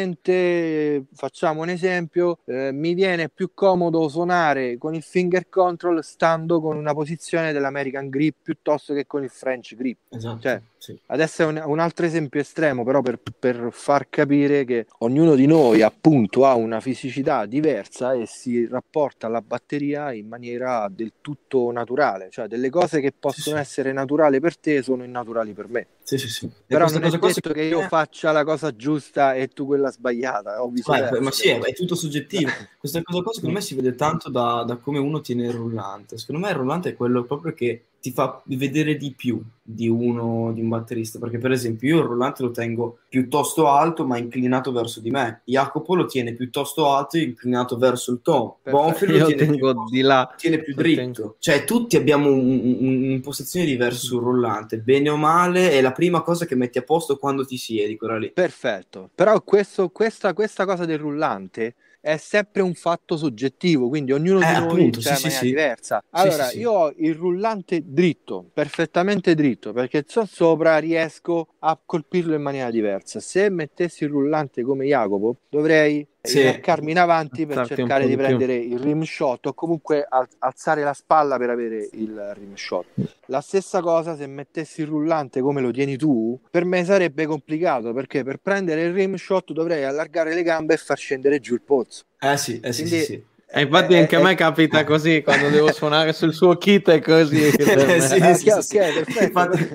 [0.03, 6.61] personalmente, facciamo un esempio, eh, mi viene più comodo suonare con il finger control stando
[6.61, 9.99] con una posizione dell'American grip piuttosto che con il French grip.
[10.11, 10.41] Esatto.
[10.41, 10.97] Cioè, sì.
[11.07, 15.47] Adesso è un, un altro esempio estremo, però per, per far capire che ognuno di
[15.47, 21.71] noi appunto ha una fisicità diversa e si rapporta alla batteria in maniera del tutto
[21.71, 23.63] naturale, cioè delle cose che possono sì.
[23.63, 25.87] essere naturali per te sono innaturali per me.
[26.03, 26.51] Sì, sì, sì.
[26.67, 31.21] Però non è detto che io faccia la cosa giusta e tu quella sbagliata, viceversa.
[31.21, 32.51] ma sì, è, è tutto soggettivo.
[32.79, 36.19] Questa cosa qua secondo me si vede tanto da, da come uno tiene il rullante.
[36.19, 40.51] Secondo me il rullante è quello proprio che ti fa vedere di più di uno
[40.55, 41.19] di un batterista.
[41.19, 45.43] Perché, per esempio, io il rullante lo tengo piuttosto alto, ma inclinato verso di me.
[45.45, 48.59] Jacopo lo tiene piuttosto alto e inclinato verso il tono.
[48.63, 48.83] Perfetto.
[48.85, 50.35] Bonfield lo tiene più, di là.
[50.37, 51.01] tiene più dritto.
[51.01, 51.37] tengo.
[51.39, 54.79] Cioè, tutti abbiamo un- un- un'impostazione diversa sul rullante.
[54.79, 58.17] Bene o male, è la prima cosa che metti a posto quando ti siedi, quella
[58.17, 58.31] lì.
[58.31, 61.75] Perfetto, però questo- questa, questa cosa del rullante
[62.09, 65.23] è sempre un fatto soggettivo, quindi ognuno Eh, di noi appunto, c'è sì, in sì,
[65.25, 65.47] maniera sì.
[65.47, 66.05] diversa.
[66.11, 66.59] Allora, sì.
[66.59, 72.71] io ho il rullante dritto, perfettamente dritto, perché so sopra riesco a colpirlo in maniera
[72.71, 73.21] diversa.
[73.21, 76.41] Se mettessi il rullante come Jacopo, dovrei Sì.
[76.41, 80.83] inarcarmi in avanti per Alzarti cercare di prendere il rim shot o comunque al- alzare
[80.83, 82.87] la spalla per avere il rim shot.
[83.27, 87.93] La stessa cosa se mettessi il rullante come lo tieni tu, per me sarebbe complicato
[87.93, 91.63] perché per prendere il rim shot dovrei allargare le gambe e far scendere giù il
[91.63, 92.05] pozzo.
[92.19, 93.25] Eh sì, eh sì, Quindi- sì, sì.
[93.51, 96.91] E infatti Eh, anche a eh, me capita così quando devo suonare sul suo kit
[96.91, 97.41] è così.
[97.57, 97.95] per me.
[97.97, 98.93] Eh, sì, Ah, sì, ok, sì, ok, sì.
[98.93, 99.23] perfetto.
[99.25, 99.67] Infatti,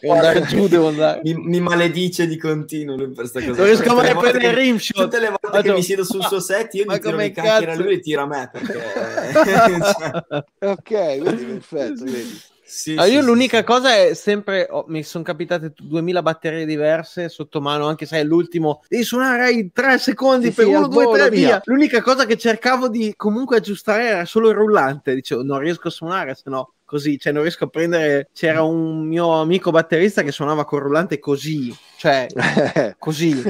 [0.00, 1.20] Devo andare giù, devo andare.
[1.24, 3.52] mi, mi maledice di continuo lui per questa cosa.
[3.52, 5.02] Non riesco Tutte mai le a volte prendere che- il rim shot.
[5.04, 7.24] Tutte le volte che Vado- mi siedo sul suo set, io Ma gli tiro come
[7.26, 7.82] i cacchiere a cazzo?
[7.82, 8.50] lui e tira a me.
[8.50, 8.72] Perché...
[10.58, 12.04] cioè, ok, quindi perfetto.
[12.04, 12.40] vedi.
[12.70, 13.64] Sì, sì, io sì, l'unica sì.
[13.64, 18.22] cosa è sempre, oh, mi sono capitate 2000 batterie diverse sotto mano, anche se è
[18.22, 21.46] l'ultimo, devi suonare ai 3 secondi per sì, uno, al due, volo, tre, via.
[21.46, 21.60] via.
[21.64, 25.90] L'unica cosa che cercavo di comunque aggiustare era solo il rullante, dicevo non riesco a
[25.90, 30.30] suonare, se no così, cioè non riesco a prendere, c'era un mio amico batterista che
[30.30, 32.28] suonava col rullante così, cioè
[32.98, 33.42] così.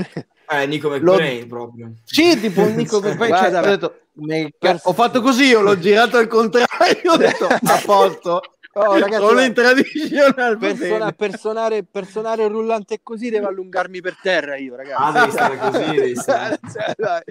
[0.50, 1.92] Eh, Nico Lo- McBrain proprio.
[2.04, 4.50] Sì, tipo un Nico guarda, cioè, ho detto, "Me-
[4.82, 8.40] ho fatto così, io l'ho girato al contrario, ho detto a posto.
[8.72, 10.86] Oh, ragazzi, Sono in traditional va per, bene.
[10.86, 15.02] suona- per suonare, per suonare il rullante così devo allungarmi per terra io, ragazzi.
[15.02, 16.60] Ah, devi stare così, devi stare.
[16.72, 17.22] Cioè, dai.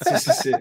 [0.00, 0.58] Sì, sì, sì.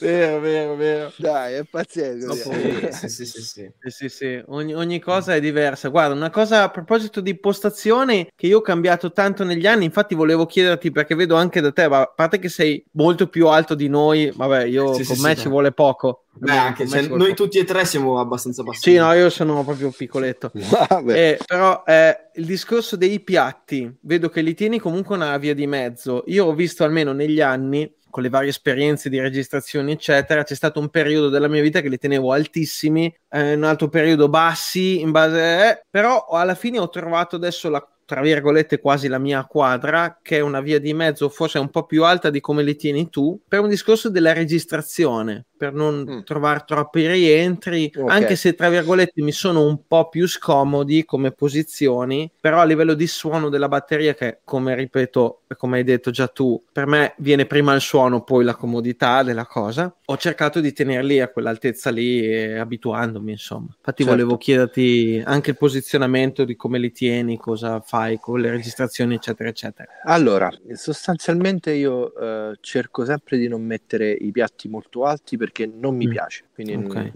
[0.00, 1.12] vero, vero, vero.
[1.18, 2.32] Dai, è pazzesco.
[2.32, 3.70] Sì, sì, sì, sì, sì.
[3.82, 4.42] Sì, sì, sì.
[4.46, 5.88] Ogni, ogni cosa è diversa.
[5.88, 10.14] Guarda, una cosa a proposito di impostazione che io ho cambiato tanto negli anni, infatti
[10.14, 13.74] volevo chiederti perché vedo anche da te, ma a parte che sei molto più alto
[13.74, 15.50] di noi, vabbè, io Sì, con sì, me sì, ci no.
[15.50, 16.24] vuole poco.
[16.34, 18.90] Beh, anche, cioè, noi tutti e tre siamo abbastanza bassi.
[18.90, 20.50] Sì, no, io sono proprio piccoletto.
[20.88, 21.12] Vabbè.
[21.12, 25.66] Eh, però eh, il discorso dei piatti, vedo che li tieni comunque una via di
[25.66, 26.24] mezzo.
[26.26, 30.80] Io ho visto almeno negli anni, con le varie esperienze di registrazioni, eccetera, c'è stato
[30.80, 35.10] un periodo della mia vita che li tenevo altissimi, eh, un altro periodo bassi, in
[35.10, 40.18] base eh, però alla fine ho trovato adesso la tra virgolette quasi la mia quadra
[40.20, 43.08] che è una via di mezzo forse un po' più alta di come li tieni
[43.08, 46.18] tu per un discorso della registrazione per non Mm.
[46.24, 48.10] trovare troppi rientri Ok.
[48.10, 52.94] anche se tra virgolette mi sono un po' più scomodi come posizioni, però a livello
[52.94, 57.46] di suono della batteria, che come ripeto, come hai detto già tu, per me viene
[57.46, 59.94] prima il suono, poi la comodità della cosa.
[60.06, 63.68] Ho cercato di tenerli a quell'altezza lì, e abituandomi, insomma.
[63.76, 64.10] Infatti, Certo.
[64.18, 69.48] volevo chiederti anche il posizionamento di come li tieni, cosa fai con le registrazioni, eccetera,
[69.48, 69.88] eccetera.
[70.04, 75.66] Allora, sostanzialmente io eh, cerco sempre di non mettere i piatti molto alti perché perché
[75.72, 76.10] non mi Mm.
[76.10, 76.44] piace.
[76.64, 77.12] Quindi, Ok.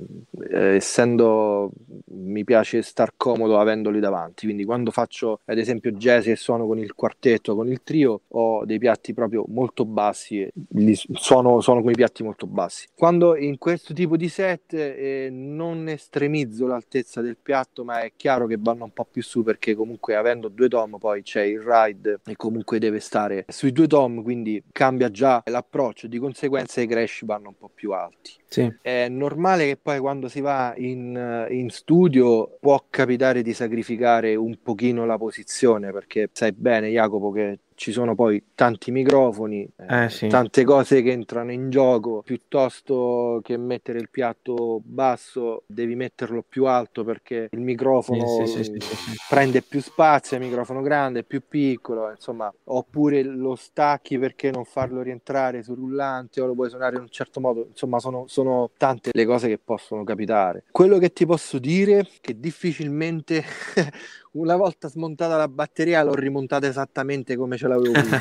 [0.50, 1.70] eh, essendo
[2.08, 4.46] mi piace star comodo avendoli davanti.
[4.46, 8.64] Quindi, quando faccio ad esempio jazz e suono con il quartetto, con il trio, ho
[8.64, 10.40] dei piatti proprio molto bassi.
[10.40, 10.52] E
[11.12, 12.86] suono, suono con i piatti molto bassi.
[12.94, 18.46] Quando in questo tipo di set eh, non estremizzo l'altezza del piatto, ma è chiaro
[18.46, 22.20] che vanno un po' più su perché comunque avendo due tom poi c'è il ride
[22.24, 27.24] e comunque deve stare sui due tom, quindi cambia già l'approccio, di conseguenza i crash
[27.24, 28.32] vanno un po' più alti.
[28.48, 28.72] Sì.
[28.80, 29.35] È normale
[29.66, 35.18] che poi quando si va in, in studio può capitare di sacrificare un pochino la
[35.18, 40.26] posizione perché sai bene Jacopo che ci sono poi tanti microfoni, eh, Eh, sì.
[40.26, 46.64] tante cose che entrano in gioco, piuttosto che mettere il piatto basso devi metterlo più
[46.66, 48.70] alto perché il microfono Sì, sì,
[49.28, 55.02] prende più spazio, il microfono grande, più piccolo, insomma, oppure lo stacchi perché non farlo
[55.02, 59.10] rientrare sul rullante o lo puoi suonare in un certo modo, insomma, sono, sono tante
[59.12, 60.64] le cose che possono capitare.
[60.70, 63.44] Quello che ti posso dire è che difficilmente
[64.36, 68.20] una volta smontata la batteria l'ho rimontata esattamente come ce l'avevo prima.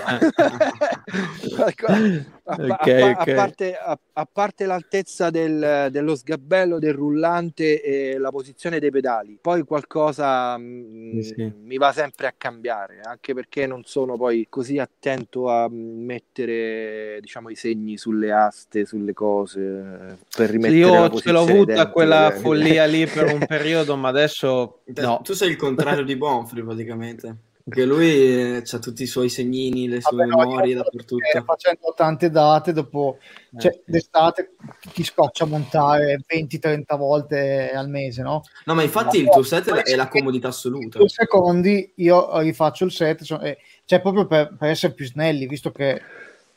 [2.58, 7.82] Ecco, a, pa- Ok, a parte, a- a parte l'altezza del- dello sgabello del rullante
[7.82, 11.54] e la posizione dei pedali, poi qualcosa mm, Sì, sì.
[11.64, 17.50] mi va sempre a cambiare, anche perché non sono poi così attento a mettere diciamo
[17.50, 21.90] i segni sulle aste, sulle cose eh, per Sì, rimettere io la ce l'ho avuta
[21.90, 25.22] quella follia lì per un periodo, ma adesso no.
[25.24, 27.38] Tu sei il contrario di Bonfri praticamente.
[27.68, 31.26] Perché lui ha tutti i suoi segnini, le sue Vabbè, no, memorie io- dappertutto.
[31.36, 33.18] eh, facendo tante date dopo
[33.58, 34.52] cioè, Eh, d'estate
[34.94, 38.44] ti scoccia montare 20-30 volte al mese no?
[38.66, 41.00] No, ma infatti il tuo set è- è la comodità assoluta.
[41.00, 45.72] due secondi io rifaccio il set eh, cioè proprio per, per essere più snelli visto
[45.72, 46.00] che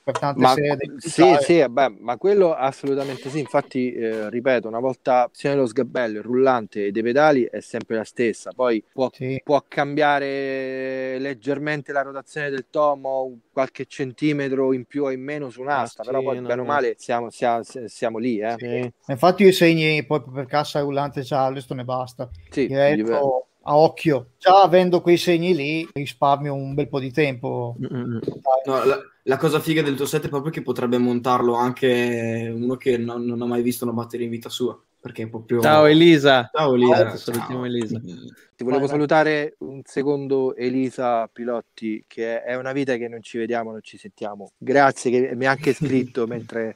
[0.09, 3.41] per tante Ma, serie devi sì, sì, vabbè, ma quello assolutamente sì.
[3.41, 7.97] Infatti, eh, ripeto, una volta sia lo sgabello, il rullante e dei pedali è sempre
[7.97, 8.51] la stessa.
[8.55, 9.39] Poi può, Sì.
[9.45, 15.61] può cambiare leggermente la rotazione del tomo, qualche centimetro in più o in meno su
[15.61, 18.39] un'asta, Ah, però sì, poi bene o male siamo, siamo, siamo lì.
[18.39, 18.55] Eh.
[18.59, 18.93] Sì.
[19.13, 24.31] infatti io i segni proprio per cassa rullante Charleston e basta Sì, diretto a occhio
[24.39, 28.21] già avendo quei segni lì risparmio un bel po' di tempo Mm-mm.
[28.65, 28.99] No, la,
[29.29, 33.25] la cosa figa del tuo set è proprio che potrebbe montarlo anche uno che non,
[33.25, 34.81] non ha mai visto una batteria in vita sua.
[35.01, 35.61] Perché è proprio.
[35.61, 36.51] Ciao Elisa.
[36.53, 36.97] Ciao Elisa.
[36.97, 38.01] Ciao, salutiamo Elisa.
[38.01, 38.89] Ti volevo Vai, vai.
[38.89, 43.97] salutare un secondo Elisa Pilotti, che è una vita che non ci vediamo, non ci
[43.97, 44.51] sentiamo.
[44.59, 46.75] Grazie, che mi ha anche scritto mentre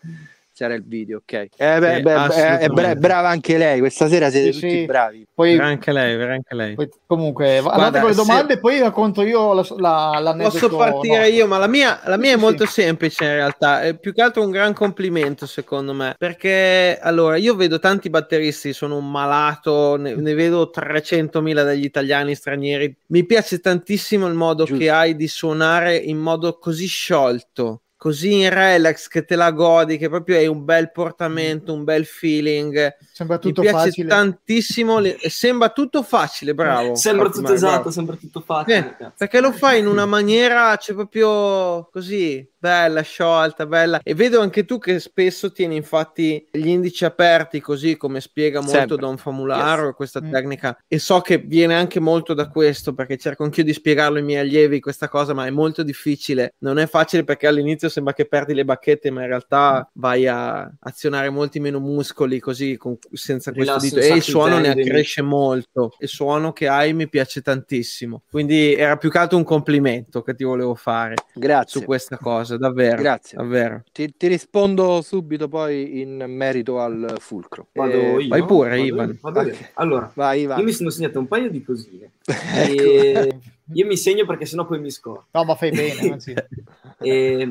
[0.55, 1.33] c'era il video, ok.
[1.33, 4.79] Eh, beh, Sì, beh, è, è bra- brava anche lei, questa sera siete Sì, tutti
[4.81, 4.85] sì.
[4.85, 5.27] bravi.
[5.35, 6.74] poi, anche lei, anche lei.
[6.74, 10.59] poi- comunque andate Guarda, con le se- domande e poi racconto io la, la, l'aneddoto
[10.69, 11.35] Posso partire nostro.
[11.35, 12.73] io, ma la mia, la mia Sì, è molto sì.
[12.83, 17.55] semplice in realtà, è più che altro un gran complimento secondo me, perché allora io
[17.55, 23.59] vedo tanti batteristi, sono un malato, ne, ne vedo 300.000 degli italiani stranieri, mi piace
[23.59, 24.83] tantissimo il modo Giusto.
[24.83, 27.81] che hai di suonare in modo così sciolto.
[28.03, 32.05] Così in relax che te la godi, che proprio hai un bel portamento, un bel
[32.05, 32.97] feeling.
[33.12, 34.99] sembra Mi tutto piace facile tantissimo.
[34.99, 36.97] le- Sembra tutto facile, bravo.
[36.97, 37.55] Sembra tutto bravo.
[37.55, 38.97] esatto, sembra tutto facile.
[38.99, 44.01] Eh, perché lo fai in una maniera, cioè proprio così, bella, sciolta, bella.
[44.05, 48.76] E vedo anche tu che spesso tieni infatti gli indici aperti, così come spiega molto
[48.78, 48.97] Sempre.
[48.98, 50.30] Don Famularo, questa Mm.
[50.30, 50.78] tecnica.
[50.86, 54.40] E so che viene anche molto da questo, perché cerco anch'io di spiegarlo ai miei
[54.43, 56.55] allievi questa cosa, ma è molto difficile.
[56.59, 60.70] Non è facile perché all'inizio sembra che perdi le bacchette, ma in realtà vai a
[60.80, 64.01] azionare molti meno muscoli così con- senza questo Rilassi dito.
[64.12, 65.94] E il suono ne accresce molto.
[65.98, 68.22] Il suono che hai mi piace tantissimo.
[68.30, 71.80] Quindi era più che altro un complimento che ti volevo fare Grazie.
[71.80, 73.01] su questa cosa, davvero.
[73.03, 73.37] Grazie.
[73.39, 73.83] Davvero.
[73.93, 77.66] Ti, ti rispondo subito poi in merito al fulcro.
[77.73, 78.29] Vado Eh, io.
[78.29, 79.09] vai pure, Vado Ivan.
[79.11, 79.53] io, vado io.
[79.53, 79.70] Ok.
[79.74, 80.59] Allora, Vai, Ivan.
[80.59, 82.11] io mi sono segnato un paio di cosine.
[82.55, 82.83] Ecco.
[82.83, 83.39] E
[83.74, 85.27] io mi segno perché sennò poi mi scordo.
[85.31, 86.19] no ma fai bene.
[87.05, 87.49] E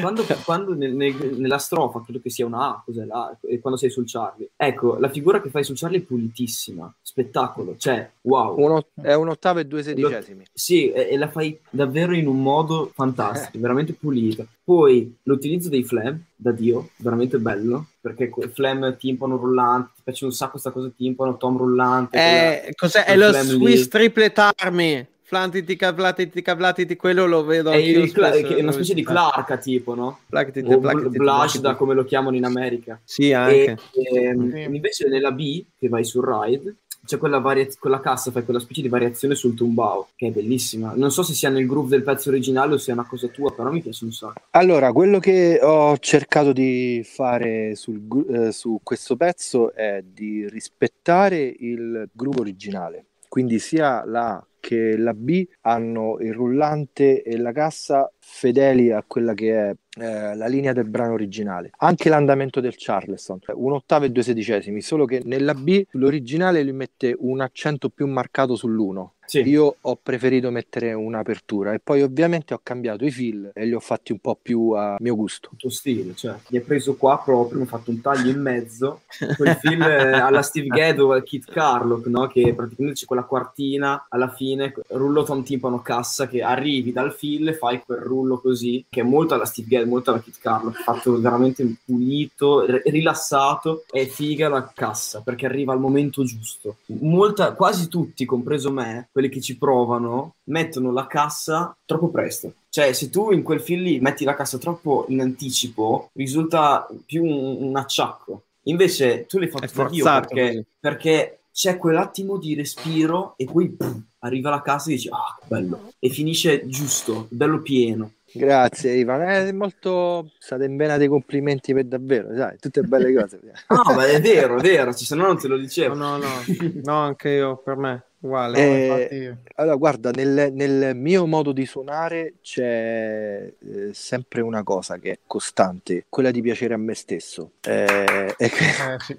[0.00, 3.60] quando, quando nel- nel- nella strofa, credo che sia una A, cos'è la A, e
[3.60, 4.50] quando sei sul Charlie.
[4.56, 8.58] Ecco, la figura che fai sul Charlie è pulitissima, spettacolo, cioè, wow.
[8.58, 10.44] Uno- è un ottavo e due sedicesimi.
[10.52, 14.44] Sì, e, e la fai davvero in un modo fantastico, veramente pulita.
[14.64, 20.32] Poi l'utilizzo dei flam, da Dio, veramente bello, perché flam timpano rullante, ti piace un
[20.32, 22.18] sacco questa cosa timpano, tom rullante.
[22.66, 23.04] Eh, cos'è?
[23.04, 23.52] È lo flam lì.
[23.52, 25.06] Swiss Triplet Army.
[25.28, 29.04] Flantiti, cavlatiti, cavlatiti, quello lo vedo è, il spesso che è una specie di.
[29.04, 30.20] Clarka tipo, no?
[30.26, 32.98] Plactiti, O plactiti, bl- Blush da come lo chiamano in America.
[33.04, 33.76] Sì, anche.
[33.92, 34.62] E, ehm, Sì.
[34.62, 38.80] invece nella B, che vai sul ride, c'è quella, varia- quella cassa, fai quella specie
[38.80, 40.94] di variazione sul tumbao, che è bellissima.
[40.96, 43.70] Non so se sia nel groove del pezzo originale o sia una cosa tua, però
[43.70, 44.40] mi piace un sacco.
[44.52, 48.00] Allora, quello che ho cercato di fare sul,
[48.30, 53.04] eh, su questo pezzo è di rispettare il groove originale.
[53.28, 59.32] Quindi sia la che la B hanno il rullante e la cassa fedeli a quella
[59.32, 61.70] che è eh, la linea del brano originale.
[61.78, 66.74] Anche l'andamento del Charleston, un ottavo e due sedicesimi, solo che nella B l'originale lui
[66.74, 69.40] mette un accento più marcato sull'1 sì.
[69.40, 73.80] Io ho preferito mettere un'apertura e poi ovviamente ho cambiato i fill e li ho
[73.80, 75.50] fatti un po' più a mio gusto.
[75.52, 79.02] Il tuo stile, cioè, li hai preso qua proprio, ho fatto un taglio in mezzo,
[79.36, 82.26] quel fill alla Steve Gado e Kit Carlock, no?
[82.26, 87.48] che praticamente c'è quella quartina alla fine, rullo tom timpano cassa, che arrivi dal fill
[87.48, 90.80] e fai quel rullo così, che è molto alla Steve Gado, molto alla Kit Carlock,
[90.80, 96.76] fatto veramente pulito, r- rilassato e figa la cassa, perché arriva al momento giusto.
[96.86, 102.52] Molta, quasi tutti, compreso me, quelli che ci provano mettono la cassa troppo presto.
[102.68, 107.24] Cioè, se tu in quel film lì metti la cassa troppo in anticipo, risulta più
[107.24, 108.44] un, un acciacco.
[108.64, 114.50] Invece tu l'hai fatto Dio perché, perché, c'è quell'attimo di respiro e poi pff, arriva
[114.50, 115.90] la cassa e dici, ah, bello.
[115.98, 118.12] E finisce giusto, bello pieno.
[118.32, 123.40] Grazie Ivan, è molto state in vena dei complimenti per davvero, sai, tutte belle cose.
[123.68, 125.94] no, ma è vero, è vero, se no non te lo dicevo.
[125.94, 128.02] No, no, no, no anche io, per me.
[128.20, 134.98] Uguale, eh, allora, guarda, nel, nel, mio modo di suonare c'è eh, sempre una cosa
[134.98, 137.52] che è costante, quella di piacere a me stesso.
[137.60, 138.44] Eh, e...
[138.44, 139.16] Eh, sì.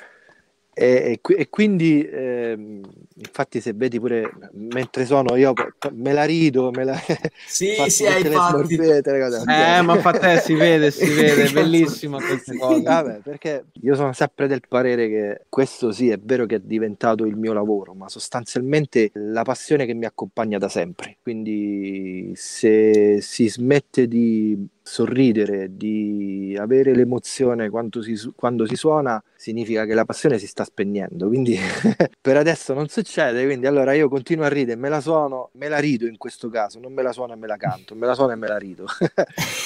[0.75, 2.81] E, e, e quindi, eh,
[3.15, 5.53] infatti, se vedi pure mentre sono io
[5.91, 6.97] me la rido, me la
[7.45, 12.57] sì, sì, hai fatto eh, ma fa te si vede, si vede, è bellissimo queste
[12.57, 12.81] cose.
[12.81, 17.25] Vabbè, perché io sono sempre del parere che questo sì, è vero che è diventato
[17.25, 21.17] il mio lavoro, ma sostanzialmente la passione che mi accompagna da sempre.
[21.21, 29.85] Quindi, se si smette di sorridere, di avere l'emozione quando si, quando si suona, significa
[29.85, 31.27] che la passione si sta spegnendo.
[31.27, 31.57] Quindi
[32.21, 35.79] per adesso non succede, quindi allora io continuo a ridere, me la suono, me la
[35.79, 38.33] rido in questo caso, non me la suono e me la canto, me la suono
[38.33, 38.85] e me la rido.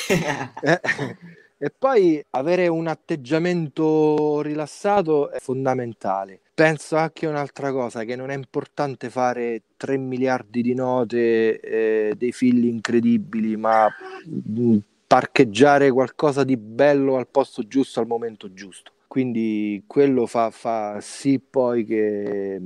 [1.59, 6.41] E poi avere un atteggiamento rilassato è fondamentale.
[6.53, 12.31] Penso anche un'altra cosa, che non è importante fare 3 miliardi di note, eh, dei
[12.31, 13.87] figli incredibili, ma
[14.25, 14.77] mh,
[15.07, 18.91] parcheggiare qualcosa di bello al posto giusto al momento giusto.
[19.07, 22.61] Quindi quello fa, fa sì poi che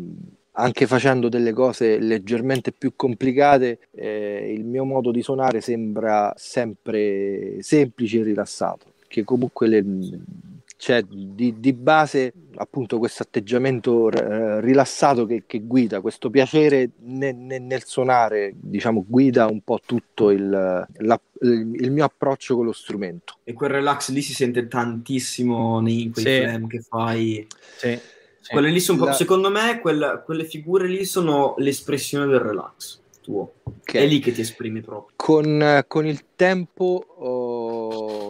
[0.54, 7.62] anche facendo delle cose leggermente più complicate, eh, il mio modo di suonare sembra sempre
[7.62, 9.86] semplice e rilassato, che comunque le,
[10.82, 17.32] c'è di, di, base appunto questo atteggiamento eh, rilassato che, che, guida, questo piacere ne,
[17.34, 22.72] ne, nel suonare, diciamo, guida un po' tutto il, la, il, mio approccio con lo
[22.72, 23.36] strumento.
[23.44, 26.42] E quel relax lì si sente tantissimo nei quei sì.
[26.42, 27.48] flam che fai.
[27.78, 28.00] Sì.
[28.50, 29.14] Quelle lì sono la...
[29.14, 33.54] secondo me quelle, quelle figure lì sono l'espressione del relax tuo.
[33.64, 34.04] Okay.
[34.04, 35.14] È lì che ti esprimi proprio.
[35.16, 37.06] Con, con il tempo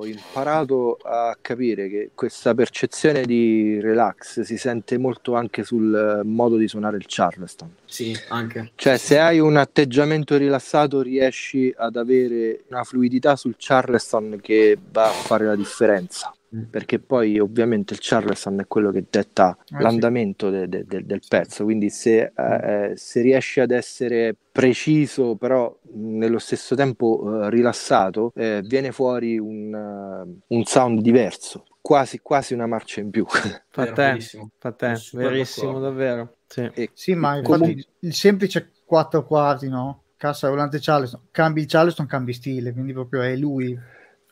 [0.01, 6.57] ho imparato a capire che questa percezione di relax si sente molto anche sul modo
[6.57, 7.75] di suonare il Charleston.
[7.85, 8.71] Sì, anche.
[8.73, 15.05] Cioè, se hai un atteggiamento rilassato, riesci ad avere una fluidità sul Charleston che va
[15.05, 16.33] a fare la differenza.
[16.53, 16.63] Mm.
[16.63, 20.51] perché poi ovviamente il Charleston è quello che detta ah, l'andamento sì.
[20.51, 22.45] de, de, de, del pezzo, quindi se, mm.
[22.45, 29.39] eh, se, riesci ad essere preciso però nello stesso tempo eh, rilassato, eh, viene fuori
[29.39, 33.25] un, uh, un, sound diverso, quasi, quasi una marcia in più.
[33.71, 34.19] Fa te,
[34.57, 36.39] fa te, verissimo davvero.
[36.47, 37.85] Sì, e, sì ma infatti comunque...
[37.99, 40.03] il semplice 4 quarti, no?
[40.17, 43.79] Cassa volante Charleston, cambi il Charleston, cambi stile, quindi proprio è lui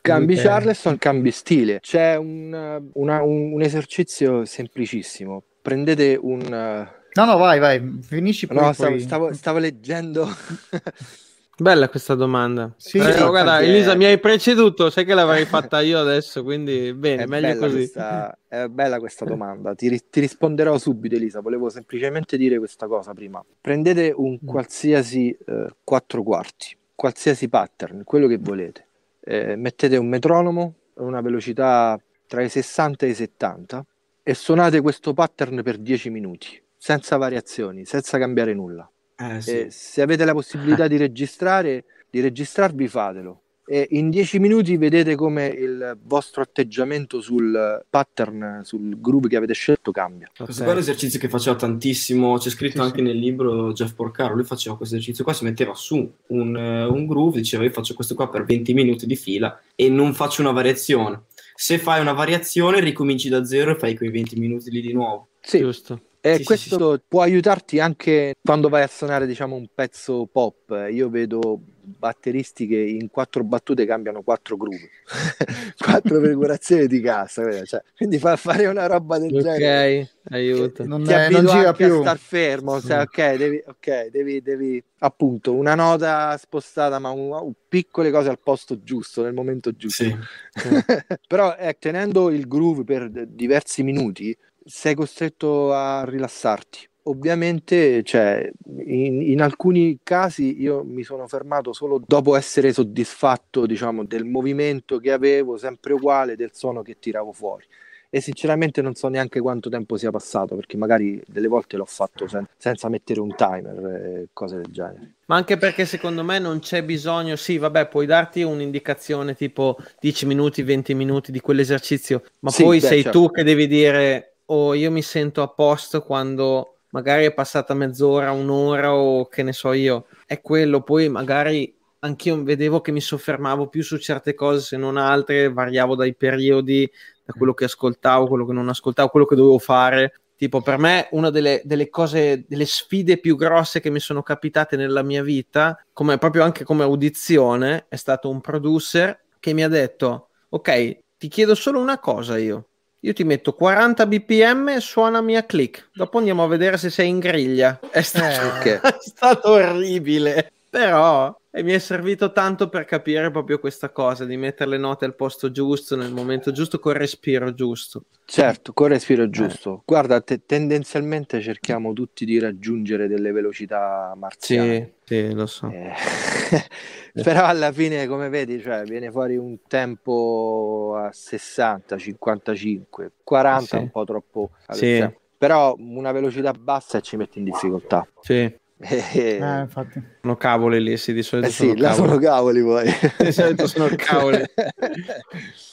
[0.00, 1.80] Cambi Charleston, cambi stile.
[1.80, 5.42] C'è un, una, un, un esercizio semplicissimo.
[5.60, 6.88] Prendete un...
[7.12, 8.56] No, no, vai, vai, finisci poi.
[8.56, 10.28] No, stavo, stavo, stavo leggendo...
[11.60, 12.72] Bella questa domanda.
[12.78, 13.96] Sì, eh, sì, guarda, Elisa, è...
[13.96, 17.76] mi hai preceduto, sai che l'avrei fatta io adesso, quindi bene, è meglio così.
[17.76, 23.12] Questa, è bella questa domanda, ti, ti, risponderò subito Elisa, volevo semplicemente dire questa cosa
[23.12, 23.44] prima.
[23.60, 24.46] Prendete un mm.
[24.46, 28.86] qualsiasi eh, quattro quarti, qualsiasi pattern, quello che volete
[29.20, 33.86] eh, mettete un metronomo a una velocità tra i 60 e i 70
[34.22, 38.90] e suonate questo pattern per 10 minuti, senza variazioni, senza cambiare nulla.
[39.16, 39.66] Eh, sì.
[39.70, 43.42] se avete la possibilità di registrare, di registrarvi fatelo
[43.72, 49.54] e in dieci minuti vedete come il vostro atteggiamento sul pattern, sul groove che avete
[49.54, 50.28] scelto cambia.
[50.36, 53.04] Questo qua è un esercizio che faceva tantissimo, c'è scritto Sì, anche sì.
[53.04, 57.06] nel libro Jeff Porcaro, lui faceva questo esercizio qua, si metteva su un, eh, un
[57.06, 60.50] groove, diceva io faccio questo qua per 20 minuti di fila e non faccio una
[60.50, 61.26] variazione.
[61.54, 65.28] Se fai una variazione ricominci da zero e fai quei 20 minuti lì di nuovo.
[65.40, 66.00] Sì, Giusto.
[66.20, 70.88] E Sì, sì, questo può aiutarti anche quando vai a suonare, diciamo, un pezzo pop.
[70.90, 71.60] Io vedo
[71.96, 74.88] batteristi che in quattro battute cambiano quattro groove,
[75.78, 77.64] quattro figurazioni di cassa.
[77.64, 80.00] Cioè, quindi fa fare una roba del genere.
[80.00, 80.86] Ok, aiuto.
[80.86, 81.94] Non, Ti è- non gira più.
[81.98, 87.30] a star fermo, cioè, ok, devi, ok, devi, devi appunto una nota spostata, ma un,
[87.32, 90.04] un- piccole cose al posto giusto, nel momento giusto.
[90.04, 90.16] Sì.
[91.26, 96.88] Però eh, tenendo il groove per d- diversi minuti sei costretto a rilassarti.
[97.04, 98.50] Ovviamente, cioè,
[98.84, 104.98] in, in alcuni casi io mi sono fermato solo dopo essere soddisfatto, diciamo, del movimento
[104.98, 107.64] che avevo, sempre uguale, del suono che tiravo fuori.
[108.10, 112.26] E sinceramente non so neanche quanto tempo sia passato, perché magari delle volte l'ho fatto
[112.28, 115.14] sen- senza mettere un timer e cose del genere.
[115.26, 120.26] Ma anche perché secondo me non c'è bisogno, sì, vabbè, puoi darti un'indicazione tipo 10
[120.26, 123.18] minuti, 20 minuti di quell'esercizio, ma Sì, poi beh, sei certo.
[123.20, 128.32] tu che devi dire, oh, io mi sento a posto quando magari è passata mezz'ora,
[128.32, 130.06] un'ora o che ne so io.
[130.26, 134.96] È quello, poi magari anch'io vedevo che mi soffermavo più su certe cose se non
[134.96, 136.90] altre, variavo dai periodi,
[137.24, 140.14] da quello che ascoltavo, quello che non ascoltavo, quello che dovevo fare.
[140.36, 144.76] Tipo, per me, una delle, delle cose, delle sfide più grosse che mi sono capitate
[144.76, 149.68] nella mia vita, come proprio anche come audizione, è stato un producer che mi ha
[149.68, 152.68] detto: Ok, ti chiedo solo una cosa io.
[153.02, 155.88] Io ti metto 40 bpm e suonami a click.
[155.94, 157.80] Dopo andiamo a vedere se sei in griglia.
[157.90, 160.52] È stato, Eh, è stato orribile.
[160.68, 165.04] Però e mi è servito tanto per capire proprio questa cosa di mettere le note
[165.04, 168.04] al posto giusto, nel momento giusto, col respiro giusto.
[168.24, 169.82] Certo, col respiro giusto.
[169.84, 174.94] Guarda, te- tendenzialmente cerchiamo tutti di raggiungere delle velocità marziane.
[175.04, 175.68] Sì, sì, lo so.
[175.68, 175.92] Eh,
[177.24, 183.76] però alla fine, come vedi, cioè, viene fuori un tempo a 60, 55, 40 Sì.
[183.76, 184.50] un po' troppo.
[184.68, 184.98] Sì.
[184.98, 188.06] cioè, però una velocità bassa ci metti in difficoltà.
[188.20, 190.00] Sì, Eh, Eh, infatti.
[190.22, 192.08] sono cavoli lì, sì, di solito eh sì, sono là cavoli.
[192.08, 192.90] sono cavoli poi.
[193.18, 194.42] Di solito sono cavoli.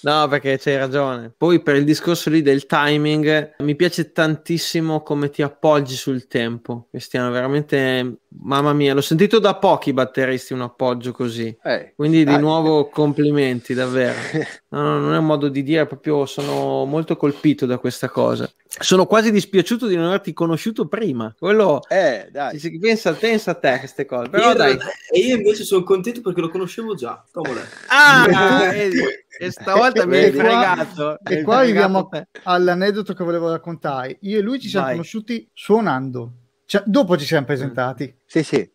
[0.02, 1.32] No, perché c'hai ragione.
[1.36, 6.88] Poi per il discorso lì del timing, mi piace tantissimo come ti appoggi sul tempo.
[6.90, 11.56] Cristiano, veramente, mamma mia, l'ho sentito da pochi batteristi un appoggio così.
[11.64, 12.40] Eh, Quindi di dai.
[12.40, 14.16] nuovo complimenti, davvero.
[14.70, 18.50] No, no, non è un modo di dire, proprio sono molto colpito da questa cosa.
[18.68, 21.34] Sono quasi dispiaciuto di non averti conosciuto prima.
[21.40, 22.60] Quello, Eh, dai.
[22.60, 24.30] si- si- pensa, pensa a te queste cose.
[24.30, 24.78] Però Io dai.
[25.10, 27.24] e io invece sono contento perché lo conoscevo già.
[27.32, 27.62] Cavolo.
[27.88, 28.26] Ah,
[28.74, 29.00] vedi?
[29.40, 31.18] e stavolta mi hai E fregato.
[31.24, 32.28] E qua arriviamo te.
[32.44, 34.18] all'aneddoto che volevo raccontare.
[34.22, 34.96] Io e lui ci siamo Vai.
[34.96, 36.32] conosciuti suonando.
[36.68, 38.14] Cioè, dopo ci siamo presentati.
[38.26, 38.70] Sì, sì.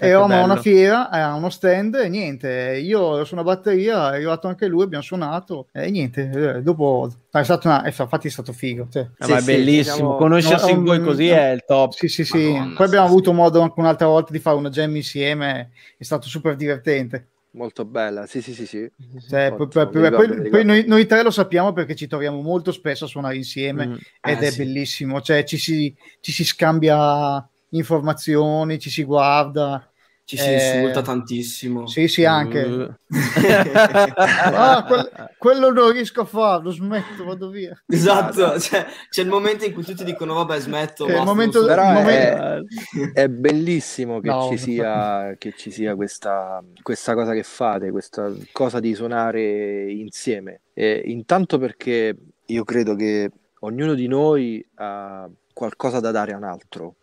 [0.00, 2.80] Eravamo a una fiera, a uno stand e niente.
[2.82, 6.30] Io ero su una batteria, è arrivato anche lui, abbiamo suonato e niente.
[6.56, 8.88] eh, Dopo è stato una, eh, infatti è stato figo.
[8.90, 9.06] cioè.
[9.18, 9.94] Ah, Sì, ma è sì, bellissimo.
[9.96, 11.92] diciamo- Conoscersi No, in voi um, così um, è il top.
[11.92, 12.50] Sì, sì, sì.
[12.52, 13.36] Madonna, Poi abbiamo sì, avuto sì.
[13.36, 17.28] modo anche un'altra volta di fare una jam insieme, è stato super divertente.
[17.52, 18.26] Molto bella.
[18.26, 18.88] Sì, sì, sì, sì.
[19.28, 23.06] Cioè, Ottimo, poi, ricordo, poi- noi, noi tre lo sappiamo perché ci troviamo molto spesso
[23.06, 23.94] a suonare insieme Mm.
[24.22, 24.58] ed Eh, è sì.
[24.58, 25.20] bellissimo.
[25.20, 29.89] Cioè, ci si, ci si scambia informazioni, ci si guarda.
[30.30, 31.88] Ci si Eh, insulta tantissimo.
[31.88, 32.60] Sì, sì, anche.
[32.62, 32.94] Uh.
[34.16, 37.76] Ah, quel- quello non riesco a farlo, smetto, vado via.
[37.84, 41.04] Esatto, cioè, c'è il momento in cui tutti dicono vabbè smetto.
[41.04, 45.52] Che il basta, momento- Però il è, momento- è bellissimo che No, ci sia, che
[45.56, 50.60] ci sia questa, questa cosa che fate, questa cosa di suonare insieme.
[50.72, 52.16] E intanto perché
[52.46, 53.30] io credo che
[53.62, 56.94] ognuno di noi ha qualcosa da dare a un altro,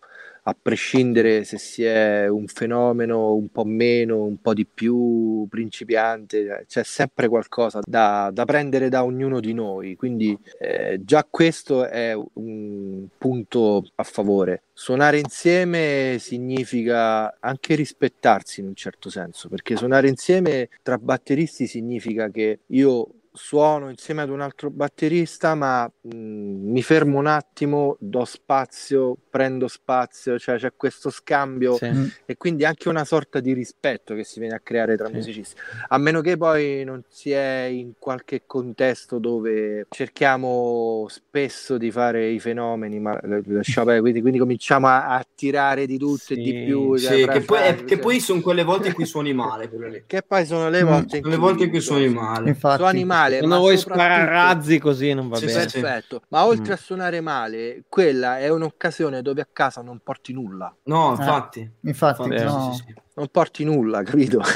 [0.48, 6.64] a prescindere se si è un fenomeno un po' meno, un po' di più principiante,
[6.66, 9.98] c'è sempre qualcosa da, da prendere da ognuno di noi.
[9.98, 14.64] Quindi eh, già questo è un punto a favore.
[14.72, 22.30] Suonare insieme significa anche rispettarsi in un certo senso, perché suonare insieme tra batteristi significa
[22.30, 28.26] che io suono insieme ad un altro batterista, ma mh, mi fermo un attimo, do
[28.26, 31.86] spazio, prendo spazio, cioè c'è questo scambio Sì.
[31.90, 32.06] Mm.
[32.26, 35.14] e quindi anche una sorta di rispetto che si viene a creare tra Sì.
[35.14, 35.56] musicisti.
[35.90, 42.28] A meno che poi non si è in qualche contesto dove cerchiamo spesso di fare
[42.30, 46.42] i fenomeni, ma eh, lasciamo quindi, quindi cominciamo a, a tirare di tutto e Sì,
[46.42, 46.98] di più.
[46.98, 49.70] cioè, che poi, eh, che poi sono quelle volte in cui suoni male.
[50.08, 50.88] che poi sono le Mm.
[50.88, 52.50] volte in Sono le cui, volte in cui suoni male.
[52.50, 55.68] Infatti, suoni male, Quando ma vuoi sparare razzi così non va Sì, bene.
[55.68, 56.76] sì, Perfetto, ma oltre Mm.
[56.76, 60.74] a suonare male, quella è un'occasione dove a casa non porti nulla.
[60.84, 61.12] No, Eh.
[61.12, 61.60] infatti.
[61.82, 62.60] infatti, Infatti, no.
[62.60, 62.94] sì, sì, sì.
[63.18, 64.42] Non porti nulla, capito?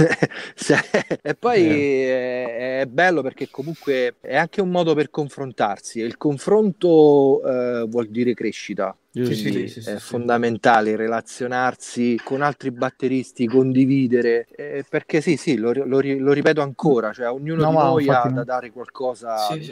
[1.24, 2.82] E poi Vero.
[2.82, 6.00] è, bello perché comunque è anche un modo per confrontarsi.
[6.00, 8.96] Il confronto eh, vuol dire crescita.
[9.14, 15.74] Sì, sì, sì, è fondamentale relazionarsi con altri batteristi, condividere, eh, perché sì, sì, lo,
[15.74, 18.36] lo lo ripeto ancora, cioè ognuno No, di noi ha no.
[18.36, 19.72] da dare qualcosa Sì,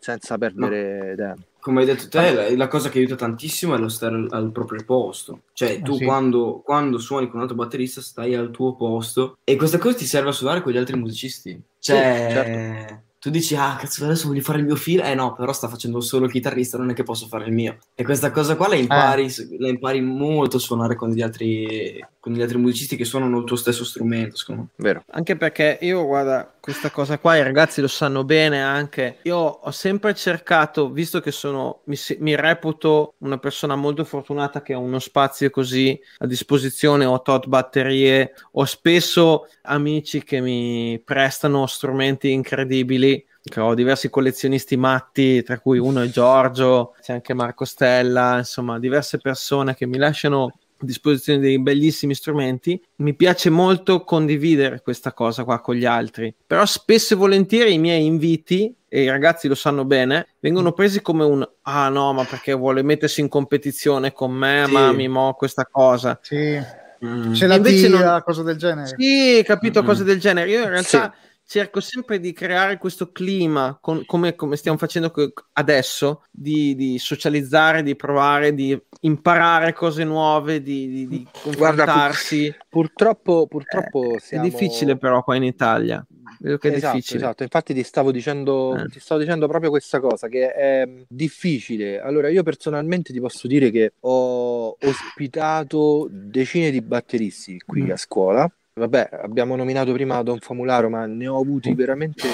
[0.00, 1.49] senza perdere tempo.
[1.60, 4.50] Come hai detto te, la, la cosa che aiuta tantissimo è lo stare al, al
[4.50, 5.42] proprio posto.
[5.52, 6.04] Cioè, tu Ah, sì.
[6.04, 10.06] quando, quando suoni con un altro batterista stai al tuo posto e questa cosa ti
[10.06, 11.60] serve a suonare con gli altri musicisti.
[11.78, 11.96] Cioè,
[12.30, 13.02] certo.
[13.18, 15.02] tu dici, ah, cazzo, adesso voglio fare il mio filo.
[15.02, 17.76] Eh no, però sta facendo solo il chitarrista, non è che posso fare il mio.
[17.94, 19.28] E questa cosa qua la impari,
[19.58, 23.44] la impari molto a suonare con gli altri, con gli altri musicisti che suonano il
[23.44, 24.68] tuo stesso strumento, secondo me.
[24.76, 25.02] Vero?
[25.12, 29.18] Anche perché io, guarda, questa cosa qua i ragazzi lo sanno bene anche.
[29.22, 34.74] Io ho sempre cercato, visto che sono, mi, mi reputo una persona molto fortunata che
[34.74, 41.66] ha uno spazio così a disposizione, ho tot batterie, ho spesso amici che mi prestano
[41.66, 43.26] strumenti incredibili.
[43.42, 48.78] che Ho diversi collezionisti matti, tra cui uno è Giorgio, c'è anche Marco Stella, insomma,
[48.78, 52.80] diverse persone che mi lasciano a disposizione dei bellissimi strumenti.
[52.96, 57.78] Mi piace molto condividere questa cosa qua con gli altri, però spesso e volentieri i
[57.78, 62.24] miei inviti, e i ragazzi lo sanno bene, vengono presi come un ah no, ma
[62.24, 64.72] perché vuole mettersi in competizione con me, Sì.
[64.72, 66.18] ma mi mo questa cosa.
[66.22, 66.58] Sì.
[67.04, 67.32] Mm.
[67.32, 68.94] C'è la Invece tira, non- cosa del genere.
[68.98, 69.88] Sì, capito Mm-mm.
[69.88, 70.50] cose del genere.
[70.50, 71.14] Io in realtà
[71.50, 75.12] cerco sempre di creare questo clima, con- come, come stiamo facendo
[75.54, 82.54] adesso, di, di socializzare, di provare, di imparare cose nuove, di, di- di Guarda, confrontarsi.
[82.68, 84.44] Purtroppo, purtroppo È siamo...
[84.44, 86.06] difficile però qua in Italia.
[86.38, 87.18] Vedo che è esatto, difficile.
[87.18, 87.42] esatto.
[87.42, 88.88] Infatti ti stavo dicendo, Eh.
[88.88, 92.00] ti stavo dicendo proprio questa cosa che è mm, difficile.
[92.00, 97.90] Allora, io personalmente ti posso dire che ho ospitato decine di batteristi qui Mm.
[97.90, 98.52] a scuola.
[98.80, 102.26] Vabbè, abbiamo nominato prima Don Famularo, ma ne ho avuti veramente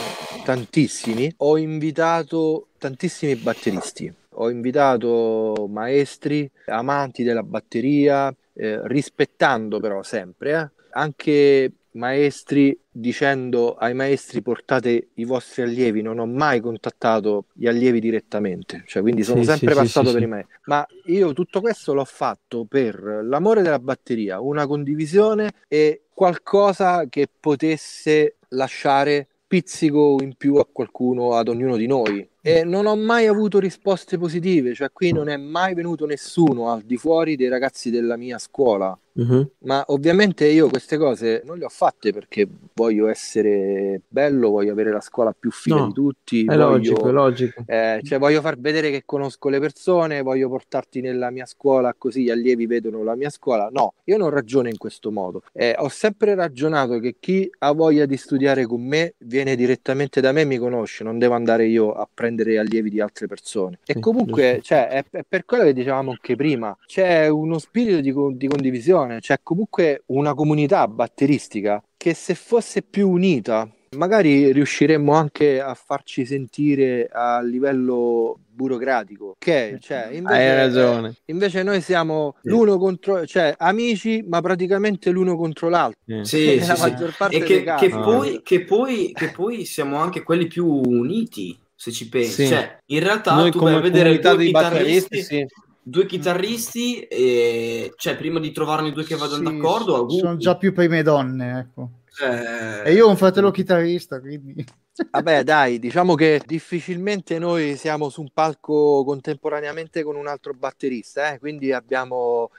[0.44, 1.32] tantissimi.
[1.38, 4.12] Ho invitato tantissimi batteristi.
[4.34, 13.94] Ho invitato maestri, amanti della batteria, eh, rispettando però sempre, eh, anche maestri dicendo ai
[13.94, 19.40] maestri portate i vostri allievi, non ho mai contattato gli allievi direttamente, cioè quindi sono
[19.40, 20.54] Sì, sempre sì, passato sì, per i maestri.
[20.66, 27.28] Ma io tutto questo l'ho fatto per l'amore della batteria, una condivisione e qualcosa che
[27.28, 32.26] potesse lasciare pizzico in più a qualcuno, ad ognuno di noi.
[32.40, 36.80] E non ho mai avuto risposte positive, cioè qui non è mai venuto nessuno al
[36.80, 38.98] di fuori dei ragazzi della mia scuola.
[39.16, 39.50] Mhm.
[39.60, 44.92] Ma ovviamente io queste cose non le ho fatte perché voglio essere bello, voglio avere
[44.92, 47.62] la scuola più figa No, di tutti, È voglio, logico, è logico.
[47.66, 52.24] eh, cioè voglio far vedere che conosco le persone, voglio portarti nella mia scuola così
[52.24, 53.68] gli allievi vedono la mia scuola.
[53.72, 55.42] No, io non ragiono in questo modo.
[55.52, 60.32] Eh, ho sempre ragionato che chi ha voglia di studiare con me viene direttamente da
[60.32, 63.78] me e mi conosce, non devo andare io a prendere allievi di altre persone.
[63.86, 68.36] E comunque, cioè, è, è per quello che dicevamo anche prima, c'è uno spirito di,
[68.36, 75.60] di condivisione, c'è comunque una comunità batteristica che se fosse più unita, magari riusciremmo anche
[75.60, 79.30] a farci sentire a livello burocratico.
[79.38, 81.14] Ok, cioè, invece, Hai ragione.
[81.26, 82.48] invece noi siamo Sì.
[82.48, 86.00] l'uno contro, cioè amici, ma praticamente l'uno contro l'altro.
[86.22, 86.24] Sì.
[86.24, 86.90] Sì, Nella sì, sì.
[86.90, 88.00] maggior parte E che, che Ah.
[88.00, 92.44] poi, che, poi, che poi siamo anche quelli più uniti, se ci pensi.
[92.44, 92.46] Sì.
[92.48, 95.46] Cioè, in realtà Noi tu vai come a vedere due dei chitarristi, batteristi, sì.
[95.88, 100.18] Due chitarristi e cioè, prima di trovarne due che vadano Sì, d'accordo, auguri.
[100.18, 101.90] sono già più prime donne, ecco.
[102.10, 104.64] Cioè, E io ho un fratello chitarrista, quindi...
[105.10, 111.32] Vabbè, dai, diciamo che difficilmente noi siamo su un palco contemporaneamente con un altro batterista,
[111.34, 111.38] eh?
[111.38, 112.50] quindi abbiamo.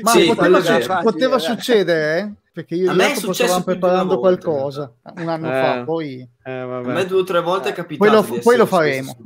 [0.00, 1.40] Ma Sì, poteva, quello su- è facile, poteva eh.
[1.40, 2.32] succedere, eh?
[2.52, 5.60] Perché io A me è successo preparando volta, qualcosa un anno Eh.
[5.62, 6.28] fa, poi...
[6.44, 6.92] Eh, a vabbè.
[6.92, 7.74] me due o tre volte è Eh.
[7.74, 9.16] capitato Poi lo- poi lo faremo.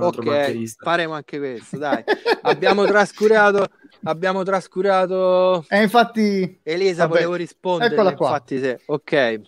[0.00, 2.02] Ok, faremo anche questo, dai.
[2.42, 3.66] Abbiamo trascurato
[4.06, 5.64] abbiamo trascurato.
[5.68, 6.60] E infatti.
[6.62, 7.94] Elisa, Vabbè, volevo rispondere.
[7.94, 8.26] eccola qua.
[8.28, 8.80] Infatti, se...
[8.84, 9.40] ok.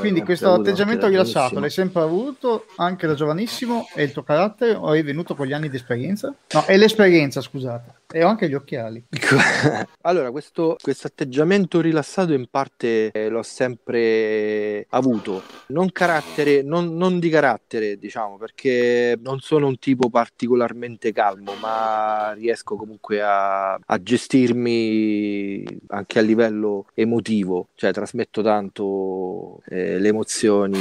[0.00, 4.92] Quindi questo atteggiamento rilassato l'hai sempre avuto anche da giovanissimo e il tuo carattere o
[4.92, 6.32] è venuto con gli anni di esperienza?
[6.52, 8.02] No, è l'esperienza, scusate.
[8.14, 9.04] E ho anche gli occhiali.
[10.02, 15.42] allora, questo, atteggiamento rilassato in parte eh, l'ho sempre avuto.
[15.68, 22.32] Non carattere, non, non di carattere, diciamo, perché non sono un tipo particolarmente calmo, ma
[22.34, 30.78] riesco comunque a, a gestirmi anche a livello emotivo, cioè trasmetto tanto eh, le emozioni.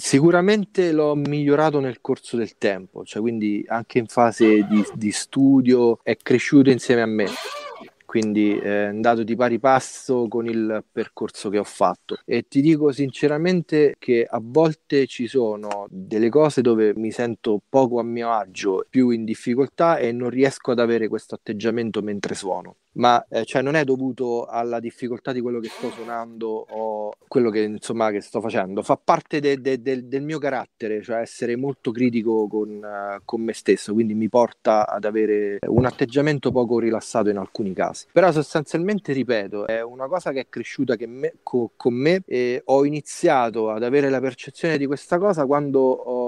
[0.00, 5.98] Sicuramente l'ho migliorato nel corso del tempo, cioè quindi anche in fase di, di studio
[6.04, 7.26] è cresciuto insieme a me.
[8.06, 12.16] Quindi è andato di pari passo con il percorso che ho fatto.
[12.24, 17.98] E ti dico sinceramente che a volte ci sono delle cose dove mi sento poco
[17.98, 22.76] a mio agio, più in difficoltà e non riesco ad avere questo atteggiamento mentre suono
[22.92, 27.50] ma eh, cioè non è dovuto alla difficoltà di quello che sto suonando o quello
[27.50, 31.56] che insomma che sto facendo, fa parte de, de, de, del mio carattere, cioè essere
[31.56, 36.78] molto critico con, uh, con, me stesso, quindi mi porta ad avere un atteggiamento poco
[36.78, 38.06] rilassato in alcuni casi.
[38.12, 42.62] Però sostanzialmente, ripeto, è una cosa che è cresciuta che me, co, con me e
[42.64, 46.27] ho iniziato ad avere la percezione di questa cosa quando ho,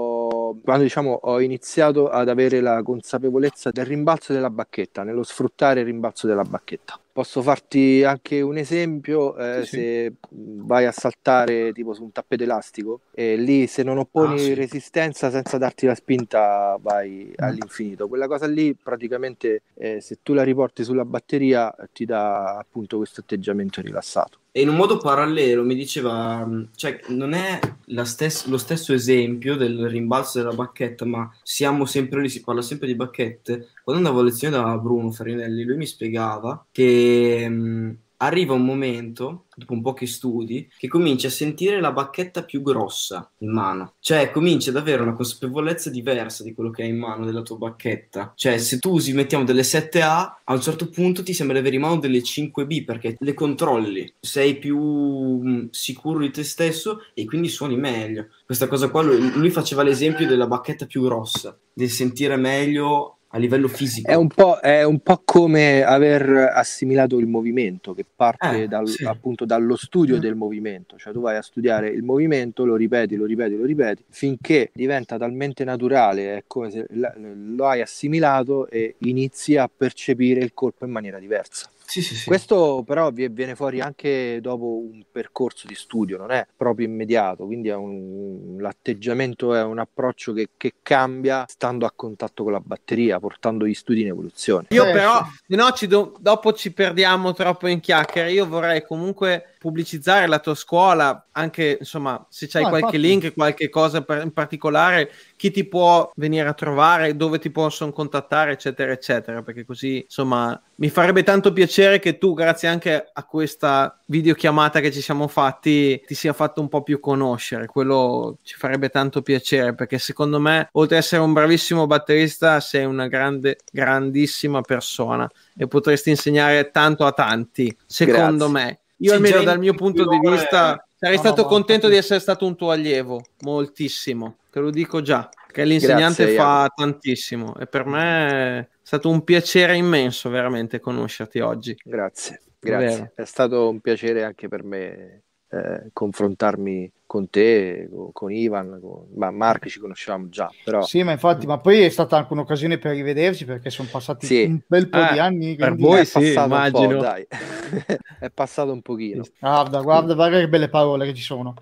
[0.62, 5.86] quando diciamo ho iniziato ad avere la consapevolezza del rimbalzo della bacchetta, nello sfruttare il
[5.86, 6.98] rimbalzo della bacchetta.
[7.12, 12.44] Posso farti anche un esempio, eh, sì, se vai a saltare tipo su un tappeto
[12.44, 14.54] elastico e lì se non opponi ah, sì.
[14.54, 17.44] resistenza senza darti la spinta vai mm.
[17.44, 18.08] all'infinito.
[18.08, 23.20] Quella cosa lì praticamente eh, se tu la riporti sulla batteria ti dà appunto questo
[23.20, 24.39] atteggiamento rilassato.
[24.52, 26.44] E in un modo parallelo mi diceva,
[26.74, 27.60] cioè non è
[28.04, 32.88] stes- lo stesso esempio del rimbalzo della bacchetta, ma siamo sempre lì, si parla sempre
[32.88, 33.68] di bacchette.
[33.84, 39.46] Quando andavo a lezione da Bruno Farinelli, lui mi spiegava che mh, arriva un momento,
[39.54, 43.94] dopo un po' che studi, che cominci a sentire la bacchetta più grossa in mano.
[44.00, 47.56] Cioè, cominci ad avere una consapevolezza diversa di quello che hai in mano della tua
[47.56, 48.32] bacchetta.
[48.34, 51.76] Cioè, se tu usi, mettiamo delle 7A, a un certo punto ti sembra di avere
[51.76, 54.12] in mano delle 5B perché le controlli.
[54.20, 58.28] Sei più mm, sicuro di te stesso e quindi suoni meglio.
[58.44, 63.38] Questa cosa qua, lui, lui faceva l'esempio della bacchetta più grossa, del sentire meglio a
[63.38, 64.10] livello fisico.
[64.10, 64.28] È un,
[64.60, 69.04] è un, po', come aver assimilato il movimento che parte eh, dal, sì.
[69.04, 70.20] appunto dallo studio mm.
[70.20, 74.04] del movimento, cioè tu vai a studiare il movimento, lo ripeti, lo ripeti, lo ripeti,
[74.08, 80.52] finché diventa talmente naturale, è come se lo hai assimilato e inizi a percepire il
[80.52, 81.70] colpo in maniera diversa.
[81.90, 82.28] Sì, sì, sì.
[82.28, 87.68] Questo però viene fuori anche dopo un percorso di studio, non è proprio immediato, quindi
[87.68, 93.18] è un, l'atteggiamento è un approccio che, che, cambia stando a contatto con la batteria,
[93.18, 94.66] portando gli studi in evoluzione.
[94.70, 100.26] Io però, no, ci do, dopo ci perdiamo troppo in chiacchiere, io vorrei comunque pubblicizzare
[100.26, 103.20] la tua scuola, anche insomma se c'hai ah, qualche infatti.
[103.20, 107.92] link, qualche cosa per, in particolare, chi ti può venire a trovare, dove ti possono
[107.92, 113.24] contattare, eccetera, eccetera, perché così insomma mi farebbe tanto piacere che tu, grazie anche a
[113.24, 117.66] questa videochiamata che ci siamo fatti, ti sia fatto un po' più conoscere.
[117.66, 122.86] Quello ci farebbe tanto piacere perché secondo me, oltre ad essere un bravissimo batterista, sei
[122.86, 128.70] una grande, grandissima persona e potresti insegnare tanto a tanti, secondo grazie.
[128.70, 128.80] me.
[129.00, 131.92] Io almeno dal mio punto di vista sarei no, stato no, contento no.
[131.92, 136.60] di essere stato un tuo allievo, moltissimo, te lo dico già, che l'insegnante Grazie, fa
[136.60, 136.72] Iago.
[136.74, 141.74] tantissimo e per me è stato un piacere immenso veramente conoscerti oggi.
[141.82, 143.12] Grazie, grazie.
[143.14, 145.22] È stato un piacere anche per me
[145.52, 150.48] eh, confrontarmi con te, con, con Ivan, con ma Mark ci conoscevamo già.
[150.64, 150.82] Però...
[150.82, 154.44] Sì, ma infatti, ma poi è stata anche un'occasione per rivederci perché sono passati sì.
[154.44, 155.56] un bel po' eh, di anni.
[155.56, 157.00] Per voi sì, immagino.
[157.00, 157.26] dai.
[158.20, 159.24] è passato un pochino.
[159.40, 161.54] Guarda, guarda, guarda che belle parole che ci sono.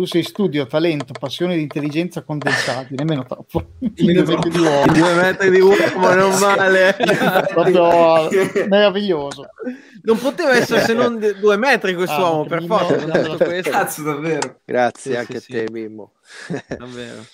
[0.00, 3.72] Tu sei studio, talento, passione di intelligenza condensati, nemmeno troppo.
[3.96, 4.92] I due metri di uomo.
[4.94, 6.96] due metri di uomo, non male.
[7.52, 8.30] Proprio
[8.66, 9.50] meraviglioso.
[10.00, 13.60] Non poteva essere se non due metri quest'uomo, ah, per forza.
[13.60, 14.60] Cazzo, davvero.
[14.64, 15.70] Grazie sì, anche sì, a te, sì.
[15.70, 16.12] Mimmo.
[16.78, 17.26] davvero.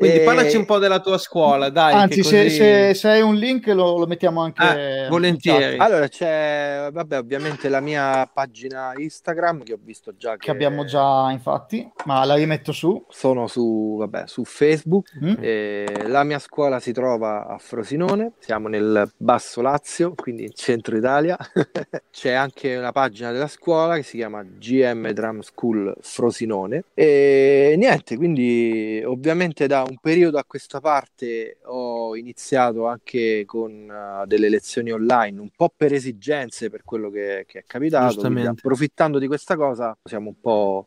[0.00, 0.24] Quindi e...
[0.24, 1.92] parlaci un po' della tua scuola, dai.
[1.92, 2.48] Anzi, così...
[2.48, 4.62] se, se, se, hai un link lo, lo mettiamo anche.
[4.62, 5.76] Ah, volentieri.
[5.76, 10.32] Allora c'è, vabbè, ovviamente la mia pagina Instagram che ho visto già.
[10.32, 13.04] Che, che abbiamo già, infatti, ma la rimetto su.
[13.10, 15.08] Sono su, vabbè, su Facebook.
[15.22, 16.06] Mm.
[16.06, 21.36] la mia scuola si trova a Frosinone, siamo nel Basso Lazio, quindi in centro Italia.
[22.10, 26.84] c'è anche una pagina della scuola che si chiama GM Drum School Frosinone.
[26.94, 34.26] E niente, quindi ovviamente da un periodo a questa parte ho iniziato anche con uh,
[34.26, 38.20] delle lezioni online, un po' per esigenze, per quello che, che è capitato.
[38.26, 40.86] Approfittando di questa cosa, siamo un po'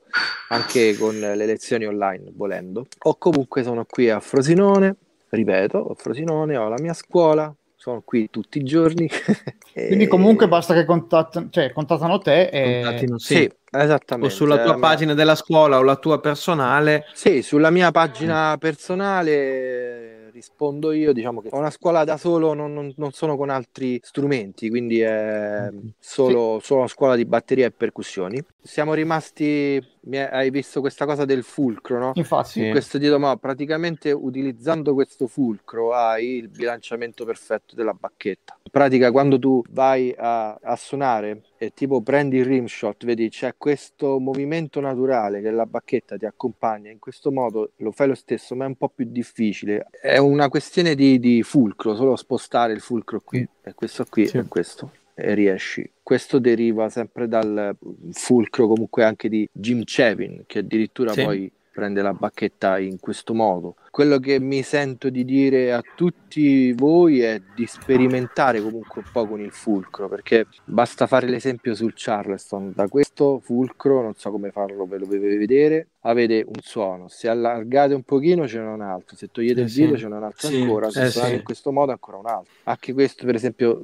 [0.50, 2.88] anche con le lezioni online, volendo.
[3.04, 4.96] O comunque sono qui a Frosinone,
[5.30, 9.10] ripeto, a Frosinone, ho la mia scuola, sono qui tutti i giorni.
[9.74, 12.82] Quindi comunque basta che contattano, cioè, contattano te e...
[12.82, 13.36] Contattino, sì.
[13.36, 13.52] sì.
[13.74, 14.34] Esattamente.
[14.34, 17.06] O sulla tua pagina della scuola o la tua personale.
[17.14, 22.74] Sì, sulla mia pagina personale rispondo io, diciamo che ho una scuola da solo, non,
[22.74, 25.70] non, non sono con altri strumenti, quindi è
[26.00, 26.66] solo, sì.
[26.66, 28.44] solo una scuola di batteria e percussioni.
[28.65, 29.77] Siamo rimasti,
[30.11, 32.11] hai visto questa cosa del fulcro, no?
[32.15, 32.69] Infatti.
[32.69, 38.57] Questo dito, ma praticamente utilizzando questo fulcro hai il bilanciamento perfetto della bacchetta.
[38.64, 43.27] In pratica quando tu vai a, a suonare e tipo prendi il rim shot, vedi
[43.27, 48.15] c'è questo movimento naturale che la bacchetta ti accompagna, in questo modo lo fai lo
[48.15, 49.88] stesso, ma è un po' più difficile.
[49.91, 53.61] È una questione di, di fulcro, solo spostare il fulcro qui mm.
[53.61, 54.38] e questo qui sì.
[54.38, 55.90] e questo riesci.
[56.02, 57.76] Questo deriva sempre dal
[58.11, 61.23] fulcro comunque anche di Jim Chevin, che addirittura sì.
[61.23, 63.76] poi prende la bacchetta in questo modo.
[63.90, 69.26] Quello che mi sento di dire a tutti voi è di sperimentare comunque un po'
[69.26, 72.73] con il fulcro, perché basta fare l'esempio sul Charleston.
[72.76, 77.07] Da questo fulcro, non so come farlo, ve lo dovete vedere, avete un suono.
[77.07, 80.15] Se allargate un pochino ce n'è un altro, se togliete eh il dito ce n'è
[80.15, 80.61] un altro sì.
[80.61, 81.40] ancora, se eh suonate sì.
[81.40, 82.53] in questo modo ancora un altro.
[82.64, 83.84] Anche questo, per esempio,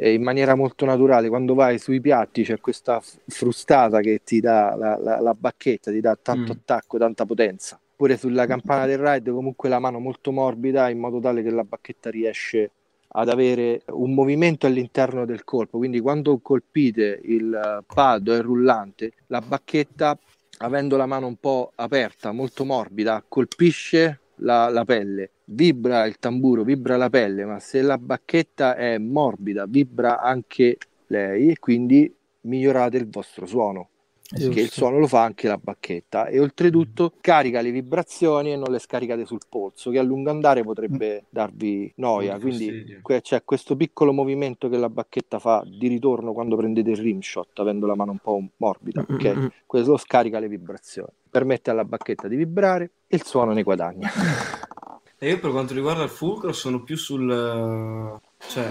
[0.00, 1.28] in maniera molto naturale.
[1.28, 6.00] Quando vai sui piatti c'è questa frustata che ti dà la, la, la bacchetta, ti
[6.00, 6.56] dà tanto mm.
[6.56, 7.80] attacco, tanta potenza.
[7.96, 11.64] Pure sulla campana del ride comunque la mano molto morbida in modo tale che la
[11.64, 12.70] bacchetta riesce
[13.10, 15.78] ad avere un movimento all'interno del colpo.
[15.78, 20.16] Quindi quando colpite il pad o il rullante, la bacchetta,
[20.58, 26.62] avendo la mano un po' aperta, molto morbida, colpisce la, la pelle vibra il tamburo,
[26.62, 30.76] vibra la pelle, ma se la bacchetta è morbida, vibra anche
[31.06, 32.12] lei e quindi
[32.42, 33.88] migliorate il vostro suono.
[34.30, 34.48] Giusto.
[34.48, 38.70] Perché il suono lo fa anche la bacchetta e oltretutto carica le vibrazioni e non
[38.70, 41.26] le scaricate sul polso, che a lungo andare potrebbe mm.
[41.30, 42.38] darvi noia.
[42.38, 46.98] Quindi que- c'è questo piccolo movimento che la bacchetta fa di ritorno quando prendete il
[46.98, 49.00] rim shot, avendo la mano un po' morbida.
[49.10, 49.34] Mm, okay?
[49.34, 49.46] Mm-hmm.
[49.64, 54.10] Questo scarica le vibrazioni, permette alla bacchetta di vibrare e il suono ne guadagna.
[55.20, 58.20] E io per quanto riguarda il fulcro sono più sul...
[58.46, 58.70] cioè,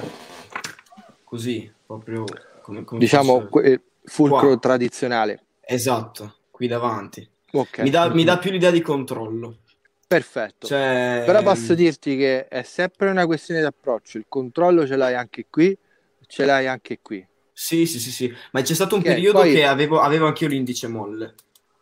[1.23, 2.23] così, proprio
[2.61, 2.85] come...
[2.85, 3.81] come diciamo, fosse...
[4.03, 4.57] fulcro qua.
[4.57, 5.43] tradizionale.
[5.59, 7.29] Esatto, qui davanti.
[7.51, 7.83] Okay.
[7.83, 9.57] Mi, dà, mi dà più l'idea di controllo.
[10.07, 10.67] Perfetto.
[10.67, 11.23] Cioè...
[11.25, 14.17] Però posso dirti che è sempre una questione di approccio.
[14.17, 15.77] Il controllo ce l'hai anche qui,
[16.25, 17.27] ce l'hai anche qui.
[17.51, 18.33] Sì, sì, sì, sì.
[18.51, 19.53] Ma c'è stato un okay, periodo poi...
[19.53, 21.35] che avevo, avevo anche io l'indice molle.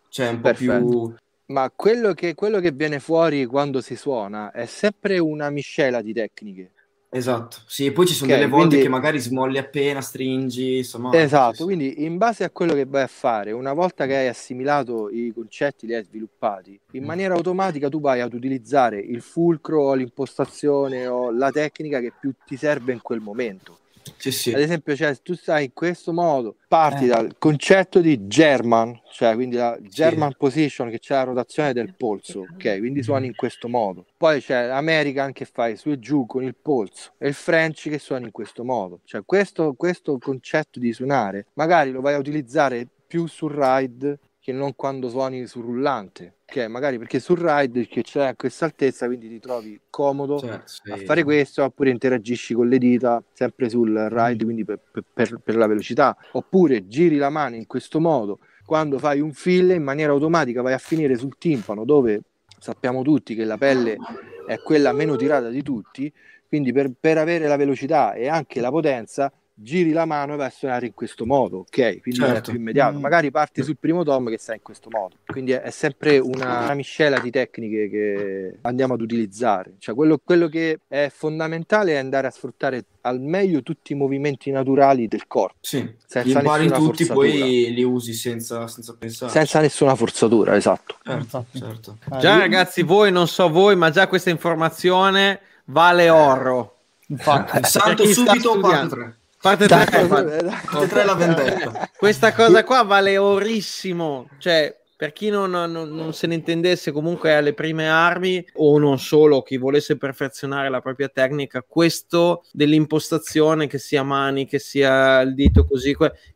[0.09, 0.87] Cioè un po' Perfetto.
[0.87, 1.15] più
[1.47, 6.13] ma quello che, quello che viene fuori quando si suona è sempre una miscela di
[6.13, 6.71] tecniche.
[7.15, 8.85] Esatto, sì, poi ci sono okay, delle volte quindi...
[8.85, 11.13] che magari smolli appena, stringi, insomma.
[11.13, 11.63] Esatto, sì.
[11.63, 15.31] quindi in base a quello che vai a fare, una volta che hai assimilato i
[15.33, 17.05] concetti, li hai sviluppati, in mm.
[17.05, 22.33] maniera automatica tu vai ad utilizzare il fulcro o l'impostazione o la tecnica che più
[22.45, 23.77] ti serve in quel momento.
[24.17, 24.53] Sì, sì.
[24.53, 27.07] Ad esempio, cioè, tu stai in questo modo, parti eh.
[27.07, 30.37] dal concetto di German, cioè quindi la German sì.
[30.37, 32.77] position che c'è la rotazione del polso, ok?
[32.79, 34.05] Quindi suoni in questo modo.
[34.17, 37.99] Poi c'è l'American che fai su e giù con il polso e il French che
[37.99, 39.01] suoni in questo modo.
[39.03, 44.51] Cioè questo, questo concetto di suonare magari lo vai a utilizzare più sul ride che
[44.51, 49.07] non quando suoni sul rullante che magari perché sul ride che c'è a questa altezza
[49.07, 50.91] quindi ti trovi comodo certo, sì.
[50.91, 55.55] a fare questo oppure interagisci con le dita sempre sul ride quindi per, per, per,
[55.55, 60.11] la velocità oppure giri la mano in questo modo quando fai un fill in maniera
[60.11, 62.21] automatica vai a finire sul timpano dove
[62.59, 63.97] sappiamo tutti che la pelle
[64.45, 66.13] è quella meno tirata di tutti
[66.47, 70.47] quindi per, per avere la velocità e anche la potenza giri la mano e vai
[70.47, 72.01] a suonare in questo modo, ok?
[72.01, 72.49] Quindi certo.
[72.49, 72.97] è più immediato.
[72.97, 73.01] Mm.
[73.01, 75.15] Magari parti sul primo tom che sta in questo modo.
[75.25, 79.75] Quindi è, è sempre una, una, miscela di tecniche che andiamo ad utilizzare.
[79.79, 84.51] Cioè, quello, quello, che è fondamentale è andare a sfruttare al meglio tutti i movimenti
[84.51, 85.57] naturali del corpo.
[85.61, 87.15] Sì, senza li impari tutti, forzatura.
[87.15, 89.31] poi li usi senza, senza, pensare.
[89.31, 90.97] Senza nessuna forzatura, esatto.
[91.01, 91.97] Certo, certo.
[92.19, 96.73] Già, ragazzi, voi non so voi, ma già questa informazione vale oro.
[97.07, 99.17] Infatti, salto subito parte 3.
[99.45, 101.87] Parte 3, parte 3 la vendetta.
[101.95, 104.27] Questa cosa qua vale orissimo.
[104.39, 108.97] Cioè, per chi non, non, non, se ne intendesse comunque alle prime armi o non
[108.97, 115.35] solo chi volesse perfezionare la propria tecnica questo dell'impostazione che sia mani che sia il
[115.35, 115.93] dito così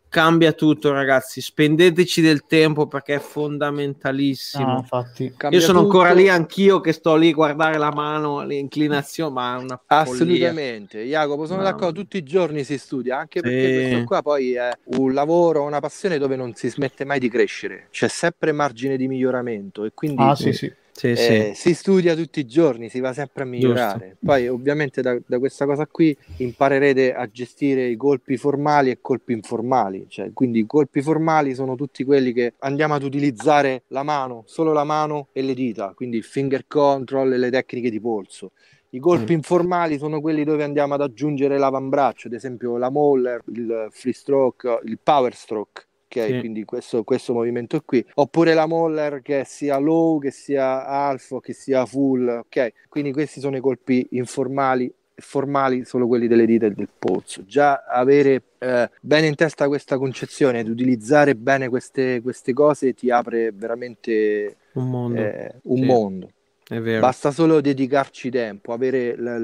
[0.10, 1.40] cambia tutto, ragazzi.
[1.42, 4.66] Spendeteci del tempo perché è fondamentalissimo.
[4.66, 5.34] No, infatti.
[5.50, 6.00] Io sono tutto.
[6.00, 11.04] ancora lì anch'io che sto lì a guardare la mano, l'inclinazione, ma è una Assolutamente,
[11.04, 11.72] Jacopo, sono Mamma.
[11.72, 15.80] d'accordo, tutti i giorni si studia, anche perché questo qua poi è un lavoro, una
[15.80, 20.22] passione dove non si smette mai di crescere, c'è sempre margine di miglioramento e quindi
[20.22, 20.72] ah, sì, sì.
[21.00, 21.70] Sì, eh, sì.
[21.70, 24.00] si studia tutti i giorni, si va sempre a migliorare.
[24.00, 24.26] Giusto.
[24.26, 29.32] Poi, ovviamente, da, da, questa cosa qui imparerete a gestire i colpi formali e colpi
[29.32, 30.08] informali.
[30.10, 34.74] Cioè, quindi, i colpi formali sono tutti quelli che andiamo ad utilizzare la mano, solo
[34.74, 38.52] la mano e le dita, quindi il finger control e le tecniche di polso.
[38.90, 39.36] I colpi mm.
[39.36, 44.82] informali sono quelli dove andiamo ad aggiungere l'avambraccio, ad esempio la moller, il free stroke,
[44.84, 46.26] il power stroke ok?
[46.26, 46.40] Sì.
[46.40, 48.04] Quindi questo, questo, movimento qui.
[48.16, 52.74] Oppure la moller che sia low, che sia alfa, che sia full, ok?
[52.90, 57.44] Quindi questi sono i colpi informali formali solo quelli delle dita e del polso.
[57.46, 63.12] Già avere eh, bene in testa questa concezione ed utilizzare bene queste, queste cose ti
[63.12, 65.20] apre veramente un mondo.
[65.20, 65.84] Eh, un sì.
[65.84, 66.30] mondo.
[67.00, 69.40] Basta solo dedicarci tempo, avere la,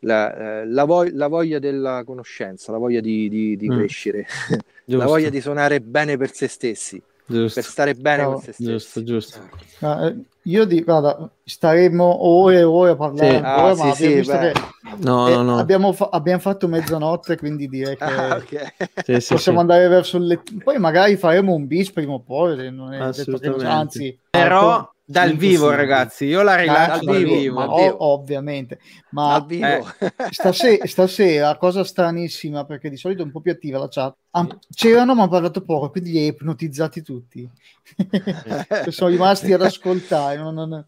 [0.00, 3.76] la, la, vog- la, voglia della conoscenza, la voglia di, di, di mm.
[3.78, 4.26] crescere,
[4.96, 7.02] la voglia di suonare bene per se stessi.
[7.30, 7.60] Giusto.
[7.60, 8.70] per stare bene no, con se stessi.
[8.70, 9.38] Giusto, giusto.
[9.78, 13.36] Uh, io dico, guarda, staremo ore e ore a parlare sì.
[13.36, 14.52] ancora, ah, ma sì, visto che
[14.98, 15.58] no, eh, no, no.
[15.58, 19.20] Abbiamo, fa- abbiamo, fatto mezzanotte, quindi direi che ah, okay.
[19.20, 20.52] sì, possiamo andare verso il letto.
[20.62, 25.36] Poi magari faremo un bis prima o poi, non è detto che, anzi, però dal
[25.36, 27.54] vivo, ragazzi, io la rilascio dal, vivo, vivo.
[27.56, 28.78] Ma ov- ovviamente.
[29.10, 29.82] Ma eh,
[30.30, 34.16] stasera, stasera, cosa stranissima, perché di solito è un po' più attiva la chat.
[34.30, 37.48] Am- c'erano, ma hanno parlato poco, quindi li hai ipnotizzati tutti.
[38.88, 40.36] sono rimasti ad ascoltare.
[40.36, 40.86] Non, non,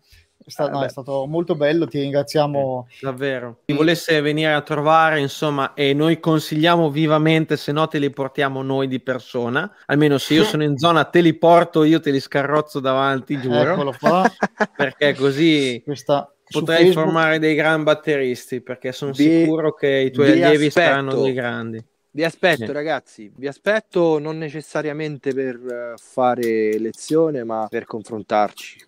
[0.52, 2.86] è stato, eh, no, è stato, molto bello, ti ringraziamo.
[3.00, 3.60] Davvero.
[3.64, 8.62] Chi volesse venire a trovare, insomma, e noi consigliamo vivamente, se no te li portiamo
[8.62, 9.70] noi di persona.
[9.86, 13.72] Almeno se io sono in zona, te li porto, io te li scarrozzo davanti, giuro.
[13.72, 14.30] Eccolo qua.
[14.76, 17.04] Perché così Questa, potrai Facebook...
[17.06, 20.86] formare dei gran batteristi, perché sono vi, sicuro che i tuoi allievi aspetto.
[20.86, 21.84] saranno dei grandi.
[22.14, 22.72] Vi aspetto sì.
[22.72, 28.84] ragazzi, vi aspetto non necessariamente per eh, fare lezione, ma per confrontarci,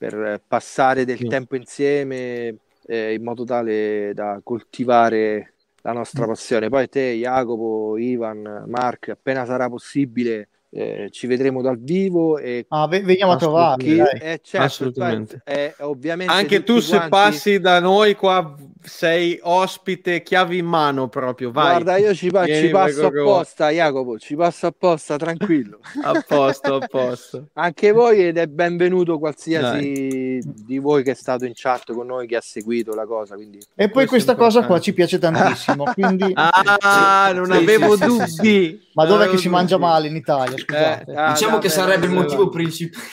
[0.00, 1.26] per passare del sì.
[1.26, 2.56] tempo insieme
[2.86, 5.52] eh, in modo tale da coltivare
[5.82, 6.28] la nostra mm.
[6.28, 6.68] passione.
[6.70, 12.86] Poi te, Jacopo, Ivan, Mark, appena sarà possibile, eh, ci vedremo dal vivo e ah,
[12.86, 15.42] veniamo a trovarli eh, certo, assolutamente.
[15.44, 17.10] eh, ovviamente anche tu se quanti...
[17.10, 21.70] passi da noi qua sei ospite chiavi in mano proprio vai.
[21.70, 25.80] Guarda io ci, pa- ci passo apposta Jacopo ci passo apposta tranquillo.
[26.02, 27.48] A posto a posto.
[27.54, 30.42] Anche voi ed è benvenuto qualsiasi Dai.
[30.64, 33.58] di voi che è stato in chat con noi che ha seguito la cosa quindi
[33.74, 39.28] e poi questa cosa qua ci piace tantissimo quindi ah non avevo dubbi ma dove
[39.28, 40.56] che si mangia male in Italia?
[40.56, 43.04] Eh, ah, diciamo che sarebbe il motivo principale.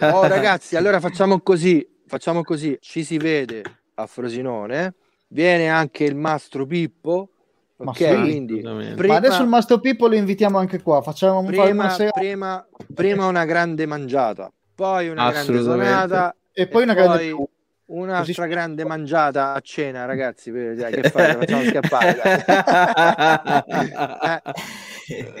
[0.00, 2.76] Oh, ragazzi, allora facciamo così: facciamo così.
[2.80, 3.62] Ci si vede
[3.94, 4.94] a Frosinone.
[5.28, 7.30] Viene anche il mastro Pippo.
[7.78, 11.02] Ma ok, sì, quindi prima, ma adesso il mastro Pippo lo invitiamo anche qua.
[11.02, 12.10] Facciamo prima, una sera...
[12.10, 17.02] prima, prima una grande mangiata, poi una grande sonata e poi una poi...
[17.02, 17.48] grande
[17.86, 18.48] Un'altra Così...
[18.48, 20.50] grande mangiata a cena, ragazzi.
[20.50, 21.34] Dai, che fare?
[21.46, 22.44] Facciamo scappare.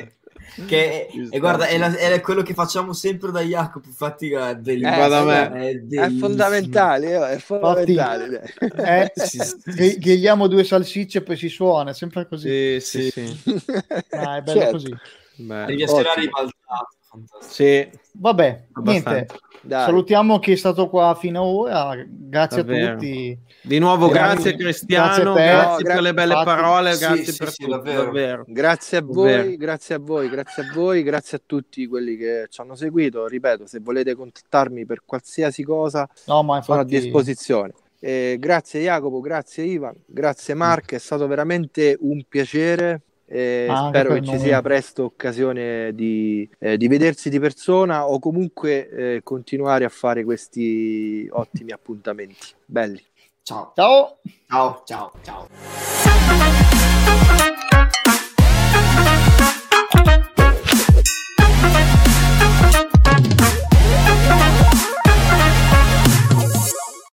[0.66, 5.82] che e guarda è, la, è, quello che facciamo sempre da Jacopo infatti è, eh,
[5.90, 11.48] è, è fondamentale eh, è fondamentale infatti, eh, sì, grigliamo due salsicce e poi si
[11.48, 13.62] suona è sempre così sì sì, sì.
[14.10, 14.72] Ah, è bello certo.
[14.72, 14.96] così
[15.36, 16.08] devi essere
[17.40, 17.88] sì.
[18.12, 19.10] Vabbè, Abbastanza.
[19.10, 19.34] niente.
[19.66, 19.84] Dai.
[19.84, 22.04] Salutiamo chi è stato qua fino ad ora.
[22.08, 22.92] Grazie Davvero.
[22.92, 23.38] a tutti.
[23.62, 25.32] Di nuovo, grazie, grazie Cristiano.
[25.34, 26.92] Grazie, grazie no, per le belle infatti, parole.
[26.92, 27.76] Sì, grazie sì, per sì, tutto.
[27.76, 28.04] Davvero.
[28.04, 28.44] davvero.
[28.46, 32.60] Grazie a voi, grazie a voi, grazie a voi, grazie a tutti quelli che ci
[32.60, 33.26] hanno seguito.
[33.26, 36.70] Ripeto, se volete contattarmi per qualsiasi cosa, no, ma infatti...
[36.70, 37.72] sono a disposizione.
[37.98, 44.22] Eh, grazie Jacopo, grazie Ivan, grazie Mark, è stato veramente un piacere eh, spero che
[44.22, 49.88] ci sia presto occasione di, eh, di, vedersi di persona o comunque eh, continuare a
[49.88, 52.54] fare questi ottimi appuntamenti.
[52.64, 53.02] Belli.
[53.42, 53.72] Ciao.
[53.74, 54.18] Ciao.
[54.48, 54.82] Ciao.
[54.84, 55.12] Ciao.
[55.22, 56.05] Ciao.